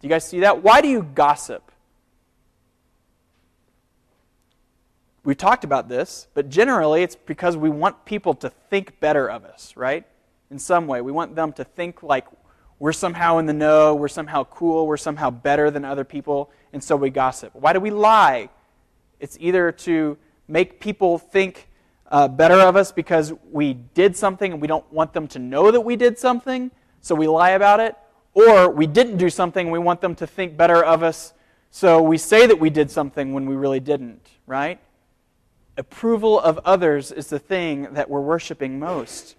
Do 0.00 0.08
you 0.08 0.10
guys 0.10 0.26
see 0.26 0.40
that? 0.40 0.62
Why 0.62 0.80
do 0.80 0.88
you 0.88 1.02
gossip? 1.02 1.70
We 5.24 5.34
talked 5.34 5.62
about 5.62 5.88
this, 5.88 6.26
but 6.34 6.48
generally 6.48 7.02
it's 7.02 7.14
because 7.14 7.56
we 7.56 7.70
want 7.70 8.04
people 8.04 8.34
to 8.34 8.50
think 8.50 8.98
better 8.98 9.30
of 9.30 9.44
us, 9.44 9.76
right? 9.76 10.04
In 10.50 10.58
some 10.58 10.86
way. 10.86 11.00
We 11.00 11.12
want 11.12 11.36
them 11.36 11.52
to 11.54 11.64
think 11.64 12.02
like 12.02 12.26
we're 12.80 12.92
somehow 12.92 13.38
in 13.38 13.46
the 13.46 13.52
know, 13.52 13.94
we're 13.94 14.08
somehow 14.08 14.42
cool, 14.44 14.88
we're 14.88 14.96
somehow 14.96 15.30
better 15.30 15.70
than 15.70 15.84
other 15.84 16.02
people, 16.02 16.50
and 16.72 16.82
so 16.82 16.96
we 16.96 17.10
gossip. 17.10 17.54
Why 17.54 17.72
do 17.72 17.78
we 17.78 17.90
lie? 17.90 18.48
It's 19.20 19.36
either 19.38 19.70
to 19.70 20.18
make 20.48 20.80
people 20.80 21.18
think 21.18 21.68
uh, 22.12 22.28
better 22.28 22.60
of 22.60 22.76
us 22.76 22.92
because 22.92 23.32
we 23.50 23.72
did 23.72 24.14
something 24.14 24.52
and 24.52 24.60
we 24.60 24.68
don't 24.68 24.90
want 24.92 25.14
them 25.14 25.26
to 25.28 25.38
know 25.38 25.70
that 25.70 25.80
we 25.80 25.96
did 25.96 26.18
something, 26.18 26.70
so 27.00 27.14
we 27.14 27.26
lie 27.26 27.50
about 27.50 27.80
it. 27.80 27.96
Or 28.34 28.70
we 28.70 28.86
didn't 28.86 29.16
do 29.16 29.30
something 29.30 29.66
and 29.66 29.72
we 29.72 29.78
want 29.78 30.02
them 30.02 30.14
to 30.16 30.26
think 30.26 30.56
better 30.56 30.84
of 30.84 31.02
us, 31.02 31.32
so 31.70 32.02
we 32.02 32.18
say 32.18 32.46
that 32.46 32.60
we 32.60 32.68
did 32.68 32.90
something 32.90 33.32
when 33.32 33.46
we 33.46 33.56
really 33.56 33.80
didn't, 33.80 34.28
right? 34.46 34.78
Approval 35.78 36.38
of 36.38 36.58
others 36.66 37.12
is 37.12 37.28
the 37.28 37.38
thing 37.38 37.94
that 37.94 38.10
we're 38.10 38.20
worshiping 38.20 38.78
most. 38.78 39.36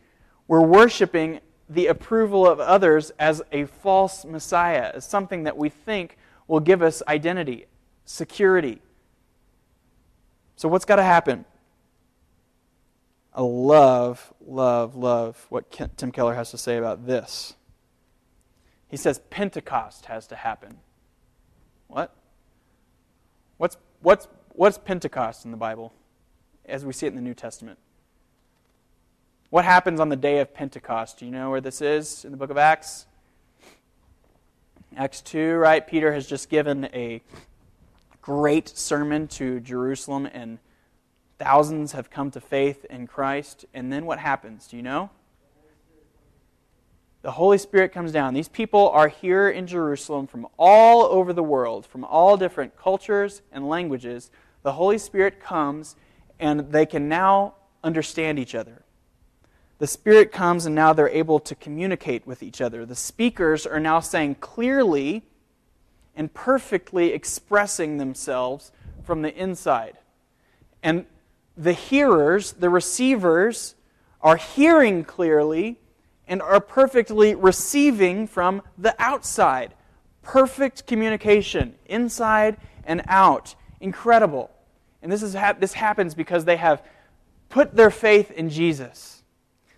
We're 0.47 0.65
worshiping 0.65 1.41
the 1.69 1.88
approval 1.88 2.47
of 2.47 2.59
others 2.59 3.11
as 3.19 3.43
a 3.51 3.65
false 3.65 4.26
Messiah, 4.26 4.91
as 4.95 5.05
something 5.05 5.43
that 5.43 5.55
we 5.55 5.69
think 5.69 6.17
will 6.47 6.59
give 6.59 6.82
us 6.82 7.03
identity, 7.07 7.67
security. 8.05 8.82
So, 10.55 10.67
what's 10.67 10.86
got 10.86 10.97
to 10.97 11.03
happen? 11.03 11.45
I 13.36 13.41
love, 13.41 14.34
love, 14.45 14.95
love 14.95 15.45
what 15.49 15.71
Tim 15.97 16.11
Keller 16.11 16.36
has 16.36 16.51
to 16.51 16.57
say 16.57 16.77
about 16.77 17.07
this. 17.07 17.55
He 18.88 18.97
says 18.97 19.19
Pentecost 19.31 20.05
has 20.05 20.27
to 20.27 20.36
happen. 20.36 20.77
What? 21.88 22.15
What's, 23.57 23.77
what's, 24.01 24.27
what's 24.49 24.77
Pentecost 24.77 25.45
in 25.45 25.51
the 25.51 25.57
Bible 25.57 25.93
as 26.65 26.86
we 26.86 26.93
see 26.93 27.07
it 27.07 27.09
in 27.09 27.15
the 27.15 27.21
New 27.21 27.34
Testament? 27.34 27.79
What 29.49 29.65
happens 29.65 29.99
on 29.99 30.09
the 30.09 30.15
day 30.15 30.39
of 30.39 30.53
Pentecost? 30.53 31.19
Do 31.19 31.25
you 31.25 31.31
know 31.31 31.49
where 31.49 31.61
this 31.61 31.81
is 31.81 32.25
in 32.25 32.31
the 32.31 32.38
book 32.38 32.51
of 32.51 32.57
Acts? 32.57 33.07
Acts 34.95 35.21
2, 35.21 35.55
right? 35.55 35.86
Peter 35.86 36.13
has 36.13 36.27
just 36.27 36.49
given 36.49 36.86
a 36.93 37.21
great 38.21 38.69
sermon 38.69 39.27
to 39.27 39.59
Jerusalem 39.59 40.27
and 40.31 40.59
Thousands 41.44 41.91
have 41.91 42.10
come 42.10 42.32
to 42.32 42.39
faith 42.39 42.86
in 42.86 43.06
Christ. 43.06 43.66
And 43.74 43.91
then 43.91 44.06
what 44.06 44.18
happens? 44.18 44.66
Do 44.66 44.78
you 44.78 44.82
know? 44.82 45.10
The 47.22 47.32
Holy 47.32 47.58
Spirit 47.58 47.91
comes 47.91 48.14
down. 48.14 48.34
These 48.34 48.48
people 48.48 48.89
are 48.91 49.10
here 49.10 49.50
in 49.50 49.68
Jerusalem 49.68 50.26
from 50.26 50.48
all 50.58 51.04
over 51.04 51.34
the 51.34 51.44
world, 51.44 51.86
from 51.86 52.06
all 52.06 52.38
different 52.38 52.78
cultures 52.78 53.41
and 53.52 53.68
languages. 53.68 54.32
The 54.62 54.72
Holy 54.72 54.98
Spirit 54.98 55.41
comes, 55.41 55.98
and 56.39 56.72
they 56.72 56.86
can 56.86 57.10
now 57.10 57.56
understand 57.84 58.39
each 58.39 58.56
other. 58.56 58.84
The 59.80 59.88
Spirit 59.88 60.32
comes, 60.32 60.66
and 60.66 60.74
now 60.74 60.94
they're 60.94 61.10
able 61.10 61.41
to 61.41 61.56
communicate 61.56 62.26
with 62.26 62.41
each 62.41 62.62
other. 62.62 62.86
The 62.86 62.96
speakers 62.96 63.66
are 63.66 63.82
now 63.82 64.00
saying 64.00 64.36
clearly 64.36 65.24
and 66.16 66.34
perfectly 66.34 67.12
expressing 67.12 67.98
themselves 67.98 68.72
from 69.04 69.24
the 69.24 69.36
inside. 69.36 69.98
And 70.82 71.06
the 71.58 71.74
hearers, 71.74 72.54
the 72.54 72.70
receivers, 72.70 73.76
are 74.22 74.38
hearing 74.38 75.04
clearly 75.04 75.80
and 76.28 76.41
are 76.41 76.60
perfectly 76.60 77.36
receiving 77.36 78.28
from 78.28 78.62
the 78.78 78.95
outside. 78.97 79.74
Perfect 80.22 80.88
communication, 80.88 81.76
inside 81.86 82.58
and 82.86 83.04
out. 83.08 83.56
Incredible. 83.82 84.49
And 85.01 85.12
this, 85.12 85.22
is 85.22 85.36
this 85.60 85.74
happens 85.74 86.16
because 86.16 86.45
they 86.45 86.56
have 86.56 86.82
put 87.49 87.76
their 87.76 87.91
faith 87.91 88.32
in 88.32 88.49
Jesus. 88.49 89.22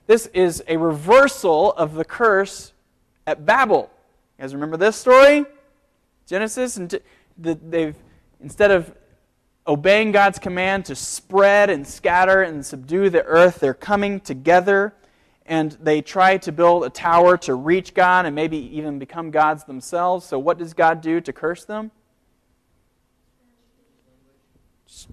This 0.08 0.28
is 0.28 0.64
a 0.68 0.78
reversal 0.78 1.74
of 1.74 1.96
the 1.96 2.06
curse 2.06 2.74
at 3.26 3.46
Babel. 3.46 3.90
You 4.38 4.44
guys 4.44 4.54
remember 4.54 4.78
this 4.78 4.96
story? 4.96 5.46
Genesis? 6.28 6.78
And 6.78 7.00
they've, 7.38 7.96
instead 8.40 8.70
of 8.70 8.94
obeying 9.68 10.12
God's 10.12 10.40
command 10.40 10.86
to 10.86 10.96
spread 10.96 11.70
and 11.70 11.86
scatter 11.88 12.42
and 12.42 12.66
subdue 12.66 13.10
the 13.10 13.24
earth. 13.24 13.60
They're 13.60 13.74
coming 13.74 14.20
together 14.20 14.94
and 15.46 15.72
they 15.74 16.02
try 16.02 16.38
to 16.38 16.52
build 16.52 16.86
a 16.86 16.90
tower 16.90 17.38
to 17.38 17.56
reach 17.56 17.94
God 17.94 18.26
and 18.26 18.36
maybe 18.36 18.58
even 18.78 19.00
become 19.00 19.32
gods 19.32 19.64
themselves. 19.64 20.26
So, 20.26 20.40
what 20.40 20.58
does 20.58 20.74
God 20.74 21.02
do 21.02 21.22
to 21.22 21.32
curse 21.32 21.66
them? 21.66 21.92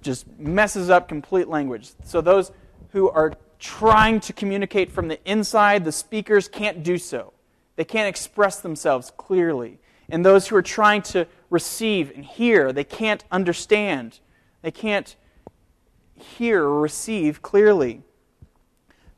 Just 0.01 0.27
messes 0.39 0.91
up 0.91 1.09
complete 1.09 1.49
language. 1.49 1.91
So, 2.05 2.21
those 2.21 2.51
who 2.91 3.11
are 3.11 3.35
trying 3.59 4.21
to 4.21 4.33
communicate 4.33 4.91
from 4.91 5.09
the 5.09 5.19
inside, 5.31 5.85
the 5.85 5.93
speakers 5.93 6.49
can't 6.49 6.83
do 6.83 6.97
so. 6.99 7.33
They 7.77 7.85
can't 7.85 8.09
express 8.09 8.61
themselves 8.61 9.13
clearly. 9.17 9.79
And 10.09 10.25
those 10.25 10.49
who 10.49 10.57
are 10.57 10.63
trying 10.63 11.03
to 11.03 11.27
receive 11.49 12.11
and 12.15 12.25
hear, 12.25 12.73
they 12.73 12.85
can't 12.85 13.25
understand 13.31 14.19
they 14.63 14.71
can't 14.71 15.17
hear 16.15 16.63
or 16.63 16.81
receive 16.81 17.43
clearly. 17.43 18.03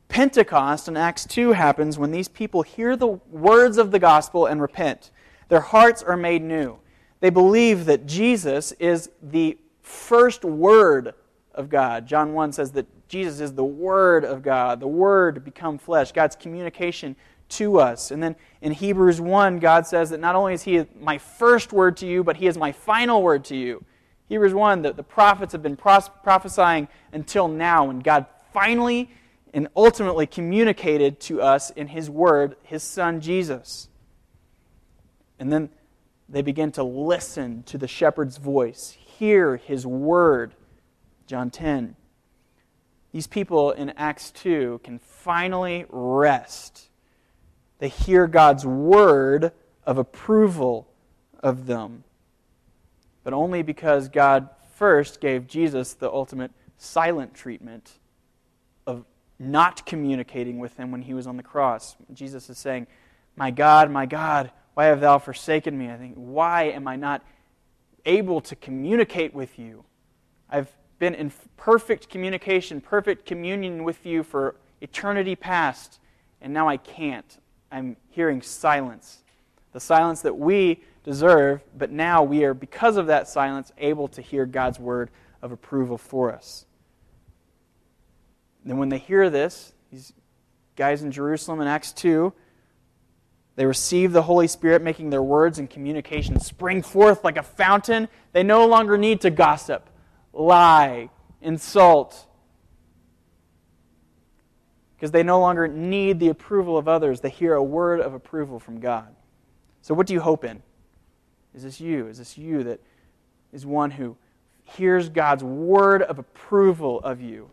Pentecost 0.09 0.89
in 0.89 0.97
Acts 0.97 1.27
2 1.27 1.53
happens 1.53 1.99
when 1.99 2.11
these 2.11 2.29
people 2.29 2.63
hear 2.63 2.97
the 2.97 3.07
words 3.07 3.79
of 3.79 3.91
the 3.91 3.99
gospel 3.99 4.47
and 4.47 4.61
repent. 4.61 5.11
Their 5.49 5.61
hearts 5.61 6.03
are 6.03 6.17
made 6.17 6.43
new. 6.43 6.79
They 7.21 7.31
believe 7.31 7.87
that 7.87 8.07
Jesus 8.07 8.73
is 8.73 9.11
the 9.23 9.59
first 9.83 10.45
word 10.45 11.15
of 11.55 11.69
God. 11.69 12.07
John 12.07 12.33
1 12.33 12.53
says 12.53 12.73
that 12.73 12.87
Jesus 13.09 13.41
is 13.41 13.55
the 13.55 13.65
Word 13.65 14.25
of 14.25 14.43
God, 14.43 14.81
the 14.81 14.89
Word 14.89 15.45
become 15.45 15.79
flesh, 15.79 16.13
God's 16.13 16.37
communication 16.37 17.15
to 17.51 17.79
us. 17.79 18.11
And 18.11 18.23
then 18.23 18.35
in 18.61 18.73
Hebrews 18.73 19.21
1, 19.21 19.59
God 19.59 19.87
says 19.87 20.11
that 20.11 20.21
not 20.21 20.35
only 20.35 20.55
is 20.55 20.63
He 20.63 20.85
my 20.99 21.19
first 21.19 21.73
word 21.73 21.97
to 21.99 22.07
you, 22.07 22.25
but 22.25 22.37
He 22.37 22.47
is 22.47 22.57
my 22.57 22.73
final 22.73 23.23
word 23.23 23.45
to 23.47 23.57
you. 23.57 23.85
Hebrews 24.29 24.55
1, 24.55 24.83
the, 24.83 24.93
the 24.93 25.03
prophets 25.03 25.53
have 25.53 25.63
been 25.63 25.77
prophesying 25.77 26.89
until 27.13 27.49
now, 27.49 27.91
and 27.91 28.03
God 28.03 28.27
finally 28.53 29.11
and 29.53 29.69
ultimately 29.77 30.27
communicated 30.27 31.21
to 31.21 31.41
us 31.41 31.71
in 31.71 31.89
His 31.89 32.11
Word, 32.11 32.57
His 32.63 32.83
Son 32.83 33.21
Jesus. 33.21 33.89
And 35.39 35.53
then 35.53 35.69
they 36.29 36.43
begin 36.43 36.73
to 36.73 36.83
listen 36.83 37.63
to 37.65 37.79
the 37.79 37.87
shepherd's 37.87 38.39
voice, 38.39 38.97
hear 38.99 39.57
His 39.57 39.87
Word. 39.87 40.55
John 41.27 41.51
10. 41.51 41.97
These 43.13 43.27
people 43.27 43.71
in 43.71 43.91
Acts 43.91 44.31
2 44.33 44.81
can 44.83 44.99
finally 44.99 45.87
rest. 45.89 46.89
They 47.79 47.89
hear 47.89 48.27
God's 48.27 48.67
Word 48.67 49.53
of 49.87 49.99
approval 49.99 50.89
of 51.41 51.67
them. 51.67 52.05
But 53.25 53.33
only 53.33 53.63
because 53.63 54.09
God 54.09 54.49
first 54.77 55.21
gave 55.21 55.47
Jesus 55.47 55.95
the 55.95 56.11
ultimate 56.11 56.53
silent 56.77 57.35
treatment 57.35 57.99
of 58.87 59.05
not 59.39 59.87
communicating 59.87 60.59
with 60.59 60.77
him 60.77 60.91
when 60.91 61.03
he 61.03 61.15
was 61.15 61.27
on 61.27 61.37
the 61.37 61.43
cross. 61.43 61.97
Jesus 62.13 62.49
is 62.51 62.59
saying, 62.59 62.87
My 63.37 63.51
God, 63.51 63.91
my 63.91 64.07
God, 64.07 64.53
why 64.75 64.87
have 64.87 65.01
thou 65.01 65.19
forsaken 65.19 65.77
me? 65.77 65.91
I 65.91 65.97
think, 65.97 66.15
why 66.17 66.65
am 66.65 66.87
I 66.87 66.97
not 66.97 67.23
able 68.05 68.41
to 68.43 68.57
communicate 68.57 69.35
with 69.35 69.59
you? 69.59 69.85
I've 70.51 70.71
been 70.99 71.15
in 71.15 71.33
perfect 71.57 72.09
communication, 72.09 72.81
perfect 72.81 73.27
communion 73.27 73.85
with 73.85 74.05
you 74.05 74.23
for 74.23 74.57
eternity 74.81 75.37
past, 75.37 75.99
and 76.41 76.53
now 76.53 76.69
I 76.69 76.77
can't. 76.77 77.39
I'm 77.73 77.97
hearing 78.11 78.43
silence. 78.43 79.23
The 79.73 79.81
silence 79.81 80.23
that 80.23 80.39
we 80.39 80.83
deserve, 81.05 81.61
but 81.77 81.91
now 81.91 82.23
we 82.23 82.45
are, 82.45 82.55
because 82.55 82.97
of 82.97 83.07
that 83.07 83.29
silence, 83.29 83.71
able 83.79 84.09
to 84.09 84.23
hear 84.23 84.47
God's 84.47 84.81
word 84.81 85.11
of 85.43 85.53
approval 85.53 85.99
for 85.99 86.33
us. 86.33 86.67
Then, 88.65 88.79
when 88.79 88.89
they 88.89 88.99
hear 88.99 89.29
this, 89.29 89.75
these 89.93 90.15
guys 90.75 91.03
in 91.03 91.13
Jerusalem 91.13 91.61
in 91.61 91.69
Acts 91.69 91.93
2, 91.93 92.33
they 93.57 93.67
receive 93.67 94.13
the 94.13 94.23
Holy 94.23 94.49
Spirit, 94.49 94.83
making 94.83 95.11
their 95.11 95.23
words 95.23 95.59
and 95.59 95.71
communication 95.71 96.41
spring 96.41 96.83
forth 96.83 97.23
like 97.23 97.37
a 97.37 97.43
fountain. 97.43 98.09
They 98.33 98.43
no 98.43 98.67
longer 98.67 98.99
need 98.99 99.21
to 99.21 99.31
gossip, 99.31 99.89
lie, 100.33 101.11
insult, 101.41 102.27
because 104.97 105.13
they 105.13 105.23
no 105.23 105.39
longer 105.39 105.69
need 105.69 106.19
the 106.19 106.31
approval 106.31 106.79
of 106.79 106.89
others. 106.89 107.21
They 107.21 107.29
hear 107.29 107.55
a 107.55 107.63
word 107.63 108.01
of 108.01 108.15
approval 108.15 108.59
from 108.59 108.81
God. 108.81 109.15
So, 109.83 109.93
what 109.95 110.07
do 110.07 110.15
you 110.15 110.21
hope 110.21 110.45
in? 110.45 110.63
Is 111.55 111.63
this 111.63 111.81
you? 111.81 112.09
Is 112.09 112.19
this 112.19 112.37
you 112.37 112.65
that 112.65 112.81
is 113.53 113.65
one 113.65 113.93
who 113.93 114.17
hears 114.65 115.09
God's 115.09 115.45
word 115.45 116.03
of 116.03 116.19
approval 116.19 117.01
of 117.01 117.21
you? 117.21 117.51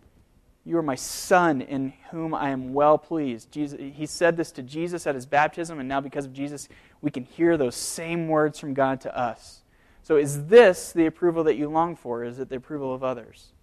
You 0.63 0.77
are 0.77 0.83
my 0.83 0.95
son 0.95 1.61
in 1.61 1.93
whom 2.11 2.35
I 2.35 2.49
am 2.49 2.73
well 2.73 2.97
pleased. 2.97 3.51
Jesus, 3.51 3.79
he 3.79 4.05
said 4.05 4.37
this 4.37 4.51
to 4.53 4.61
Jesus 4.61 5.07
at 5.07 5.15
his 5.15 5.25
baptism, 5.25 5.79
and 5.79 5.89
now 5.89 6.01
because 6.01 6.25
of 6.25 6.33
Jesus, 6.33 6.69
we 7.01 7.09
can 7.09 7.23
hear 7.23 7.57
those 7.57 7.75
same 7.75 8.27
words 8.27 8.59
from 8.59 8.73
God 8.73 9.01
to 9.01 9.17
us. 9.17 9.61
So, 10.03 10.17
is 10.17 10.47
this 10.47 10.91
the 10.91 11.07
approval 11.07 11.43
that 11.45 11.55
you 11.55 11.67
long 11.67 11.95
for? 11.95 12.23
Is 12.23 12.39
it 12.39 12.49
the 12.49 12.57
approval 12.57 12.93
of 12.93 13.03
others? 13.03 13.53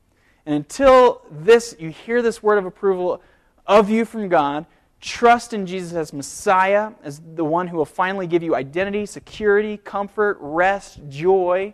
And 0.45 0.55
until 0.55 1.23
this, 1.31 1.77
you 1.79 1.91
hear 1.91 2.23
this 2.23 2.43
word 2.43 2.59
of 2.59 2.67
approval 2.67 3.23
of 3.67 3.91
you 3.91 4.05
from 4.05 4.29
God, 4.29 4.67
trust 5.01 5.53
in 5.53 5.67
Jesus 5.67 5.93
as 5.93 6.13
Messiah, 6.13 6.93
as 7.03 7.21
the 7.35 7.45
one 7.45 7.69
who 7.69 7.77
will 7.77 7.85
finally 7.85 8.27
give 8.27 8.43
you 8.43 8.55
identity, 8.55 9.07
security, 9.07 9.77
comfort, 9.77 10.39
rest, 10.41 11.01
joy, 11.09 11.73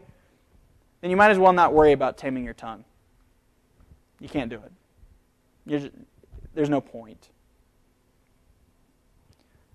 then 1.00 1.10
you 1.10 1.16
might 1.16 1.30
as 1.30 1.38
well 1.38 1.52
not 1.52 1.72
worry 1.72 1.92
about 1.92 2.16
taming 2.16 2.44
your 2.44 2.54
tongue. 2.54 2.84
You 4.20 4.28
can't 4.28 4.50
do 4.50 4.56
it. 4.56 4.72
Just, 5.66 5.90
there's 6.54 6.70
no 6.70 6.80
point. 6.80 7.28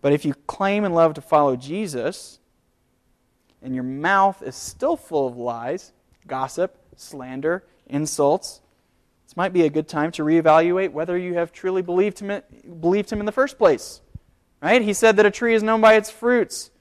But 0.01 0.13
if 0.13 0.25
you 0.25 0.33
claim 0.47 0.85
and 0.85 0.95
love 0.95 1.13
to 1.15 1.21
follow 1.21 1.55
Jesus, 1.55 2.39
and 3.61 3.75
your 3.75 3.83
mouth 3.83 4.41
is 4.41 4.55
still 4.55 4.95
full 4.95 5.27
of 5.27 5.37
lies, 5.37 5.91
gossip, 6.27 6.77
slander, 6.95 7.63
insults, 7.87 8.61
might 9.39 9.53
be 9.53 9.63
a 9.63 9.69
good 9.69 9.87
time 9.87 10.11
to 10.11 10.21
reevaluate 10.21 10.91
whether 10.91 11.17
you 11.17 11.35
have 11.35 11.53
truly 11.53 11.81
believed 11.81 12.19
him, 12.19 12.41
believed 12.81 13.09
him 13.09 13.21
in 13.21 13.25
the 13.25 13.31
first 13.31 13.57
place. 13.57 14.01
Right? 14.61 14.81
He 14.81 14.91
said 14.91 15.15
that 15.15 15.25
a 15.25 15.31
tree 15.31 15.53
is 15.53 15.63
known 15.63 15.79
by 15.79 15.93
its 15.93 16.09
fruits. 16.09 16.71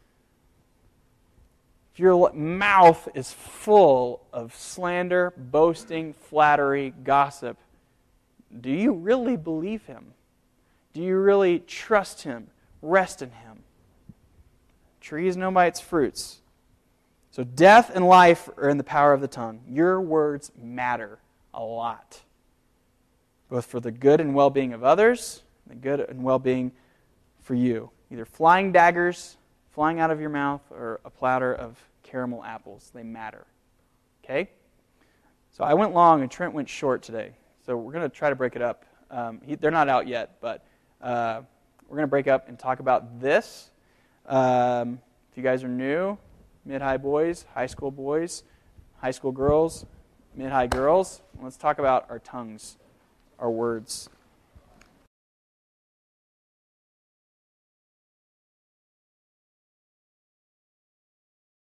If 1.92 2.00
your 2.00 2.32
mouth 2.32 3.08
is 3.14 3.30
full 3.30 4.26
of 4.32 4.56
slander, 4.56 5.32
boasting, 5.36 6.14
flattery, 6.14 6.92
gossip, 7.04 7.58
do 8.60 8.70
you 8.70 8.92
really 8.92 9.36
believe 9.36 9.84
him? 9.84 10.14
Do 10.94 11.00
you 11.00 11.16
really 11.16 11.60
trust 11.60 12.22
him? 12.22 12.48
Rest 12.82 13.22
in 13.22 13.30
him? 13.30 13.62
Tree 15.00 15.28
is 15.28 15.36
known 15.36 15.54
by 15.54 15.66
its 15.66 15.78
fruits. 15.78 16.40
So 17.30 17.44
death 17.44 17.92
and 17.94 18.04
life 18.04 18.48
are 18.56 18.68
in 18.68 18.78
the 18.78 18.82
power 18.82 19.12
of 19.12 19.20
the 19.20 19.28
tongue. 19.28 19.60
Your 19.68 20.00
words 20.00 20.50
matter 20.60 21.20
a 21.54 21.62
lot, 21.62 22.22
both 23.48 23.66
for 23.66 23.80
the 23.80 23.90
good 23.90 24.20
and 24.20 24.34
well 24.34 24.50
being 24.50 24.72
of 24.72 24.84
others, 24.84 25.42
and 25.64 25.78
the 25.78 25.82
good 25.82 26.00
and 26.00 26.22
well 26.22 26.38
being 26.38 26.72
for 27.40 27.54
you. 27.54 27.90
Either 28.10 28.24
flying 28.24 28.72
daggers 28.72 29.36
flying 29.78 30.00
out 30.00 30.10
of 30.10 30.20
your 30.20 30.28
mouth 30.28 30.60
or 30.72 30.98
a 31.04 31.10
platter 31.10 31.54
of 31.54 31.78
caramel 32.02 32.42
apples. 32.42 32.90
They 32.92 33.04
matter. 33.04 33.46
Okay? 34.24 34.50
So 35.52 35.62
I 35.62 35.74
went 35.74 35.94
long 35.94 36.22
and 36.22 36.28
Trent 36.28 36.52
went 36.52 36.68
short 36.68 37.00
today. 37.00 37.30
So 37.64 37.76
we're 37.76 37.92
going 37.92 38.02
to 38.02 38.08
try 38.08 38.28
to 38.28 38.34
break 38.34 38.56
it 38.56 38.62
up. 38.62 38.84
Um, 39.08 39.40
he, 39.46 39.54
they're 39.54 39.70
not 39.70 39.88
out 39.88 40.08
yet, 40.08 40.38
but 40.40 40.64
uh, 41.00 41.42
we're 41.88 41.96
going 41.96 42.08
to 42.08 42.10
break 42.10 42.26
up 42.26 42.48
and 42.48 42.58
talk 42.58 42.80
about 42.80 43.20
this. 43.20 43.70
Um, 44.26 44.98
if 45.30 45.36
you 45.36 45.44
guys 45.44 45.62
are 45.62 45.68
new, 45.68 46.18
mid 46.64 46.82
high 46.82 46.96
boys, 46.96 47.44
high 47.54 47.66
school 47.66 47.92
boys, 47.92 48.42
high 48.96 49.12
school 49.12 49.30
girls, 49.30 49.86
mid 50.34 50.50
high 50.50 50.66
girls, 50.66 51.22
let's 51.40 51.56
talk 51.56 51.78
about 51.78 52.06
our 52.10 52.18
tongues, 52.18 52.78
our 53.38 53.50
words. 53.50 54.08